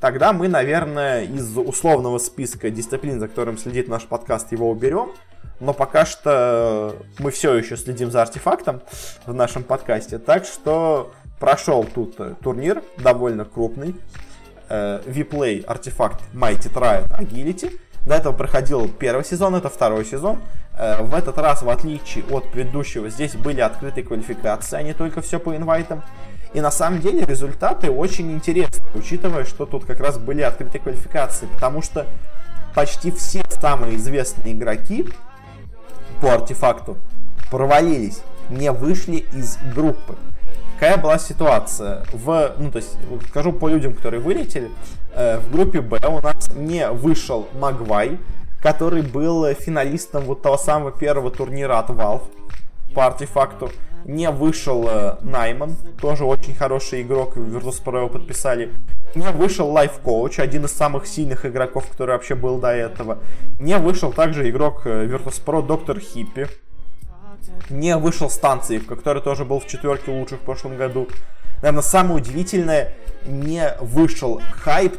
тогда 0.00 0.32
мы, 0.32 0.48
наверное, 0.48 1.24
из 1.24 1.56
условного 1.56 2.18
списка 2.18 2.70
дисциплин, 2.70 3.20
за 3.20 3.28
которым 3.28 3.58
следит 3.58 3.88
наш 3.88 4.04
подкаст, 4.04 4.52
его 4.52 4.70
уберем. 4.70 5.12
Но 5.60 5.74
пока 5.74 6.06
что 6.06 6.96
мы 7.18 7.32
все 7.32 7.54
еще 7.54 7.76
следим 7.76 8.12
за 8.12 8.22
артефактом 8.22 8.80
в 9.26 9.34
нашем 9.34 9.64
подкасте. 9.64 10.18
Так 10.18 10.44
что 10.44 11.12
прошел 11.40 11.84
тут 11.84 12.16
турнир 12.40 12.82
довольно 12.98 13.44
крупный. 13.44 13.96
Э, 14.68 15.00
Виплей 15.06 15.60
артефакт 15.60 16.22
Mighty 16.32 16.72
Triad 16.72 17.08
Agility. 17.18 17.76
До 18.08 18.14
этого 18.14 18.32
проходил 18.32 18.88
первый 18.88 19.22
сезон, 19.22 19.54
это 19.54 19.68
второй 19.68 20.06
сезон. 20.06 20.38
Э, 20.78 21.02
в 21.02 21.14
этот 21.14 21.36
раз, 21.36 21.60
в 21.60 21.68
отличие 21.68 22.24
от 22.30 22.50
предыдущего, 22.50 23.10
здесь 23.10 23.34
были 23.34 23.60
открытые 23.60 24.02
квалификации, 24.02 24.78
а 24.78 24.82
не 24.82 24.94
только 24.94 25.20
все 25.20 25.38
по 25.38 25.54
инвайтам. 25.54 26.02
И 26.54 26.62
на 26.62 26.70
самом 26.70 27.00
деле 27.00 27.26
результаты 27.26 27.90
очень 27.90 28.32
интересны, 28.32 28.82
учитывая, 28.94 29.44
что 29.44 29.66
тут 29.66 29.84
как 29.84 30.00
раз 30.00 30.16
были 30.16 30.40
открытые 30.40 30.80
квалификации, 30.80 31.46
потому 31.52 31.82
что 31.82 32.06
почти 32.74 33.10
все 33.10 33.42
самые 33.60 33.96
известные 33.96 34.54
игроки 34.54 35.06
по 36.22 36.32
артефакту 36.32 36.96
провалились, 37.50 38.22
не 38.48 38.72
вышли 38.72 39.26
из 39.34 39.58
группы. 39.74 40.16
Какая 40.80 40.96
была 40.96 41.18
ситуация? 41.18 42.04
В, 42.12 42.54
ну, 42.56 42.70
то 42.70 42.78
есть, 42.78 42.96
скажу 43.28 43.52
по 43.52 43.68
людям, 43.68 43.92
которые 43.92 44.22
вылетели. 44.22 44.70
Э, 45.14 45.38
в 45.38 45.50
группе 45.50 45.80
Б 45.80 45.98
у 46.08 46.20
нас 46.20 46.50
не 46.54 46.88
вышел 46.90 47.48
Магвай, 47.54 48.18
который 48.62 49.02
был 49.02 49.46
финалистом 49.54 50.24
вот 50.24 50.42
того 50.42 50.56
самого 50.56 50.92
первого 50.92 51.30
турнира 51.30 51.78
от 51.78 51.90
Valve 51.90 52.22
по 52.94 53.06
артефакту. 53.06 53.70
Не 54.04 54.30
вышел 54.30 54.86
э, 54.88 55.16
Найман, 55.22 55.76
тоже 56.00 56.24
очень 56.24 56.54
хороший 56.54 57.02
игрок, 57.02 57.36
Virtus.pro 57.36 57.98
его 57.98 58.08
подписали. 58.08 58.72
Не 59.14 59.30
вышел 59.30 59.74
Life 59.74 60.00
Coach, 60.04 60.40
один 60.40 60.64
из 60.64 60.72
самых 60.72 61.06
сильных 61.06 61.44
игроков, 61.46 61.88
который 61.88 62.12
вообще 62.12 62.34
был 62.34 62.58
до 62.58 62.68
этого. 62.68 63.18
Не 63.58 63.76
вышел 63.78 64.12
также 64.12 64.48
игрок 64.48 64.82
э, 64.86 65.06
Virtus.pro 65.06 65.66
Доктор 65.66 66.00
Хиппи, 66.00 66.48
не 67.70 67.96
вышел 67.96 68.30
станции, 68.30 68.78
который 68.78 69.22
тоже 69.22 69.44
был 69.44 69.60
в 69.60 69.66
четверке 69.66 70.10
лучших 70.10 70.40
в 70.40 70.42
прошлом 70.42 70.76
году. 70.76 71.08
Наверное, 71.62 71.82
самое 71.82 72.16
удивительное, 72.16 72.92
не 73.26 73.74
вышел 73.80 74.40
хайп 74.62 74.96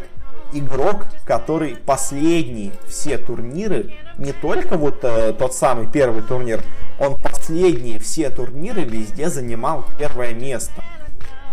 игрок, 0.53 1.05
который 1.25 1.75
последние 1.75 2.71
все 2.87 3.17
турниры, 3.17 3.93
не 4.17 4.33
только 4.33 4.77
вот 4.77 4.99
э, 5.03 5.33
тот 5.33 5.53
самый 5.53 5.87
первый 5.87 6.21
турнир, 6.21 6.61
он 6.99 7.15
последние 7.15 7.99
все 7.99 8.29
турниры 8.29 8.81
везде 8.81 9.29
занимал 9.29 9.85
первое 9.97 10.33
место. 10.33 10.83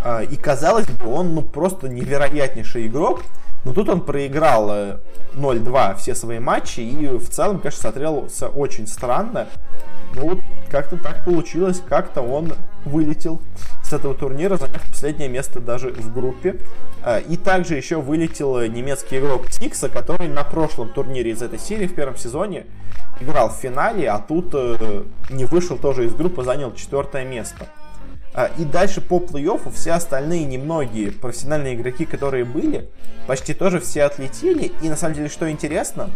Э, 0.04 0.24
и 0.24 0.36
казалось 0.36 0.86
бы, 0.86 1.12
он 1.12 1.34
ну 1.34 1.42
просто 1.42 1.88
невероятнейший 1.88 2.86
игрок, 2.86 3.22
но 3.64 3.72
тут 3.72 3.88
он 3.88 4.00
проиграл 4.00 4.70
0-2 5.34 5.92
э, 5.92 5.94
все 5.96 6.14
свои 6.14 6.38
матчи 6.38 6.80
и 6.80 7.06
в 7.08 7.28
целом, 7.28 7.58
конечно, 7.58 7.82
смотрелся 7.82 8.48
очень 8.48 8.86
странно. 8.86 9.46
Ну 10.14 10.30
вот 10.30 10.38
как-то 10.70 10.96
так 10.96 11.24
получилось, 11.24 11.82
как-то 11.86 12.22
он 12.22 12.54
вылетел 12.84 13.40
с 13.88 13.92
этого 13.92 14.14
турнира, 14.14 14.56
заняв 14.56 14.82
последнее 14.88 15.28
место 15.28 15.60
даже 15.60 15.90
в 15.90 16.12
группе. 16.12 16.56
А, 17.02 17.18
и 17.18 17.36
также 17.36 17.76
еще 17.76 18.00
вылетел 18.00 18.60
немецкий 18.62 19.18
игрок 19.18 19.48
Тикса, 19.48 19.88
который 19.88 20.28
на 20.28 20.44
прошлом 20.44 20.88
турнире 20.88 21.30
из 21.30 21.42
этой 21.42 21.58
серии 21.58 21.86
в 21.86 21.94
первом 21.94 22.16
сезоне 22.16 22.66
играл 23.20 23.50
в 23.50 23.54
финале, 23.54 24.10
а 24.10 24.18
тут 24.18 24.50
э, 24.52 25.04
не 25.30 25.44
вышел 25.44 25.78
тоже 25.78 26.06
из 26.06 26.14
группы, 26.14 26.42
занял 26.42 26.74
четвертое 26.74 27.24
место. 27.24 27.66
А, 28.34 28.50
и 28.58 28.64
дальше 28.64 29.00
по 29.00 29.18
плей-оффу 29.18 29.72
все 29.72 29.92
остальные 29.92 30.44
немногие 30.44 31.10
профессиональные 31.10 31.74
игроки, 31.74 32.04
которые 32.04 32.44
были, 32.44 32.90
почти 33.26 33.54
тоже 33.54 33.80
все 33.80 34.02
отлетели. 34.02 34.72
И 34.82 34.88
на 34.88 34.96
самом 34.96 35.14
деле, 35.14 35.28
что 35.28 35.50
интересно, 35.50 36.10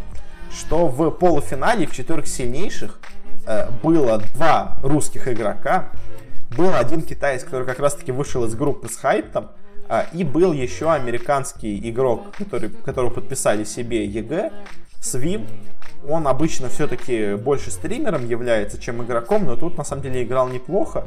что 0.52 0.86
в 0.86 1.10
полуфинале, 1.10 1.86
в 1.86 1.92
четверых 1.92 2.26
сильнейших, 2.26 3.00
э, 3.46 3.70
было 3.82 4.18
два 4.34 4.78
русских 4.82 5.28
игрока. 5.28 5.90
Был 6.56 6.74
один 6.74 7.02
китаец, 7.02 7.44
который 7.44 7.66
как 7.66 7.78
раз-таки 7.78 8.12
вышел 8.12 8.44
из 8.44 8.54
группы 8.54 8.88
с 8.88 8.96
хайптом. 8.96 9.50
А, 9.88 10.06
и 10.12 10.22
был 10.22 10.52
еще 10.52 10.92
американский 10.92 11.88
игрок, 11.90 12.32
который, 12.36 12.70
которого 12.70 13.10
подписали 13.10 13.64
себе 13.64 14.04
EG, 14.04 14.52
Swim, 15.00 15.46
он 16.08 16.28
обычно 16.28 16.68
все-таки 16.68 17.34
больше 17.34 17.70
стримером 17.70 18.26
является, 18.26 18.80
чем 18.80 19.02
игроком, 19.02 19.46
но 19.46 19.56
тут 19.56 19.76
на 19.78 19.84
самом 19.84 20.02
деле 20.02 20.22
играл 20.22 20.48
неплохо. 20.48 21.04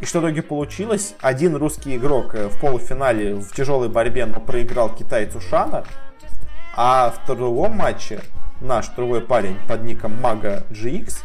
И 0.00 0.04
что 0.04 0.20
в 0.20 0.22
итоге 0.22 0.42
получилось? 0.42 1.14
Один 1.20 1.56
русский 1.56 1.96
игрок 1.96 2.34
э, 2.34 2.48
в 2.48 2.60
полуфинале 2.60 3.34
в 3.34 3.52
тяжелой 3.52 3.88
борьбе, 3.88 4.26
но 4.26 4.40
проиграл 4.40 4.94
китайцу 4.94 5.40
Шана. 5.40 5.84
А 6.76 7.10
в 7.10 7.26
другом 7.26 7.76
матче 7.76 8.20
наш 8.60 8.88
другой 8.88 9.20
парень 9.22 9.56
под 9.68 9.82
ником 9.84 10.20
Мага 10.20 10.64
GX 10.70 11.18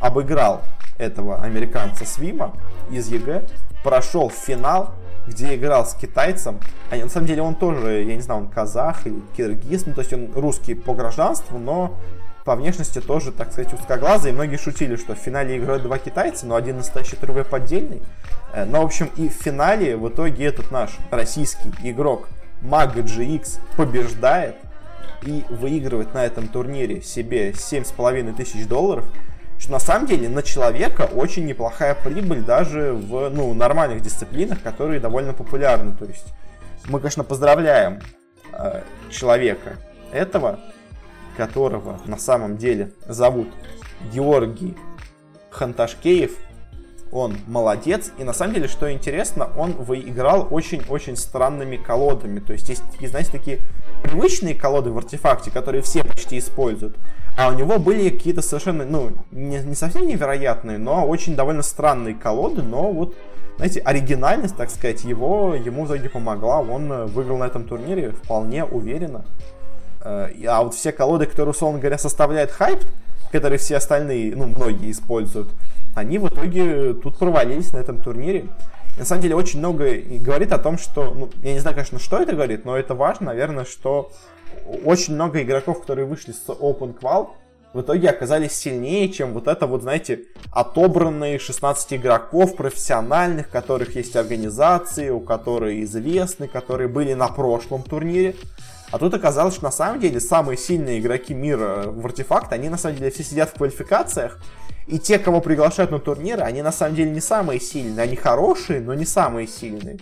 обыграл 0.00 0.62
этого 0.98 1.40
американца 1.40 2.04
Swim 2.04 2.44
а 2.44 2.54
из 2.90 3.08
EG 3.08 3.46
прошел 3.82 4.30
финал, 4.30 4.94
где 5.26 5.54
играл 5.54 5.86
с 5.86 5.94
китайцем. 5.94 6.60
А 6.90 6.96
на 6.96 7.08
самом 7.08 7.26
деле 7.26 7.42
он 7.42 7.54
тоже, 7.54 8.02
я 8.02 8.16
не 8.16 8.22
знаю, 8.22 8.42
он 8.42 8.48
казах 8.48 9.06
или 9.06 9.20
киргиз, 9.36 9.86
ну 9.86 9.94
то 9.94 10.00
есть 10.00 10.12
он 10.12 10.30
русский 10.34 10.74
по 10.74 10.94
гражданству, 10.94 11.58
но 11.58 11.96
по 12.44 12.56
внешности 12.56 13.00
тоже, 13.00 13.30
так 13.30 13.52
сказать, 13.52 13.72
узкоглазый. 13.74 14.32
И 14.32 14.34
многие 14.34 14.56
шутили, 14.56 14.96
что 14.96 15.14
в 15.14 15.18
финале 15.18 15.58
играют 15.58 15.82
два 15.82 15.98
китайца, 15.98 16.46
но 16.46 16.56
один 16.56 16.78
настоящий, 16.78 17.16
другой 17.20 17.44
поддельный. 17.44 18.00
Э, 18.54 18.64
но, 18.64 18.82
в 18.82 18.86
общем, 18.86 19.10
и 19.16 19.28
в 19.28 19.32
финале 19.32 19.96
в 19.96 20.08
итоге 20.08 20.46
этот 20.46 20.70
наш 20.70 20.96
российский 21.10 21.70
игрок 21.82 22.28
Мага 22.62 23.00
GX 23.00 23.60
побеждает 23.76 24.56
и 25.22 25.44
выигрывает 25.50 26.14
на 26.14 26.24
этом 26.24 26.48
турнире 26.48 27.02
себе 27.02 27.50
7,5 27.50 28.34
тысяч 28.34 28.66
долларов, 28.66 29.04
что 29.58 29.72
на 29.72 29.78
самом 29.78 30.06
деле 30.06 30.28
на 30.28 30.42
человека 30.42 31.02
очень 31.02 31.46
неплохая 31.46 31.94
прибыль 31.94 32.42
даже 32.42 32.92
в 32.92 33.28
ну, 33.30 33.52
нормальных 33.54 34.02
дисциплинах, 34.02 34.62
которые 34.62 35.00
довольно 35.00 35.32
популярны. 35.32 35.96
То 35.96 36.04
есть 36.04 36.26
мы, 36.86 37.00
конечно, 37.00 37.24
поздравляем 37.24 38.00
э, 38.52 38.82
человека 39.10 39.76
этого, 40.12 40.60
которого 41.36 42.00
на 42.06 42.18
самом 42.18 42.56
деле 42.56 42.92
зовут 43.06 43.48
Георгий 44.12 44.76
Ханташкеев– 45.50 46.32
он 47.12 47.36
молодец. 47.46 48.12
И 48.18 48.24
на 48.24 48.32
самом 48.32 48.54
деле, 48.54 48.68
что 48.68 48.92
интересно, 48.92 49.50
он 49.56 49.72
выиграл 49.72 50.46
очень-очень 50.50 51.16
странными 51.16 51.76
колодами. 51.76 52.40
То 52.40 52.52
есть 52.52 52.68
есть 52.68 52.82
знаете, 53.02 53.32
такие 53.32 53.60
привычные 54.02 54.54
колоды 54.54 54.90
в 54.90 54.98
артефакте, 54.98 55.50
которые 55.50 55.82
все 55.82 56.04
почти 56.04 56.38
используют. 56.38 56.96
А 57.38 57.50
у 57.50 57.52
него 57.52 57.78
были 57.78 58.08
какие-то 58.08 58.42
совершенно, 58.42 58.84
ну, 58.84 59.12
не, 59.30 59.60
не 59.60 59.76
совсем 59.76 60.08
невероятные, 60.08 60.76
но 60.76 61.06
очень 61.06 61.36
довольно 61.36 61.62
странные 61.62 62.16
колоды, 62.16 62.62
но 62.62 62.90
вот, 62.90 63.14
знаете, 63.58 63.78
оригинальность, 63.78 64.56
так 64.56 64.70
сказать, 64.70 65.04
его, 65.04 65.54
ему 65.54 65.84
в 65.84 65.86
итоге 65.86 66.08
помогла. 66.10 66.58
Он 66.58 67.06
выиграл 67.06 67.38
на 67.38 67.44
этом 67.44 67.62
турнире 67.62 68.10
вполне 68.10 68.64
уверенно. 68.64 69.24
Э, 70.02 70.30
а 70.48 70.64
вот 70.64 70.74
все 70.74 70.90
колоды, 70.90 71.26
которые, 71.26 71.52
условно 71.52 71.78
говоря, 71.78 71.96
составляют 71.96 72.50
хайп, 72.50 72.80
которые 73.30 73.60
все 73.60 73.76
остальные, 73.76 74.34
ну, 74.34 74.48
многие 74.48 74.90
используют, 74.90 75.48
они 75.94 76.18
в 76.18 76.26
итоге 76.26 76.92
тут 76.94 77.18
провалились 77.18 77.72
на 77.72 77.78
этом 77.78 78.00
турнире. 78.00 78.48
На 78.98 79.04
самом 79.04 79.22
деле 79.22 79.36
очень 79.36 79.60
много 79.60 79.94
говорит 80.18 80.52
о 80.52 80.58
том, 80.58 80.76
что, 80.76 81.14
ну, 81.14 81.30
я 81.44 81.52
не 81.52 81.60
знаю, 81.60 81.76
конечно, 81.76 82.00
что 82.00 82.20
это 82.20 82.32
говорит, 82.32 82.64
но 82.64 82.76
это 82.76 82.96
важно, 82.96 83.26
наверное, 83.26 83.64
что 83.64 84.10
очень 84.84 85.14
много 85.14 85.42
игроков, 85.42 85.80
которые 85.80 86.06
вышли 86.06 86.32
с 86.32 86.48
Open 86.48 86.98
Qual, 86.98 87.30
в 87.74 87.82
итоге 87.82 88.08
оказались 88.08 88.52
сильнее, 88.52 89.10
чем 89.10 89.34
вот 89.34 89.46
это 89.46 89.66
вот, 89.66 89.82
знаете, 89.82 90.24
отобранные 90.52 91.38
16 91.38 91.94
игроков 91.94 92.56
профессиональных, 92.56 93.50
которых 93.50 93.94
есть 93.94 94.16
организации, 94.16 95.10
у 95.10 95.20
которых 95.20 95.74
известны, 95.74 96.48
которые 96.48 96.88
были 96.88 97.12
на 97.12 97.28
прошлом 97.28 97.82
турнире. 97.82 98.36
А 98.90 98.98
тут 98.98 99.12
оказалось, 99.12 99.54
что 99.54 99.64
на 99.64 99.70
самом 99.70 100.00
деле 100.00 100.18
самые 100.18 100.56
сильные 100.56 100.98
игроки 100.98 101.34
мира 101.34 101.84
в 101.86 102.06
артефакт, 102.06 102.52
они 102.54 102.70
на 102.70 102.78
самом 102.78 102.96
деле 102.96 103.10
все 103.10 103.22
сидят 103.22 103.50
в 103.50 103.54
квалификациях, 103.54 104.40
и 104.86 104.98
те, 104.98 105.18
кого 105.18 105.42
приглашают 105.42 105.90
на 105.90 105.98
турниры, 105.98 106.40
они 106.40 106.62
на 106.62 106.72
самом 106.72 106.94
деле 106.94 107.10
не 107.10 107.20
самые 107.20 107.60
сильные. 107.60 108.04
Они 108.04 108.16
хорошие, 108.16 108.80
но 108.80 108.94
не 108.94 109.04
самые 109.04 109.46
сильные. 109.46 109.98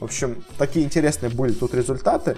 В 0.00 0.04
общем, 0.04 0.42
такие 0.58 0.84
интересные 0.84 1.30
были 1.30 1.52
тут 1.52 1.74
результаты. 1.74 2.36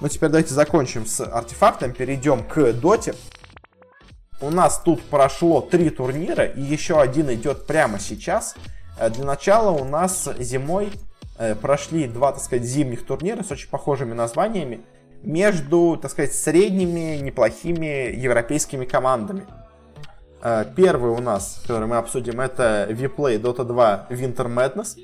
Ну, 0.00 0.06
теперь 0.06 0.28
давайте 0.28 0.54
закончим 0.54 1.06
с 1.06 1.20
артефактом, 1.20 1.92
перейдем 1.92 2.44
к 2.44 2.72
доте. 2.72 3.16
У 4.40 4.48
нас 4.50 4.80
тут 4.84 5.02
прошло 5.02 5.60
три 5.60 5.90
турнира, 5.90 6.44
и 6.44 6.62
еще 6.62 7.00
один 7.00 7.32
идет 7.32 7.66
прямо 7.66 7.98
сейчас. 7.98 8.54
Э, 8.96 9.10
для 9.10 9.24
начала 9.24 9.70
у 9.70 9.84
нас 9.84 10.28
зимой 10.38 10.92
э, 11.36 11.56
прошли 11.56 12.06
два, 12.06 12.30
так 12.30 12.40
сказать, 12.40 12.64
зимних 12.64 13.04
турнира 13.04 13.42
с 13.42 13.50
очень 13.50 13.68
похожими 13.68 14.14
названиями 14.14 14.82
между, 15.24 15.98
так 16.00 16.12
сказать, 16.12 16.32
средними, 16.32 17.16
неплохими 17.16 18.14
европейскими 18.14 18.84
командами. 18.84 19.46
Э, 20.40 20.64
первый 20.76 21.10
у 21.10 21.18
нас, 21.18 21.58
который 21.62 21.88
мы 21.88 21.96
обсудим, 21.96 22.40
это 22.40 22.86
Vplay 22.88 23.40
Dota 23.40 23.64
2 23.64 24.06
Winter 24.10 24.46
Madness. 24.46 24.96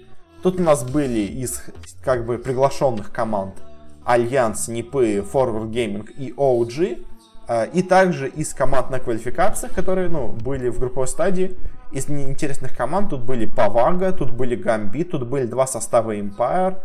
Тут 0.45 0.61
у 0.61 0.63
нас 0.63 0.85
были 0.85 1.23
из 1.23 1.65
как 2.05 2.25
бы 2.25 2.39
приглашенных 2.39 3.11
команд 3.11 3.57
Альянс, 4.05 4.69
НИПы, 4.69 5.25
Forward 5.33 5.71
Gaming 5.71 6.11
и 6.17 6.33
OG. 6.33 7.05
Э, 7.49 7.67
и 7.73 7.83
также 7.83 8.29
из 8.29 8.55
команд 8.55 8.91
на 8.91 9.01
квалификациях, 9.01 9.73
которые 9.73 10.09
ну, 10.09 10.29
были 10.29 10.69
в 10.69 10.79
групповой 10.79 11.09
стадии. 11.09 11.57
Из 11.93 12.09
интересных 12.09 12.77
команд 12.77 13.11
тут 13.11 13.23
были 13.23 13.47
Pavaga, 13.47 14.13
тут 14.13 14.33
были 14.33 14.57
Gambit, 14.57 15.05
тут 15.05 15.29
были 15.29 15.47
два 15.47 15.67
состава 15.67 16.17
Empire, 16.17 16.79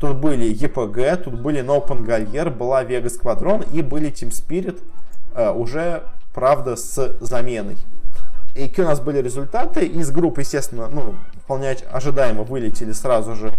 тут 0.00 0.16
были 0.16 0.50
EPG, 0.54 1.16
тут 1.24 1.34
были 1.34 1.62
Nopen 1.62 2.06
Gallier, 2.06 2.50
была 2.50 2.82
Vega 2.82 3.10
Squadron 3.10 3.66
и 3.72 3.82
были 3.82 4.10
Team 4.10 4.30
Spirit, 4.30 4.80
э, 5.34 5.50
уже, 5.52 6.04
правда, 6.32 6.76
с 6.76 7.16
заменой. 7.20 7.76
И 8.54 8.68
какие 8.68 8.84
у 8.84 8.88
нас 8.88 9.00
были 9.00 9.18
результаты? 9.18 9.84
Из 9.84 10.10
группы, 10.12 10.42
естественно, 10.42 10.88
ну, 10.88 11.16
вполне 11.42 11.76
ожидаемо 11.90 12.44
вылетели 12.44 12.92
сразу 12.92 13.34
же 13.34 13.52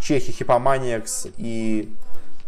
чехи, 0.00 0.32
Хипоманиакс 0.32 1.28
и, 1.36 1.94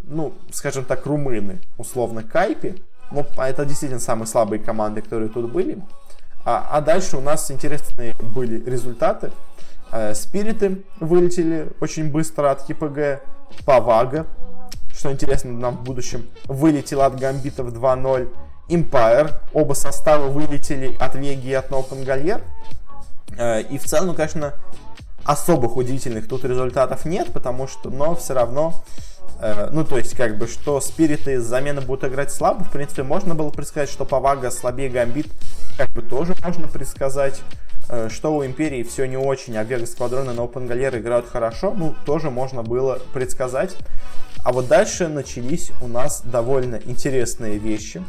ну, 0.05 0.35
скажем 0.53 0.85
так, 0.85 1.07
румыны, 1.07 1.61
условно, 1.79 2.23
Кайпи. 2.23 2.83
Ну, 3.11 3.27
это 3.37 3.65
действительно 3.65 4.01
самые 4.01 4.27
слабые 4.27 4.61
команды, 4.61 5.03
которые 5.03 5.29
тут 5.29 5.51
были. 5.51 5.83
А, 6.45 6.69
а 6.71 6.81
дальше 6.81 7.17
у 7.17 7.21
нас 7.21 7.51
интересные 7.51 8.15
были 8.21 8.63
результаты. 8.69 9.33
Э, 9.93 10.15
спириты 10.15 10.83
вылетели 11.01 11.73
очень 11.81 12.11
быстро 12.11 12.51
от 12.51 12.63
КПГ. 12.63 13.23
Павага, 13.65 14.27
что 14.97 15.11
интересно 15.11 15.53
нам 15.53 15.79
в 15.79 15.83
будущем, 15.83 16.29
вылетел 16.45 17.03
от 17.03 17.19
Гамбитов 17.19 17.69
2-0. 17.69 18.29
Empire. 18.69 19.35
Оба 19.53 19.75
состава 19.75 20.29
вылетели 20.29 20.97
от 21.01 21.17
Веги 21.17 21.49
и 21.49 21.55
от 21.55 21.71
Нопенгальер. 21.71 22.41
Э, 23.37 23.63
и 23.63 23.79
в 23.79 23.85
целом, 23.85 24.09
ну, 24.09 24.15
конечно, 24.15 24.55
особых 25.25 25.77
удивительных 25.77 26.29
тут 26.29 26.45
результатов 26.45 27.05
нет, 27.05 27.33
потому 27.33 27.67
что, 27.67 27.91
но 27.91 28.15
все 28.15 28.35
равно, 28.35 28.83
ну, 29.73 29.85
то 29.85 29.97
есть, 29.99 30.15
как 30.15 30.37
бы, 30.37 30.47
что 30.47 30.81
спириты 30.81 31.35
из 31.35 31.45
замены 31.45 31.81
будут 31.81 32.05
играть 32.05 32.33
слабо, 32.33 32.65
в 32.65 32.71
принципе, 32.71 33.03
можно 33.03 33.35
было 33.35 33.51
предсказать, 33.51 33.91
что 33.91 34.05
Павага 34.05 34.51
слабее 34.51 34.91
Гамбит, 34.91 35.27
как 35.79 35.91
бы 35.91 36.03
тоже 36.03 36.35
можно 36.43 36.69
предсказать, 36.69 37.41
э, 37.89 38.09
что 38.11 38.37
у 38.37 38.45
Империи 38.45 38.83
все 38.83 39.07
не 39.07 39.17
очень, 39.17 39.57
а 39.57 39.65
Вега 39.65 39.87
Сквадроны 39.87 40.33
на 40.33 40.41
Open 40.41 40.69
Galera 40.69 40.99
играют 40.99 41.29
хорошо, 41.29 41.73
ну, 41.75 41.95
тоже 42.05 42.31
можно 42.31 42.63
было 42.63 42.99
предсказать. 43.15 43.77
А 44.43 44.53
вот 44.53 44.69
дальше 44.69 45.09
начались 45.09 45.71
у 45.81 45.89
нас 45.89 46.23
довольно 46.23 46.81
интересные 46.85 47.59
вещи. 47.59 48.03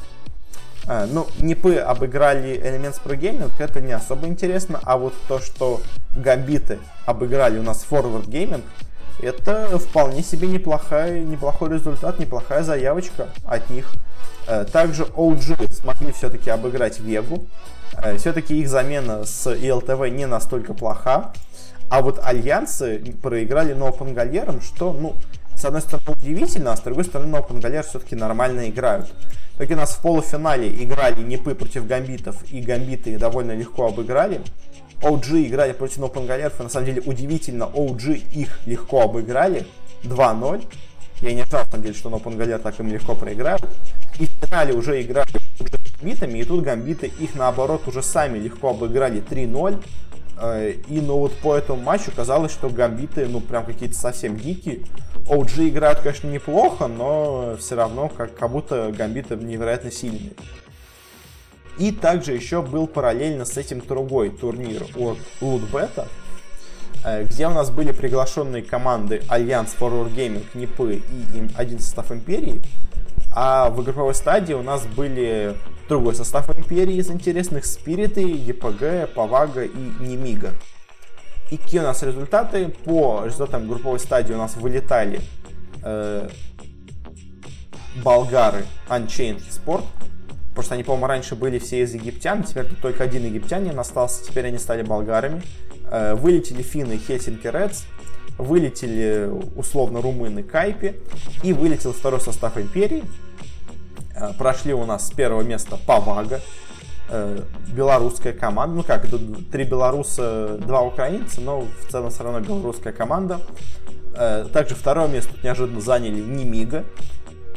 А, 0.88 1.06
ну, 1.06 1.28
НИПы 1.40 1.76
обыграли 1.76 2.60
Elements 2.60 3.02
Pro 3.04 3.52
это 3.60 3.82
не 3.82 3.92
особо 3.92 4.28
интересно, 4.28 4.80
а 4.84 4.98
вот 4.98 5.14
то, 5.28 5.40
что 5.40 5.82
Гамбиты 6.16 6.80
обыграли 7.06 7.60
у 7.60 7.64
нас 7.64 7.86
Forward 7.90 8.28
Gaming, 8.28 8.64
это 9.22 9.78
вполне 9.78 10.24
себе 10.24 10.48
неплохой, 10.48 11.22
неплохой 11.22 11.70
результат, 11.70 12.20
неплохая 12.20 12.64
заявочка 12.64 13.30
от 13.46 13.70
них. 13.70 13.92
Э, 14.48 14.66
также 14.66 15.04
OG 15.04 15.74
смогли 15.74 16.12
все-таки 16.12 16.50
обыграть 16.50 17.00
Вегу. 17.00 17.48
Э, 17.98 18.18
все-таки 18.18 18.60
их 18.60 18.70
замена 18.70 19.26
с 19.26 19.48
ELTV 19.48 20.10
не 20.10 20.26
настолько 20.26 20.74
плоха. 20.74 21.34
А 21.90 22.02
вот 22.02 22.20
альянсы 22.24 23.00
проиграли 23.22 23.74
на 23.74 23.90
Open 23.90 24.62
что, 24.62 24.94
ну, 24.94 25.16
с 25.56 25.66
одной 25.66 25.82
стороны 25.82 26.18
удивительно, 26.18 26.72
а 26.72 26.78
с 26.78 26.82
другой 26.82 27.04
стороны 27.04 27.36
Open 27.36 27.84
все-таки 27.84 28.16
нормально 28.16 28.70
играют. 28.70 29.12
Как 29.58 29.70
у 29.70 29.76
нас 29.76 29.92
в 29.92 30.02
полуфинале 30.02 30.70
играли 30.84 31.22
Непы 31.22 31.54
против 31.54 31.86
Гамбитов, 31.86 32.36
и 32.52 32.62
Гамбиты 32.62 33.18
довольно 33.20 33.52
легко 33.52 33.88
обыграли. 33.88 34.42
OG 35.02 35.48
играли 35.48 35.74
против 35.74 35.98
Нопангалеров, 35.98 36.60
и 36.60 36.64
на 36.64 36.70
самом 36.70 36.86
деле 36.86 37.02
удивительно, 37.06 37.64
OG 37.64 38.34
их 38.34 38.60
легко 38.66 39.02
обыграли 39.02 39.66
2-0. 40.04 40.66
Я 41.22 41.34
не 41.34 41.42
ожидал, 41.42 41.62
на 41.66 41.72
самом 41.72 41.84
деле, 41.84 41.96
что 41.96 42.10
Нопангалер 42.10 42.60
так 42.60 42.80
им 42.80 42.88
легко 42.88 43.16
проиграют. 43.16 43.64
И 44.20 44.26
в 44.26 44.30
финале 44.46 44.74
уже 44.74 45.02
играли 45.02 45.30
уже 45.60 45.70
с 45.70 46.00
Гамбитами, 46.00 46.40
и 46.40 46.44
тут 46.44 46.64
Гамбиты 46.64 47.12
их 47.20 47.36
наоборот 47.36 47.88
уже 47.88 48.02
сами 48.02 48.40
легко 48.40 48.70
обыграли 48.70 49.22
3-0. 49.22 49.84
Э, 50.42 50.74
и 50.88 51.00
ну 51.00 51.18
вот 51.18 51.34
по 51.38 51.56
этому 51.56 51.82
матчу 51.82 52.12
казалось, 52.16 52.52
что 52.52 52.70
гамбиты, 52.70 53.28
ну 53.28 53.40
прям 53.40 53.66
какие-то 53.66 53.96
совсем 53.96 54.38
дикие. 54.38 54.82
OG 55.28 55.70
играют, 55.70 56.00
конечно, 56.00 56.28
неплохо, 56.28 56.88
но 56.88 57.56
все 57.60 57.76
равно 57.76 58.10
как, 58.10 58.36
как 58.36 58.52
будто 58.52 58.92
гамбиты 58.92 59.36
невероятно 59.36 59.92
сильные. 59.92 60.32
И 61.78 61.92
также 61.92 62.34
еще 62.34 62.62
был 62.62 62.88
параллельно 62.88 63.46
с 63.46 63.58
этим 63.58 63.80
другой 63.80 64.30
турнир 64.30 64.84
от 64.96 65.18
Loot.bet 65.40 65.94
а, 65.94 66.08
э, 67.04 67.24
где 67.24 67.48
у 67.48 67.52
нас 67.52 67.72
были 67.72 67.92
приглашенные 67.92 68.62
команды 68.62 69.24
Alliance 69.28 69.76
Forward 69.80 70.14
Gaming, 70.14 70.46
НИПы 70.54 70.96
и 70.96 71.48
один 71.56 71.80
состав 71.80 72.12
Империи. 72.12 72.62
А 73.34 73.70
в 73.70 73.82
групповой 73.82 74.14
стадии 74.14 74.54
у 74.54 74.62
нас 74.62 74.86
были 74.86 75.56
другой 75.88 76.16
состав 76.16 76.50
Империи 76.56 76.96
из 76.96 77.10
интересных 77.10 77.66
Спириты, 77.66 78.22
ЕПГ, 78.22 79.14
Pavaga 79.14 79.64
и 79.64 79.78
Nemiga. 80.00 80.54
И 81.50 81.58
какие 81.58 81.80
у 81.82 81.84
нас 81.84 82.04
результаты? 82.04 82.70
По 82.86 83.24
результатам 83.26 83.68
групповой 83.68 84.00
стадии 84.00 84.34
у 84.34 84.38
нас 84.38 84.56
вылетали 84.56 85.22
э, 85.84 86.30
болгары 88.04 88.66
Unchained 88.88 89.44
Sport, 89.50 89.84
потому 90.52 90.66
что 90.66 90.74
они, 90.76 90.84
по-моему, 90.84 91.08
раньше 91.08 91.36
были 91.36 91.60
все 91.60 91.82
из 91.82 91.94
египтян, 91.94 92.44
теперь 92.44 92.66
тут 92.66 92.80
только 92.80 93.04
один 93.04 93.26
египтянин 93.26 93.78
остался, 93.80 94.24
теперь 94.24 94.48
они 94.48 94.58
стали 94.58 94.84
болгарами. 94.84 95.42
Э, 95.92 96.14
вылетели 96.16 96.62
финны 96.62 96.98
Хельсинки 96.98 97.48
Редс, 97.48 97.84
вылетели 98.38 99.30
условно 99.56 100.02
румыны 100.02 100.42
Кайпи 100.42 100.96
и 101.44 101.52
вылетел 101.52 101.92
второй 101.92 102.22
состав 102.22 102.58
Империи. 102.58 103.04
Э, 104.16 104.32
прошли 104.38 104.74
у 104.74 104.86
нас 104.86 105.08
с 105.08 105.12
первого 105.12 105.42
места 105.42 105.78
Павага, 105.86 106.40
э, 107.10 107.42
белорусская 107.74 108.34
команда. 108.34 108.76
Ну 108.76 108.84
как, 108.84 109.06
три 109.52 109.66
белоруса, 109.66 110.58
два 110.60 110.82
украинца, 110.82 111.42
но 111.42 111.62
в 111.62 111.92
целом 111.92 112.10
все 112.10 112.24
равно 112.24 112.40
белорусская 112.40 112.94
команда. 112.94 113.40
Также 114.52 114.76
второе 114.76 115.08
место 115.08 115.32
неожиданно 115.42 115.80
заняли 115.80 116.20
Nemiga. 116.20 116.84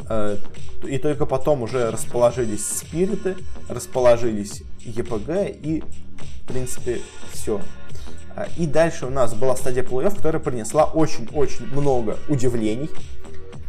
И 0.09 0.97
только 0.99 1.25
потом 1.25 1.63
уже 1.63 1.89
расположились 1.89 2.65
Спириты, 2.65 3.35
расположились 3.69 4.63
ЕПГ 4.81 5.29
и, 5.61 5.83
в 6.43 6.47
принципе, 6.47 7.01
все. 7.31 7.59
А, 8.35 8.47
и 8.57 8.67
дальше 8.67 9.05
у 9.05 9.09
нас 9.09 9.33
была 9.33 9.55
стадия 9.55 9.83
плей-офф, 9.83 10.15
которая 10.15 10.41
принесла 10.41 10.85
очень-очень 10.85 11.67
много 11.67 12.17
удивлений, 12.27 12.89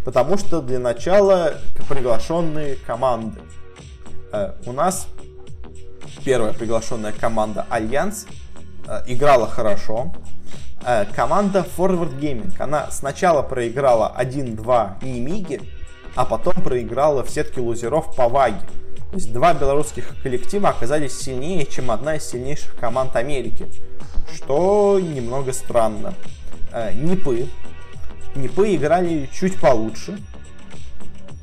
потому 0.05 0.37
что 0.39 0.61
для 0.61 0.79
начала 0.79 1.55
приглашенные 1.89 2.77
команды. 2.87 3.41
А, 4.33 4.57
у 4.67 4.73
нас 4.73 5.07
первая 6.25 6.53
приглашенная 6.53 7.13
команда 7.13 7.65
Альянс 7.71 8.27
а, 8.87 9.05
играла 9.07 9.47
хорошо. 9.47 10.13
Команда 11.17 11.67
Forward 11.77 12.21
Gaming, 12.21 12.53
она 12.61 12.93
сначала 12.93 13.43
проиграла 13.43 14.15
1-2 14.17 15.05
Немиги, 15.05 15.61
а 16.17 16.25
потом 16.25 16.55
проиграла 16.55 17.23
в 17.23 17.31
сетке 17.31 17.61
лузеров 17.61 18.17
по 18.17 18.29
Ваге. 18.29 18.59
То 19.11 19.17
есть 19.17 19.33
два 19.33 19.55
белорусских 19.55 20.17
коллектива 20.23 20.71
оказались 20.71 21.17
сильнее, 21.17 21.65
чем 21.65 21.93
одна 21.93 22.17
из 22.17 22.25
сильнейших 22.25 22.75
команд 22.77 23.15
Америки 23.15 23.67
что 24.35 25.01
немного 25.01 25.53
странно. 25.53 26.15
Э, 26.73 26.93
Нипы. 26.93 27.49
Нипы 28.35 28.75
играли 28.75 29.29
чуть 29.33 29.59
получше. 29.61 30.19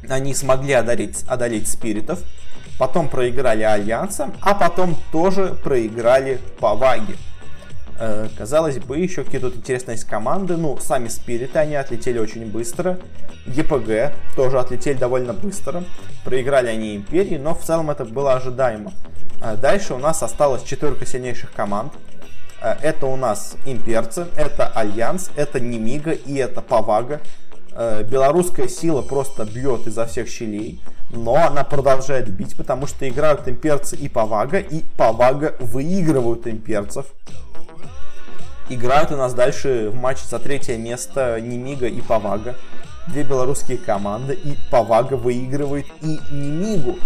Они 0.09 0.33
смогли 0.33 0.73
одолеть, 0.73 1.23
одолеть 1.27 1.67
спиритов. 1.67 2.21
Потом 2.77 3.07
проиграли 3.07 3.63
Альянсом, 3.63 4.33
а 4.41 4.53
потом 4.55 4.97
тоже 5.11 5.55
проиграли 5.63 6.39
Pavaga 6.59 6.75
е. 6.75 7.15
Э, 7.99 8.27
казалось 8.37 8.79
бы, 8.79 8.97
еще 8.97 9.23
какие-то 9.23 9.49
тут 9.49 9.59
интересные 9.59 9.95
есть 9.95 10.05
команды. 10.05 10.57
Ну, 10.57 10.77
сами 10.77 11.07
спириты, 11.07 11.59
они 11.59 11.75
отлетели 11.75 12.17
очень 12.17 12.45
быстро. 12.45 12.97
ЕПГ 13.45 14.13
тоже 14.35 14.59
отлетели 14.59 14.97
довольно 14.97 15.33
быстро. 15.33 15.83
Проиграли 16.23 16.67
они 16.67 16.95
Империи, 16.95 17.37
но 17.37 17.53
в 17.53 17.63
целом 17.63 17.91
это 17.91 18.05
было 18.05 18.33
ожидаемо. 18.33 18.93
Э, 19.41 19.55
дальше 19.55 19.93
у 19.93 19.99
нас 19.99 20.23
осталось 20.23 20.63
четверка 20.63 21.05
сильнейших 21.05 21.51
команд. 21.51 21.93
Э, 22.61 22.75
это 22.81 23.05
у 23.05 23.15
нас 23.15 23.55
имперцы, 23.65 24.25
это 24.37 24.67
Альянс, 24.67 25.29
это 25.35 25.59
Nemiga 25.59 26.11
и 26.11 26.35
это 26.35 26.61
Pavaga. 26.61 27.21
Белорусская 27.75 28.67
сила 28.67 29.01
просто 29.01 29.45
бьет 29.45 29.87
изо 29.87 30.05
всех 30.05 30.29
щелей, 30.29 30.79
но 31.09 31.33
она 31.37 31.63
продолжает 31.63 32.29
бить, 32.29 32.55
потому 32.55 32.85
что 32.85 33.09
играют 33.09 33.47
имперцы 33.47 33.95
и 33.95 34.07
Павага, 34.07 34.59
и 34.59 34.83
Павага 34.95 35.55
выигрывают 35.59 36.45
имперцев. 36.45 37.07
Играют 38.69 39.11
у 39.11 39.17
нас 39.17 39.33
дальше 39.33 39.89
в 39.89 39.95
матче 39.95 40.23
за 40.29 40.39
третье 40.39 40.77
место 40.77 41.39
Немига 41.41 41.87
и 41.87 42.01
Павага. 42.01 42.55
Две 43.07 43.23
белорусские 43.23 43.77
команды, 43.77 44.33
и 44.33 44.57
Павага 44.71 45.15
выигрывает 45.15 45.85
и 46.01 46.19
Немигу. 46.31 46.97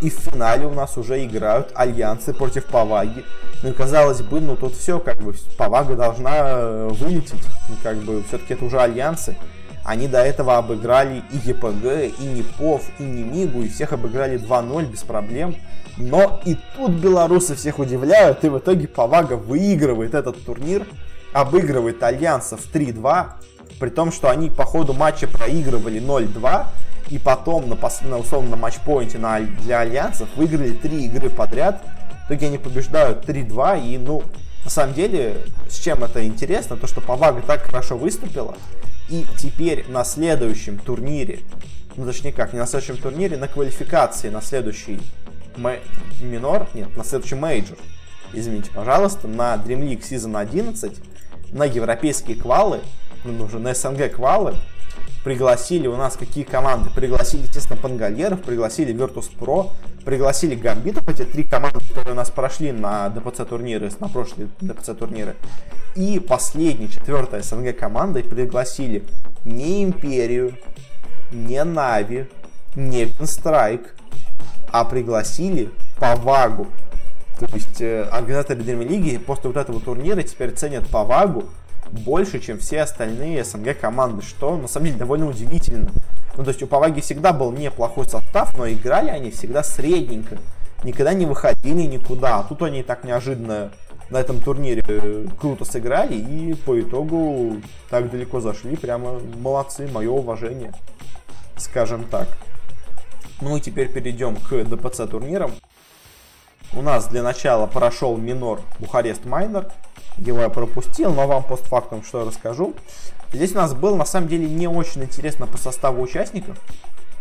И 0.00 0.10
в 0.10 0.14
финале 0.14 0.66
у 0.66 0.74
нас 0.74 0.96
уже 0.96 1.24
играют 1.24 1.72
альянсы 1.74 2.32
против 2.32 2.66
Паваги. 2.66 3.24
Ну 3.62 3.70
и 3.70 3.72
казалось 3.72 4.22
бы, 4.22 4.40
ну 4.40 4.54
тут 4.56 4.76
все, 4.76 5.00
как 5.00 5.18
бы, 5.18 5.34
Павага 5.56 5.96
должна 5.96 6.32
э, 6.36 6.88
вылететь. 6.92 7.42
Ну 7.68 7.76
как 7.82 7.96
бы, 7.96 8.22
все-таки 8.28 8.54
это 8.54 8.64
уже 8.64 8.78
альянсы. 8.78 9.36
Они 9.84 10.06
до 10.06 10.18
этого 10.18 10.56
обыграли 10.56 11.22
и 11.32 11.48
ЕПГ, 11.48 12.18
и 12.20 12.24
Непов, 12.24 12.84
и 12.98 13.02
Немигу, 13.02 13.62
и 13.62 13.68
всех 13.68 13.92
обыграли 13.92 14.38
2-0 14.38 14.86
без 14.86 15.02
проблем. 15.02 15.56
Но 15.96 16.40
и 16.44 16.56
тут 16.76 16.92
белорусы 16.92 17.54
всех 17.54 17.78
удивляют, 17.78 18.44
и 18.44 18.48
в 18.48 18.58
итоге 18.58 18.88
Павага 18.88 19.34
выигрывает 19.34 20.14
этот 20.14 20.44
турнир, 20.44 20.86
обыгрывает 21.32 22.02
альянсов 22.02 22.60
3-2, 22.72 23.26
при 23.78 23.90
том, 23.90 24.12
что 24.12 24.30
они 24.30 24.50
по 24.50 24.64
ходу 24.64 24.92
матча 24.92 25.28
проигрывали 25.28 26.00
0-2, 26.00 26.66
и 27.10 27.18
потом 27.18 27.68
на, 27.68 27.76
на 28.08 28.18
условно 28.18 28.50
на 28.50 28.56
матчпоинте 28.56 29.18
на, 29.18 29.40
для 29.40 29.80
альянсов 29.80 30.28
выиграли 30.36 30.72
три 30.72 31.04
игры 31.04 31.30
подряд. 31.30 31.82
В 32.24 32.26
итоге 32.26 32.46
они 32.46 32.58
побеждают 32.58 33.28
3-2 33.28 33.86
и, 33.86 33.98
ну, 33.98 34.22
на 34.64 34.70
самом 34.70 34.94
деле, 34.94 35.36
с 35.68 35.78
чем 35.78 36.02
это 36.02 36.24
интересно, 36.26 36.76
то 36.76 36.86
что 36.86 37.00
Pavaga 37.00 37.42
так 37.42 37.62
хорошо 37.62 37.98
выступила, 37.98 38.56
и 39.10 39.26
теперь 39.36 39.84
на 39.88 40.04
следующем 40.04 40.78
турнире, 40.78 41.40
ну 41.96 42.06
точнее 42.06 42.32
как, 42.32 42.54
не 42.54 42.58
на 42.58 42.66
следующем 42.66 42.96
турнире, 42.96 43.36
на 43.36 43.46
квалификации 43.46 44.30
на 44.30 44.40
следующий 44.40 45.00
минор, 45.56 46.68
нет, 46.74 46.96
на 46.96 47.04
следующий 47.04 47.34
мейджор, 47.34 47.78
извините, 48.32 48.70
пожалуйста, 48.72 49.28
на 49.28 49.54
Dream 49.54 49.88
League 49.88 50.02
Season 50.02 50.38
11, 50.38 50.98
на 51.52 51.64
европейские 51.64 52.36
квалы, 52.36 52.80
ну, 53.24 53.44
уже 53.44 53.58
на 53.58 53.74
СНГ 53.74 54.12
квалы, 54.14 54.54
пригласили 55.24 55.86
у 55.86 55.96
нас 55.96 56.16
какие 56.16 56.44
команды? 56.44 56.90
Пригласили, 56.90 57.42
естественно, 57.42 57.80
Пангольеров, 57.80 58.42
пригласили 58.42 58.94
Virtus.pro, 58.94 59.70
пригласили 60.04 60.54
Гамбитов, 60.54 61.08
эти 61.08 61.24
три 61.24 61.44
команды, 61.44 61.80
которые 61.88 62.12
у 62.12 62.16
нас 62.16 62.30
прошли 62.30 62.72
на 62.72 63.08
ДПЦ 63.08 63.44
турниры, 63.44 63.90
на 64.00 64.08
прошлые 64.08 64.48
ДПЦ 64.60 64.94
турниры. 64.94 65.34
И 65.96 66.18
последняя, 66.20 66.88
четвертая 66.88 67.42
СНГ 67.42 67.76
команда 67.76 68.20
пригласили 68.20 69.04
не 69.44 69.84
Империю, 69.84 70.56
не 71.32 71.64
Нави, 71.64 72.26
не 72.76 73.04
Винстрайк, 73.04 73.94
а 74.74 74.84
пригласили 74.84 75.70
Павагу. 75.98 76.66
То 77.38 77.46
есть 77.54 77.80
э, 77.80 78.02
организаторы 78.10 78.60
Dream 78.60 78.82
Лиги 78.82 79.18
после 79.18 79.50
вот 79.50 79.56
этого 79.56 79.80
турнира 79.80 80.20
теперь 80.24 80.50
ценят 80.50 80.88
Павагу 80.88 81.44
больше, 81.92 82.40
чем 82.40 82.58
все 82.58 82.80
остальные 82.80 83.44
СНГ 83.44 83.78
команды, 83.78 84.22
что 84.22 84.56
на 84.56 84.66
самом 84.66 84.86
деле 84.86 84.98
довольно 84.98 85.28
удивительно. 85.28 85.90
Ну, 86.36 86.42
то 86.42 86.50
есть 86.50 86.60
у 86.64 86.66
Паваги 86.66 87.00
всегда 87.02 87.32
был 87.32 87.52
неплохой 87.52 88.08
состав, 88.08 88.58
но 88.58 88.68
играли 88.68 89.10
они 89.10 89.30
всегда 89.30 89.62
средненько. 89.62 90.38
Никогда 90.82 91.14
не 91.14 91.26
выходили 91.26 91.82
никуда. 91.82 92.40
А 92.40 92.42
тут 92.42 92.62
они 92.62 92.82
так 92.82 93.04
неожиданно 93.04 93.70
на 94.10 94.16
этом 94.18 94.40
турнире 94.40 94.82
э, 94.88 95.26
круто 95.40 95.64
сыграли 95.64 96.16
и 96.16 96.54
по 96.54 96.80
итогу 96.80 97.58
так 97.90 98.10
далеко 98.10 98.40
зашли. 98.40 98.74
Прямо 98.74 99.20
молодцы, 99.40 99.86
мое 99.86 100.10
уважение, 100.10 100.72
скажем 101.58 102.02
так. 102.10 102.26
Ну 103.40 103.56
и 103.56 103.60
теперь 103.60 103.88
перейдем 103.88 104.36
к 104.36 104.64
ДПЦ 104.64 105.06
турнирам. 105.06 105.52
У 106.72 106.82
нас 106.82 107.06
для 107.06 107.22
начала 107.22 107.66
прошел 107.66 108.16
минор 108.16 108.60
Бухарест 108.78 109.24
Майнер. 109.24 109.70
Его 110.18 110.40
я 110.40 110.48
пропустил, 110.48 111.12
но 111.12 111.26
вам 111.26 111.42
постфактум 111.42 112.02
что 112.04 112.24
расскажу. 112.24 112.74
Здесь 113.32 113.52
у 113.52 113.56
нас 113.56 113.74
было 113.74 113.96
на 113.96 114.04
самом 114.04 114.28
деле 114.28 114.48
не 114.48 114.68
очень 114.68 115.02
интересно 115.02 115.46
по 115.46 115.58
составу 115.58 116.02
участников, 116.02 116.56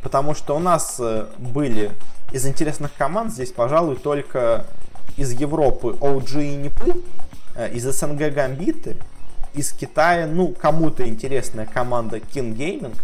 потому 0.04 0.36
что 0.36 0.56
у 0.56 0.60
нас 0.60 0.98
э, 1.00 1.26
были 1.40 1.92
из 2.32 2.46
интересных 2.46 2.94
команд 2.96 3.32
здесь, 3.32 3.52
пожалуй, 3.52 3.96
только 3.96 4.66
из 5.18 5.32
Европы 5.32 5.98
OG 6.00 6.44
и 6.44 6.56
Нипы, 6.56 7.02
э, 7.56 7.72
из 7.74 7.84
СНГ 7.84 8.34
Гамбиты, 8.34 8.98
из 9.54 9.72
Китая, 9.72 10.28
ну, 10.28 10.50
кому-то 10.50 11.08
интересная 11.08 11.66
команда 11.66 12.18
King 12.18 12.56
Gaming, 12.56 12.96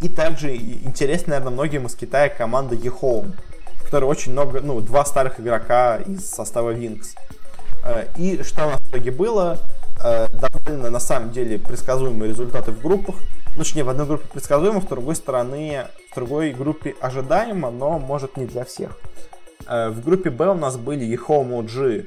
и 0.00 0.08
также 0.08 0.54
интересная, 0.54 1.38
наверное, 1.38 1.54
многим 1.54 1.86
из 1.86 1.94
Китая 1.94 2.28
команда 2.28 2.76
в 2.76 3.84
которой 3.84 4.04
очень 4.04 4.32
много, 4.32 4.60
ну, 4.60 4.80
два 4.80 5.04
старых 5.04 5.40
игрока 5.40 5.98
из 5.98 6.28
состава 6.28 6.74
Wings. 6.74 7.14
Э, 7.84 8.06
и 8.16 8.42
что 8.42 8.66
у 8.66 8.70
нас 8.70 8.80
в 8.80 8.90
итоге 8.90 9.10
было? 9.10 9.58
Э, 10.02 10.26
довольно, 10.28 10.90
на 10.90 11.00
самом 11.00 11.30
деле, 11.30 11.58
предсказуемые 11.58 12.30
результаты 12.30 12.72
в 12.72 12.82
группах. 12.82 13.16
Ну, 13.52 13.62
точнее, 13.62 13.84
в 13.84 13.88
одной 13.88 14.06
группе 14.06 14.26
предсказуемо, 14.32 14.80
в 14.80 14.88
другой 14.88 15.14
стороны, 15.14 15.86
в 16.10 16.14
другой 16.14 16.52
группе 16.52 16.94
ожидаемо, 17.00 17.70
но, 17.70 17.98
может, 17.98 18.36
не 18.36 18.46
для 18.46 18.64
всех. 18.64 18.98
Э, 19.66 19.88
в 19.90 20.04
группе 20.04 20.30
Б 20.30 20.48
у 20.48 20.54
нас 20.54 20.76
были 20.76 21.04
Ехому 21.04 21.62
G, 21.62 22.06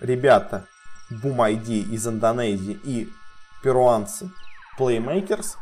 ребята 0.00 0.64
ID 1.10 1.92
из 1.92 2.08
Индонезии 2.08 2.78
и 2.84 3.08
перуанцы 3.62 4.30
Playmakers. 4.78 5.56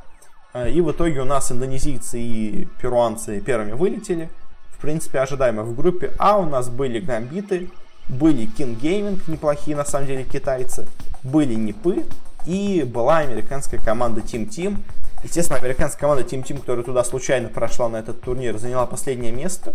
Э, 0.55 0.70
и 0.70 0.80
в 0.80 0.90
итоге 0.90 1.20
у 1.20 1.24
нас 1.24 1.50
индонезийцы 1.50 2.20
и 2.20 2.68
перуанцы 2.80 3.40
первыми 3.40 3.72
вылетели. 3.72 4.30
В 4.76 4.80
принципе, 4.80 5.20
ожидаемо. 5.20 5.62
В 5.62 5.76
группе 5.76 6.12
А 6.18 6.38
у 6.38 6.44
нас 6.44 6.68
были 6.68 6.98
гамбиты, 6.98 7.70
были 8.09 8.48
King 8.57 8.78
Gaming, 8.78 9.20
неплохие 9.28 9.76
на 9.76 9.84
самом 9.84 10.07
деле 10.07 10.24
китайцы, 10.24 10.88
были 11.22 11.55
Нипы 11.55 12.05
и 12.46 12.82
была 12.82 13.18
американская 13.18 13.80
команда 13.80 14.20
Team 14.20 14.48
Team. 14.48 14.78
Естественно, 15.22 15.61
американская 15.61 16.00
команда 16.00 16.24
Team 16.24 16.42
Team, 16.42 16.59
которая 16.59 16.84
туда 16.84 17.05
случайно 17.05 17.48
прошла 17.48 17.88
на 17.88 17.98
этот 17.98 18.20
турнир, 18.20 18.59
заняла 18.59 18.86
последнее 18.86 19.30
место. 19.30 19.72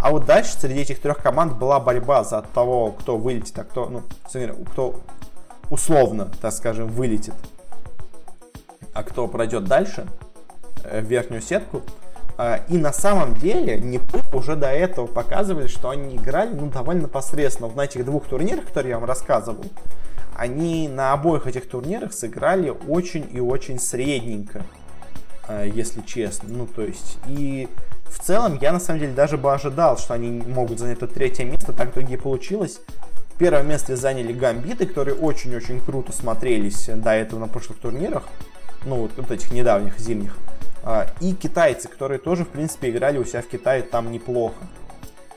А 0.00 0.10
вот 0.10 0.26
дальше 0.26 0.54
среди 0.58 0.80
этих 0.80 1.00
трех 1.00 1.18
команд 1.18 1.56
была 1.56 1.78
борьба 1.78 2.24
за 2.24 2.42
того, 2.42 2.92
кто 2.92 3.16
вылетит, 3.16 3.56
а 3.58 3.64
кто, 3.64 3.88
ну, 3.88 4.02
кто 4.72 5.00
условно, 5.70 6.28
так 6.40 6.52
скажем, 6.52 6.88
вылетит, 6.88 7.34
а 8.98 9.04
кто 9.04 9.28
пройдет 9.28 9.64
дальше 9.64 10.06
э, 10.82 11.00
в 11.00 11.04
верхнюю 11.04 11.40
сетку. 11.40 11.82
А, 12.36 12.60
и 12.68 12.76
на 12.76 12.92
самом 12.92 13.34
деле 13.34 13.78
Непу 13.78 14.18
уже 14.36 14.56
до 14.56 14.68
этого 14.68 15.06
показывали, 15.06 15.68
что 15.68 15.90
они 15.90 16.16
играли 16.16 16.52
ну, 16.52 16.66
довольно 16.68 17.06
посредственно. 17.06 17.72
На 17.72 17.82
этих 17.82 18.04
двух 18.04 18.26
турнирах, 18.26 18.66
которые 18.66 18.90
я 18.90 18.98
вам 18.98 19.08
рассказывал, 19.08 19.64
они 20.36 20.88
на 20.88 21.12
обоих 21.12 21.46
этих 21.46 21.68
турнирах 21.68 22.12
сыграли 22.12 22.74
очень 22.88 23.28
и 23.32 23.38
очень 23.38 23.78
средненько. 23.78 24.62
Э, 25.46 25.70
если 25.72 26.00
честно. 26.00 26.48
Ну, 26.48 26.66
то 26.66 26.82
есть, 26.82 27.18
и 27.28 27.68
в 28.06 28.18
целом 28.18 28.58
я 28.60 28.72
на 28.72 28.80
самом 28.80 28.98
деле 28.98 29.12
даже 29.12 29.38
бы 29.38 29.54
ожидал, 29.54 29.96
что 29.96 30.14
они 30.14 30.42
могут 30.42 30.80
занять 30.80 30.96
это 30.96 31.06
третье 31.06 31.44
место, 31.44 31.72
так 31.72 31.90
в 31.90 31.92
итоге 31.92 32.18
получилось. 32.18 32.80
Первое 33.38 33.62
место 33.62 33.94
заняли 33.94 34.32
Гамбиты, 34.32 34.86
которые 34.86 35.14
очень-очень 35.14 35.80
круто 35.80 36.10
смотрелись 36.10 36.86
до 36.86 37.12
этого 37.12 37.38
на 37.38 37.46
прошлых 37.46 37.78
турнирах, 37.78 38.24
ну 38.84 38.96
вот, 38.96 39.12
вот 39.16 39.30
этих 39.30 39.50
недавних, 39.50 39.98
зимних. 39.98 40.36
А, 40.82 41.06
и 41.20 41.34
китайцы, 41.34 41.88
которые 41.88 42.18
тоже, 42.18 42.44
в 42.44 42.48
принципе, 42.48 42.90
играли 42.90 43.18
у 43.18 43.24
себя 43.24 43.42
в 43.42 43.46
Китае 43.46 43.82
там 43.82 44.10
неплохо. 44.10 44.66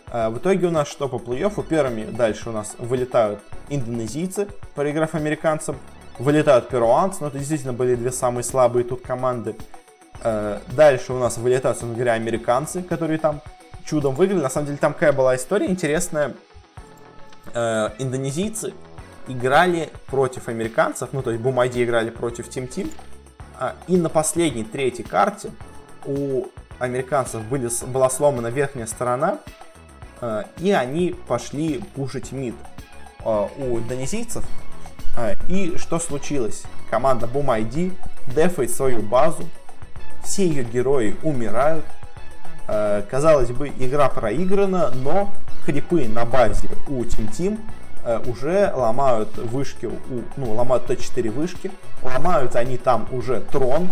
А, 0.08 0.30
в 0.30 0.38
итоге 0.38 0.68
у 0.68 0.72
нас 0.72 0.88
что 0.88 1.10
по 1.10 1.18
плей-оффу? 1.18 1.64
Первыми 1.64 2.06
дальше 2.06 2.50
у 2.50 2.52
нас 2.52 2.76
вылетают 2.78 3.40
индонезийцы, 3.70 4.48
проиграв 4.76 5.16
американцам. 5.16 5.78
Вылетают 6.20 6.70
перуанцы, 6.70 7.18
но 7.22 7.28
это 7.28 7.40
действительно 7.40 7.74
были 7.74 7.96
две 7.96 8.12
самые 8.12 8.44
слабые 8.44 8.84
тут 8.84 9.02
команды. 9.02 9.56
Э, 10.24 10.60
дальше 10.68 11.14
у 11.14 11.20
нас 11.20 11.38
вылетают, 11.38 11.78
собственно 11.78 11.96
говоря, 11.96 12.14
американцы, 12.14 12.84
которые 12.84 13.18
там 13.18 13.42
чудом 13.86 14.14
выиграли. 14.14 14.42
На 14.42 14.50
самом 14.50 14.68
деле 14.68 14.78
там 14.78 14.94
какая 14.94 15.14
была 15.14 15.36
история 15.36 15.68
интересная. 15.68 16.34
Индонезийцы 17.54 18.74
играли 19.28 19.90
против 20.08 20.48
американцев, 20.48 21.10
ну 21.12 21.22
то 21.22 21.32
есть 21.32 21.42
Бумайди 21.42 21.84
играли 21.84 22.10
против 22.10 22.50
Тим 22.50 22.68
Тим. 22.68 22.90
А, 22.90 23.11
и 23.88 23.98
на 23.98 24.10
последней, 24.10 24.64
третьей 24.64 25.06
карте 25.06 25.52
у 26.06 26.46
американцев 26.80 27.44
были, 27.44 27.70
была 27.88 28.10
сломана 28.10 28.48
верхняя 28.48 28.88
сторона, 28.88 29.40
э, 30.22 30.44
и 30.60 30.72
они 30.72 31.16
пошли 31.28 31.80
пушить 31.96 32.32
мид 32.32 32.56
у 33.24 33.78
индонезийцев. 33.78 34.44
И 35.48 35.78
что 35.78 36.00
случилось? 36.00 36.64
Команда 36.90 37.28
Бумайди 37.28 37.94
дефает 38.28 38.72
свою 38.72 39.04
базу, 39.04 39.44
все 40.24 40.48
ее 40.48 40.64
герои 40.64 41.16
умирают. 41.22 41.86
Казалось 42.66 43.52
бы, 43.52 43.68
игра 43.68 44.10
проиграна, 44.10 44.90
но 44.90 45.30
крипы 45.66 46.08
на 46.08 46.26
базе 46.26 46.70
у 46.88 47.04
Тим 47.06 47.54
э, 47.54 47.81
уже 48.26 48.72
ломают 48.76 49.38
вышки, 49.38 49.90
ну, 50.38 50.54
ломают 50.54 50.90
Т4 50.90 51.30
вышки, 51.30 51.72
ломают 52.02 52.56
они 52.56 52.78
там 52.78 53.08
уже 53.12 53.42
трон, 53.42 53.90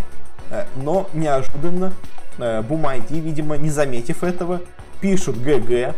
э, 0.49 0.65
но 0.75 1.07
неожиданно 1.13 1.93
Бумайди, 2.37 3.19
видимо, 3.19 3.57
не 3.57 3.69
заметив 3.69 4.23
этого, 4.23 4.61
пишут 5.01 5.37
GG, 5.41 5.93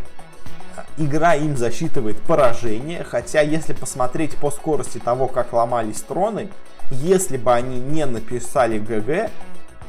игра 0.97 1.35
им 1.35 1.57
засчитывает 1.57 2.17
поражение, 2.17 3.03
хотя 3.03 3.41
если 3.41 3.73
посмотреть 3.73 4.35
по 4.37 4.51
скорости 4.51 4.97
того, 4.97 5.27
как 5.27 5.53
ломались 5.53 6.01
троны, 6.01 6.49
если 6.89 7.37
бы 7.37 7.53
они 7.53 7.79
не 7.79 8.05
написали 8.05 8.79
GG, 8.79 9.29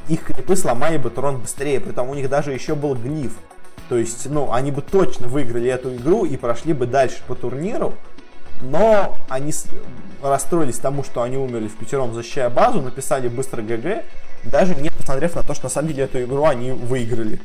их 0.09 0.25
крипы 0.25 0.57
сломали 0.57 0.97
бы 0.97 1.11
трон 1.11 1.39
быстрее, 1.39 1.81
при 1.81 1.93
том 1.93 2.11
у 2.11 2.15
них 2.15 2.29
даже 2.29 2.53
еще 2.53 2.75
был 2.75 2.95
глиф. 2.95 3.33
То 3.89 3.97
есть, 3.97 4.27
ну, 4.27 4.53
они 4.53 4.71
бы 4.71 4.81
точно 4.81 5.29
выиграли 5.29 5.69
эту 5.69 5.95
игру 5.95 6.25
и 6.25 6.37
прошли 6.37 6.73
бы 6.73 6.87
дальше 6.87 7.23
по 7.27 7.35
турниру, 7.35 7.95
но 8.63 9.17
они 9.29 9.53
расстроились 10.23 10.79
тому, 10.79 11.05
что 11.05 11.23
они 11.23 11.37
умерли 11.37 11.69
впятером, 11.69 12.15
защищая 12.15 12.49
базу, 12.49 12.81
написали 12.81 13.29
быстро 13.29 13.63
GG, 13.63 14.05
даже 14.45 14.75
не 14.75 14.91
посмотрев 14.91 15.35
на 15.35 15.43
то, 15.43 15.55
что 15.55 15.65
на 15.65 15.71
самом 15.71 15.89
деле 15.89 16.05
эту 16.05 16.23
игру 16.23 16.45
они 16.45 16.73
выиграли. 16.73 17.41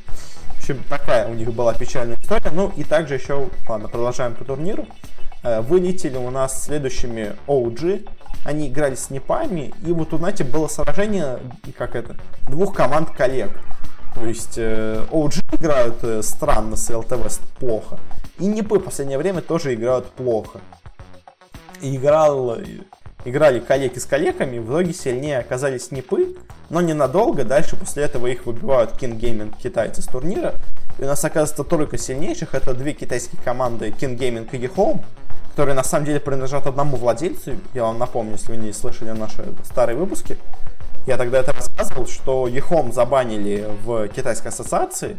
В 0.55 0.59
общем, 0.59 0.83
такая 0.89 1.27
у 1.27 1.33
них 1.33 1.53
была 1.53 1.73
печальная 1.73 2.17
история. 2.17 2.51
Ну 2.51 2.71
и 2.75 2.83
также 2.83 3.15
еще, 3.15 3.49
ладно, 3.67 3.87
продолжаем 3.87 4.35
по 4.35 4.43
турниру. 4.43 4.85
Э, 5.43 5.61
вылетели 5.61 6.17
у 6.17 6.29
нас 6.29 6.65
следующими 6.65 7.35
OG, 7.47 8.09
они 8.43 8.67
играли 8.67 8.95
с 8.95 9.09
непами, 9.09 9.73
и 9.85 9.91
вот, 9.91 10.09
знаете, 10.11 10.43
было 10.43 10.67
сражение, 10.67 11.39
как 11.77 11.95
это, 11.95 12.15
двух 12.49 12.75
команд 12.75 13.11
коллег. 13.11 13.51
То 14.15 14.25
есть 14.25 14.57
э, 14.57 15.05
OG 15.11 15.59
играют 15.59 16.03
э, 16.03 16.21
странно 16.23 16.75
с 16.75 16.89
ЛТВ 16.89 17.39
плохо, 17.59 17.99
и 18.39 18.45
Непы 18.45 18.79
в 18.79 18.83
последнее 18.83 19.19
время 19.19 19.41
тоже 19.41 19.73
играют 19.73 20.07
плохо. 20.07 20.59
Играл, 21.81 22.57
играли 23.25 23.59
коллеги 23.59 23.99
с 23.99 24.05
коллегами, 24.05 24.57
в 24.59 24.69
итоге 24.69 24.93
сильнее 24.93 25.39
оказались 25.39 25.91
Непы, 25.91 26.35
но 26.69 26.81
ненадолго, 26.81 27.43
дальше 27.43 27.75
после 27.75 28.03
этого 28.03 28.27
их 28.27 28.45
выбивают 28.45 28.91
King 28.91 29.19
Gaming 29.19 29.53
китайцы 29.61 30.01
с 30.01 30.05
турнира, 30.05 30.55
и 30.97 31.03
у 31.03 31.05
нас 31.05 31.23
оказывается 31.23 31.63
только 31.63 31.97
сильнейших, 31.97 32.55
это 32.55 32.73
две 32.73 32.93
китайские 32.93 33.41
команды 33.43 33.89
King 33.89 34.17
Gaming 34.17 34.49
и 34.51 34.65
Home, 34.67 35.01
которые 35.51 35.75
на 35.75 35.83
самом 35.83 36.05
деле 36.05 36.19
принадлежат 36.19 36.67
одному 36.67 36.97
владельцу. 36.97 37.53
Я 37.73 37.83
вам 37.83 37.97
напомню, 37.97 38.33
если 38.33 38.51
вы 38.51 38.57
не 38.57 38.73
слышали 38.73 39.09
наши 39.09 39.43
старые 39.63 39.97
выпуски. 39.97 40.37
Я 41.07 41.17
тогда 41.17 41.39
это 41.39 41.53
рассказывал, 41.53 42.05
что 42.05 42.47
Ехом 42.47 42.91
забанили 42.91 43.65
в 43.83 44.07
китайской 44.09 44.49
ассоциации, 44.49 45.17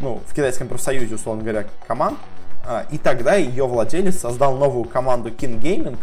ну, 0.00 0.22
в 0.26 0.34
китайском 0.34 0.66
профсоюзе, 0.66 1.14
условно 1.14 1.42
говоря, 1.42 1.66
команд. 1.86 2.18
А, 2.70 2.86
и 2.92 2.98
тогда 2.98 3.34
ее 3.34 3.66
владелец 3.66 4.20
создал 4.20 4.56
новую 4.56 4.84
команду 4.84 5.30
King 5.30 5.60
Gaming, 5.60 5.98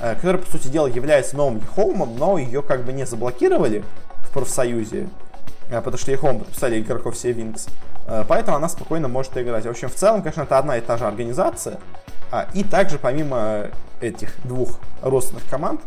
э, 0.00 0.16
которая, 0.16 0.42
по 0.42 0.50
сути 0.50 0.66
дела, 0.66 0.88
является 0.88 1.36
новым 1.36 1.58
Ехомом, 1.58 2.16
но 2.16 2.38
ее 2.38 2.60
как 2.60 2.82
бы 2.82 2.92
не 2.92 3.06
заблокировали 3.06 3.84
в 4.24 4.32
профсоюзе, 4.32 5.08
э, 5.70 5.76
потому 5.80 5.96
что 5.96 6.10
Ехом 6.10 6.40
подписали 6.40 6.80
игроков 6.80 7.14
все 7.14 7.30
Wings. 7.30 7.70
Э, 8.08 8.24
поэтому 8.26 8.56
она 8.56 8.68
спокойно 8.68 9.06
может 9.06 9.38
играть. 9.38 9.64
В 9.64 9.70
общем, 9.70 9.88
в 9.88 9.94
целом, 9.94 10.22
конечно, 10.22 10.42
это 10.42 10.58
одна 10.58 10.76
и 10.76 10.80
та 10.80 10.96
же 10.96 11.06
организация. 11.06 11.78
А, 12.32 12.48
и 12.52 12.64
также 12.64 12.98
помимо 12.98 13.68
этих 14.00 14.44
двух 14.44 14.80
родственных 15.02 15.48
команд 15.48 15.80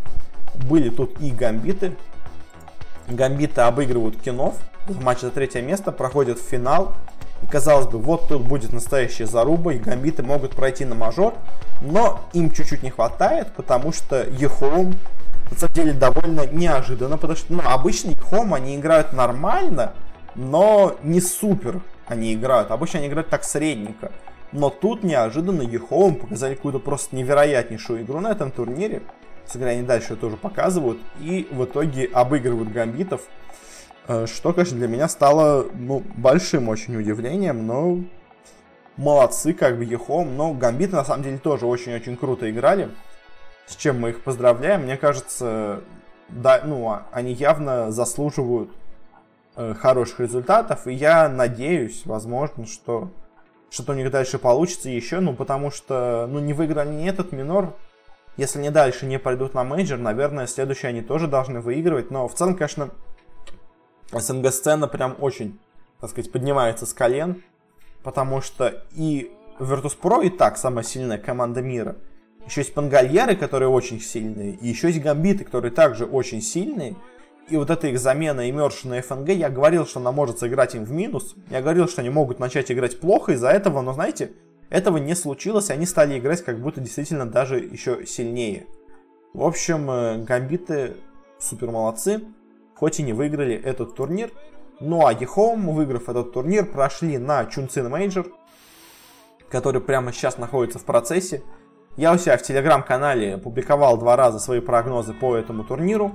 были 0.70 0.88
тут 0.88 1.20
и 1.20 1.30
гамбиты. 1.32 1.98
Гамбиты 3.10 3.60
обыгрывают 3.60 4.16
кинов. 4.22 4.56
Матч 4.88 5.20
за 5.20 5.32
третье 5.32 5.62
место 5.62 5.92
проходит 5.92 6.40
в 6.40 6.44
финал. 6.44 6.96
И 7.42 7.48
казалось 7.48 7.88
бы, 7.88 7.98
вот 7.98 8.28
тут 8.28 8.44
будет 8.44 8.72
настоящая 8.72 9.26
заруба, 9.26 9.74
и 9.74 9.80
гамбиты 9.80 10.24
могут 10.24 10.56
пройти 10.56 10.86
на 10.86 10.96
мажор. 10.96 11.34
Но 11.82 12.22
им 12.34 12.52
чуть-чуть 12.52 12.84
не 12.84 12.92
хватает, 12.92 13.52
потому 13.56 13.92
что 13.92 14.24
eHome 14.24 14.94
на 15.50 15.58
самом 15.58 15.74
деле 15.74 15.94
довольно 15.94 16.46
неожиданно, 16.48 17.18
потому 17.18 17.36
что 17.36 17.54
ну, 17.54 17.62
обычно 17.66 18.12
eHome 18.12 18.54
они 18.54 18.76
играют 18.76 19.14
нормально, 19.14 19.94
но 20.36 20.96
не 21.04 21.20
супер 21.20 21.82
они 22.08 22.34
играют. 22.34 22.72
Обычно 22.72 23.00
они 23.00 23.08
играют 23.08 23.30
так 23.30 23.44
средненько. 23.44 24.12
Но 24.52 24.70
тут 24.70 25.04
неожиданно 25.04 25.62
eHome 25.62 26.16
показали 26.16 26.56
какую-то 26.56 26.80
просто 26.80 27.16
невероятнейшую 27.16 28.02
игру 28.02 28.20
на 28.20 28.32
этом 28.32 28.52
турнире. 28.52 29.02
Сыграли 29.46 29.76
они 29.76 29.84
дальше 29.84 30.16
тоже 30.16 30.38
показывают. 30.38 31.00
И 31.20 31.48
в 31.52 31.64
итоге 31.64 32.06
обыгрывают 32.14 32.72
гамбитов. 32.72 33.22
Э, 34.08 34.26
что, 34.28 34.54
конечно, 34.54 34.78
для 34.78 34.88
меня 34.88 35.08
стало 35.08 35.68
ну, 35.74 36.04
большим 36.16 36.70
очень 36.70 36.96
удивлением. 36.96 37.66
Но 37.66 38.00
молодцы 38.98 39.54
как 39.54 39.78
бы 39.78 39.86
eHome. 39.86 40.36
Но 40.36 40.54
гамбиты 40.54 40.96
на 40.96 41.06
самом 41.06 41.24
деле 41.24 41.38
тоже 41.38 41.66
очень-очень 41.66 42.18
круто 42.18 42.50
играли. 42.50 42.90
С 43.68 43.76
чем 43.76 44.00
мы 44.00 44.10
их 44.10 44.24
поздравляем. 44.24 44.84
Мне 44.84 44.98
кажется, 44.98 45.82
да, 46.30 46.62
ну, 46.64 46.90
а, 46.90 47.08
они 47.12 47.34
явно 47.34 47.92
заслуживают 47.92 48.70
э, 49.56 49.74
хороших 49.74 50.20
результатов. 50.20 50.88
И 50.88 50.94
я 50.94 51.30
надеюсь, 51.30 52.04
возможно, 52.06 52.66
что 52.66 53.12
что-то 53.70 53.94
у 53.94 53.96
них 53.96 54.12
дальше 54.12 54.38
получится 54.38 54.90
еще, 54.90 55.22
ну, 55.22 55.34
потому 55.34 55.72
что, 55.72 56.28
ну, 56.30 56.40
не 56.40 56.52
выиграли 56.52 56.90
не 56.90 57.08
этот 57.08 57.32
минор, 57.32 57.74
если 58.36 58.60
они 58.60 58.70
дальше 58.70 59.06
не 59.06 59.18
пойдут 59.18 59.54
на 59.54 59.64
major, 59.64 59.98
наверное, 59.98 60.48
следующие 60.48 60.90
они 60.90 61.02
тоже 61.02 61.28
должны 61.28 61.62
выигрывать, 61.62 62.12
но 62.12 62.28
в 62.28 62.34
целом, 62.34 62.56
конечно, 62.56 62.90
СНГ-сцена 64.20 64.88
прям 64.88 65.16
очень, 65.20 65.60
так 66.00 66.10
сказать, 66.10 66.32
поднимается 66.32 66.86
с 66.86 66.94
колен, 66.94 67.44
потому 68.04 68.42
что 68.42 68.84
и 68.94 69.32
Virtus.pro 69.60 70.26
и 70.26 70.30
так 70.30 70.58
самая 70.58 70.84
сильная 70.84 71.18
команда 71.18 71.62
мира. 71.62 71.96
Еще 72.46 72.62
есть 72.62 72.74
Пангальеры, 72.74 73.36
которые 73.36 73.70
очень 73.70 74.02
сильные, 74.02 74.54
и 74.54 74.68
еще 74.68 74.88
есть 74.88 75.02
Гамбиты, 75.02 75.46
которые 75.46 75.72
также 75.72 76.06
очень 76.06 76.42
сильные. 76.42 76.96
и 77.50 77.58
вот 77.58 77.70
эта 77.70 77.88
их 77.88 78.00
замена 78.00 78.50
Immersion 78.50 78.90
на 78.90 79.02
ФНГ, 79.02 79.30
я 79.30 79.50
говорил, 79.50 79.86
что 79.86 80.00
она 80.00 80.12
может 80.12 80.40
сыграть 80.40 80.74
им 80.76 80.86
в 80.86 80.92
минус. 80.92 81.36
Я 81.50 81.62
говорил, 81.62 81.88
что 81.88 82.02
они 82.02 82.10
могут 82.10 82.40
начать 82.40 82.72
играть 82.72 83.00
плохо 83.00 83.34
из-за 83.34 83.50
этого, 83.50 83.82
но 83.82 83.94
знаете, 83.94 84.32
этого 84.70 84.98
не 84.98 85.16
случилось, 85.16 85.70
и 85.70 85.74
они 85.74 85.86
стали 85.86 86.18
играть 86.18 86.44
как 86.44 86.60
будто 86.60 86.80
действительно 86.80 87.26
даже 87.26 87.60
еще 87.60 88.06
сильнее. 88.06 88.68
В 89.34 89.44
общем, 89.44 89.90
э, 89.92 90.24
гамбиты 90.24 90.96
супер 91.40 91.72
молодцы, 91.72 92.22
хоть 92.82 93.00
и 93.00 93.04
не 93.04 93.14
выиграли 93.14 93.56
этот 93.56 93.96
турнир. 93.96 94.32
Ну 94.80 95.06
а 95.06 95.14
eHome, 95.14 95.68
выиграв 95.72 96.10
этот 96.10 96.34
турнир, 96.34 96.66
прошли 96.66 97.20
на 97.20 97.46
Чунцин 97.46 97.88
Major, 97.90 98.26
который 99.50 99.82
прямо 99.82 100.12
сейчас 100.12 100.40
находится 100.40 100.80
в 100.80 100.84
процессе. 100.84 101.44
Я 101.96 102.12
у 102.12 102.18
себя 102.18 102.36
в 102.38 102.42
телеграм-канале 102.42 103.38
публиковал 103.38 104.00
два 104.00 104.16
раза 104.16 104.40
свои 104.40 104.62
прогнозы 104.62 105.14
по 105.14 105.36
этому 105.36 105.64
турниру. 105.64 106.14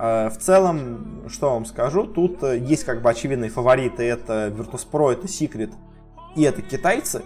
Э, 0.00 0.30
в 0.30 0.38
целом, 0.38 1.28
что 1.28 1.50
вам 1.50 1.64
скажу, 1.64 2.08
тут 2.08 2.42
э, 2.42 2.58
есть 2.58 2.82
как 2.82 3.00
бы 3.00 3.10
очевидные 3.10 3.50
фавориты. 3.50 4.02
Это 4.02 4.48
Virtus.pro, 4.48 5.12
это 5.12 5.28
Secret 5.28 5.72
и 6.34 6.42
это 6.42 6.60
китайцы, 6.60 7.22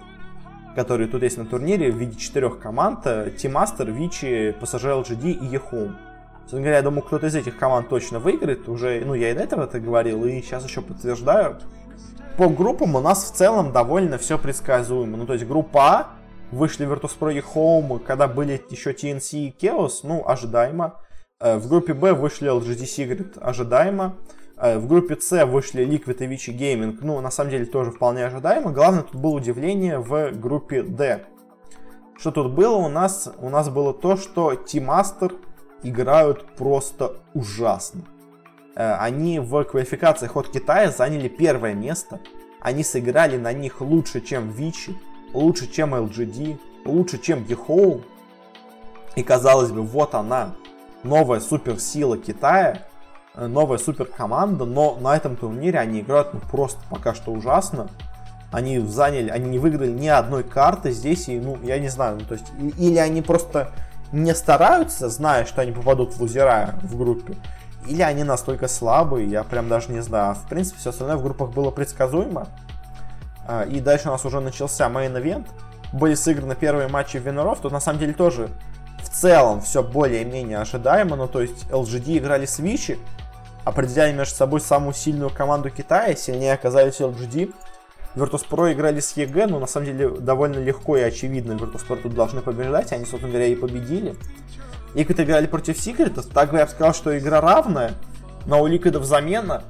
которые 0.77 1.09
тут 1.09 1.23
есть 1.23 1.39
на 1.39 1.47
турнире 1.47 1.91
в 1.91 1.97
виде 1.97 2.19
четырех 2.19 2.59
команд. 2.59 3.07
Team 3.07 3.53
Master, 3.55 3.87
Vici, 3.87 4.55
PSG 4.61 5.03
LGD 5.03 5.31
и 5.31 5.57
Yehome. 5.57 6.12
Собственно 6.43 6.63
говоря, 6.63 6.77
я 6.77 6.83
думаю, 6.83 7.03
кто-то 7.03 7.27
из 7.27 7.35
этих 7.35 7.57
команд 7.57 7.89
точно 7.89 8.19
выиграет. 8.19 8.69
Уже, 8.69 9.03
ну, 9.05 9.15
я 9.15 9.31
и 9.31 9.35
до 9.35 9.41
этого 9.41 9.65
это 9.65 9.81
говорил, 9.81 10.25
и 10.25 10.43
сейчас 10.43 10.65
еще 10.65 10.83
подтверждаю. 10.83 11.59
По 12.37 12.49
группам 12.49 12.95
у 12.95 13.01
нас 13.01 13.25
в 13.25 13.35
целом 13.35 13.73
довольно 13.73 14.19
все 14.19 14.39
предсказуемо. 14.39 15.17
Ну, 15.17 15.27
то 15.27 15.35
есть 15.35 15.47
группа 15.47 15.81
А, 15.81 16.07
вышли 16.51 16.87
Virtus.pro 16.87 17.43
Home, 17.55 17.99
когда 18.01 18.29
были 18.29 18.63
еще 18.71 18.93
TNC 18.93 19.39
и 19.39 19.57
Chaos, 19.59 20.01
ну, 20.03 20.23
ожидаемо. 20.27 21.01
Э, 21.41 21.59
в 21.59 21.69
группе 21.69 21.93
Б 21.93 22.13
вышли 22.15 22.49
LGD 22.51 22.85
Secret, 22.85 23.39
ожидаемо. 23.41 24.17
Э, 24.57 24.79
в 24.79 24.87
группе 24.87 25.17
С 25.21 25.45
вышли 25.45 25.85
Liquid 25.85 26.25
и 26.25 26.27
Vici 26.27 26.57
Gaming, 26.57 26.99
ну, 27.01 27.21
на 27.21 27.31
самом 27.31 27.51
деле 27.51 27.67
тоже 27.67 27.91
вполне 27.91 28.25
ожидаемо. 28.25 28.71
Главное, 28.71 29.03
тут 29.03 29.21
было 29.21 29.33
удивление 29.33 29.99
в 29.99 30.31
группе 30.33 30.83
D. 30.83 31.25
Что 32.17 32.31
тут 32.31 32.53
было 32.53 32.77
у 32.77 32.89
нас? 32.89 33.29
У 33.39 33.49
нас 33.49 33.69
было 33.69 33.93
то, 33.93 34.17
что 34.17 34.53
Team 34.53 34.87
Master 34.87 35.33
играют 35.83 36.45
просто 36.57 37.17
ужасно. 37.35 38.03
Э, 38.75 38.95
они 38.95 39.39
в 39.39 39.65
квалификациях 39.65 40.37
от 40.37 40.49
Китая 40.49 40.91
заняли 40.91 41.29
первое 41.29 41.75
место. 41.75 42.21
Они 42.61 42.85
сыграли 42.85 43.37
на 43.37 43.53
них 43.53 43.81
лучше, 43.81 44.21
чем 44.21 44.51
Vici, 44.51 44.95
лучше, 45.33 45.71
чем 45.71 45.95
LGD, 45.95 46.59
лучше, 46.85 47.19
чем 47.19 47.41
Yehoo. 47.41 48.03
И 49.17 49.23
казалось 49.23 49.71
бы, 49.71 49.83
вот 49.83 50.15
она, 50.15 50.55
новая 51.03 51.41
суперсила 51.41 52.17
Китая, 52.17 52.87
э, 53.35 53.47
новая 53.47 53.79
суперкоманда, 53.79 54.65
но 54.65 54.97
на 55.01 55.17
этом 55.17 55.37
турнире 55.37 55.79
они 55.79 56.01
играют 56.01 56.33
ну, 56.33 56.41
просто 56.51 56.81
пока 56.89 57.15
что 57.15 57.33
ужасно. 57.33 57.89
Они 58.51 58.79
заняли, 58.81 59.31
они 59.31 59.49
не 59.49 59.59
выиграли 59.59 59.91
ни 59.91 60.09
одной 60.09 60.45
карты 60.45 60.91
здесь, 60.91 61.29
и, 61.29 61.41
ну, 61.41 61.59
я 61.63 61.79
не 61.79 61.89
знаю, 61.89 62.19
ну, 62.21 62.27
то 62.27 62.35
есть, 62.35 62.53
или 62.79 62.99
они 62.99 63.23
просто 63.23 63.73
не 64.13 64.35
стараются, 64.35 65.09
зная, 65.09 65.45
что 65.45 65.63
они 65.63 65.73
попадут 65.73 66.15
в 66.15 66.21
лузера 66.21 66.75
в 66.83 66.97
группе, 66.97 67.37
или 67.87 68.03
они 68.03 68.23
настолько 68.25 68.69
слабые, 68.69 69.27
я 69.27 69.43
прям 69.43 69.69
даже 69.69 69.91
не 69.91 70.01
знаю. 70.01 70.35
В 70.35 70.49
принципе, 70.49 70.79
все 70.79 70.91
остальное 70.91 71.17
в 71.17 71.23
группах 71.23 71.51
было 71.51 71.71
предсказуемо. 71.71 72.47
А, 73.47 73.65
и 73.65 73.81
дальше 73.81 74.09
у 74.09 74.13
нас 74.13 74.25
уже 74.25 74.41
начался 74.41 74.89
main 74.89 75.12
event. 75.12 75.47
Были 75.93 76.15
сыграны 76.15 76.55
первые 76.55 76.89
матчи 76.89 77.17
winner 77.17 77.46
ов. 77.46 77.61
Тут 77.61 77.73
на 77.73 77.81
самом 77.81 77.99
деле 77.99 78.13
тоже 78.13 78.51
в 79.03 79.09
целом 79.09 79.61
все 79.61 79.83
более-менее 79.83 80.59
ожидаемо. 80.59 81.17
Ну, 81.17 81.27
то 81.27 81.43
есть 81.43 81.65
LGD 81.71 82.19
играли 82.19 82.47
с 82.47 82.61
Vici, 82.61 82.99
определяли 83.65 84.13
между 84.13 84.35
собой 84.35 84.61
самую 84.61 84.95
сильную 84.95 85.31
команду 85.31 85.71
Китая. 85.71 86.15
Сильнее 86.15 86.55
оказались 86.55 87.01
LGD. 87.01 87.53
Virtus.pro 88.15 88.73
играли 88.73 89.01
с 89.01 89.17
EG, 89.17 89.47
но 89.47 89.59
на 89.59 89.67
самом 89.67 89.87
деле 89.87 90.09
довольно 90.09 90.59
легко 90.59 90.97
и 90.97 91.01
очевидно 91.01 91.53
Virtus.pro 91.53 91.97
тут 92.03 92.15
должны 92.15 92.43
побеждать. 92.43 92.93
Они, 92.93 93.05
собственно 93.05 93.31
говоря, 93.31 93.47
и 93.47 93.55
победили. 93.55 94.15
Liquid 94.95 95.25
играли 95.25 95.47
против 95.47 95.79
Секретов. 95.79 96.27
Так 96.27 96.51
бы 96.51 96.59
я 96.59 96.67
сказал, 96.67 96.95
что 96.95 97.17
игра 97.19 97.41
равная. 97.41 97.93
Но 98.47 98.63
у 98.63 98.67
Ликвидов 98.67 99.05
замена. 99.05 99.65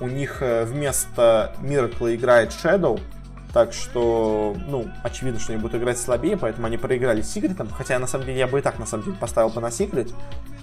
У 0.00 0.08
них 0.08 0.42
э, 0.42 0.64
вместо 0.64 1.54
Миракла 1.62 2.14
играет 2.14 2.50
Shadow. 2.50 3.00
Так 3.54 3.72
что, 3.72 4.54
ну, 4.68 4.86
очевидно, 5.02 5.40
что 5.40 5.54
они 5.54 5.62
будут 5.62 5.80
играть 5.80 5.98
слабее, 5.98 6.36
поэтому 6.36 6.66
они 6.66 6.76
проиграли 6.76 7.22
с 7.22 7.32
Секретом. 7.32 7.70
Хотя, 7.70 7.98
на 7.98 8.06
самом 8.06 8.26
деле, 8.26 8.38
я 8.38 8.46
бы 8.46 8.58
и 8.58 8.62
так, 8.62 8.78
на 8.78 8.84
самом 8.84 9.04
деле, 9.04 9.16
поставил 9.18 9.48
бы 9.48 9.62
на 9.62 9.70
Секрет. 9.70 10.08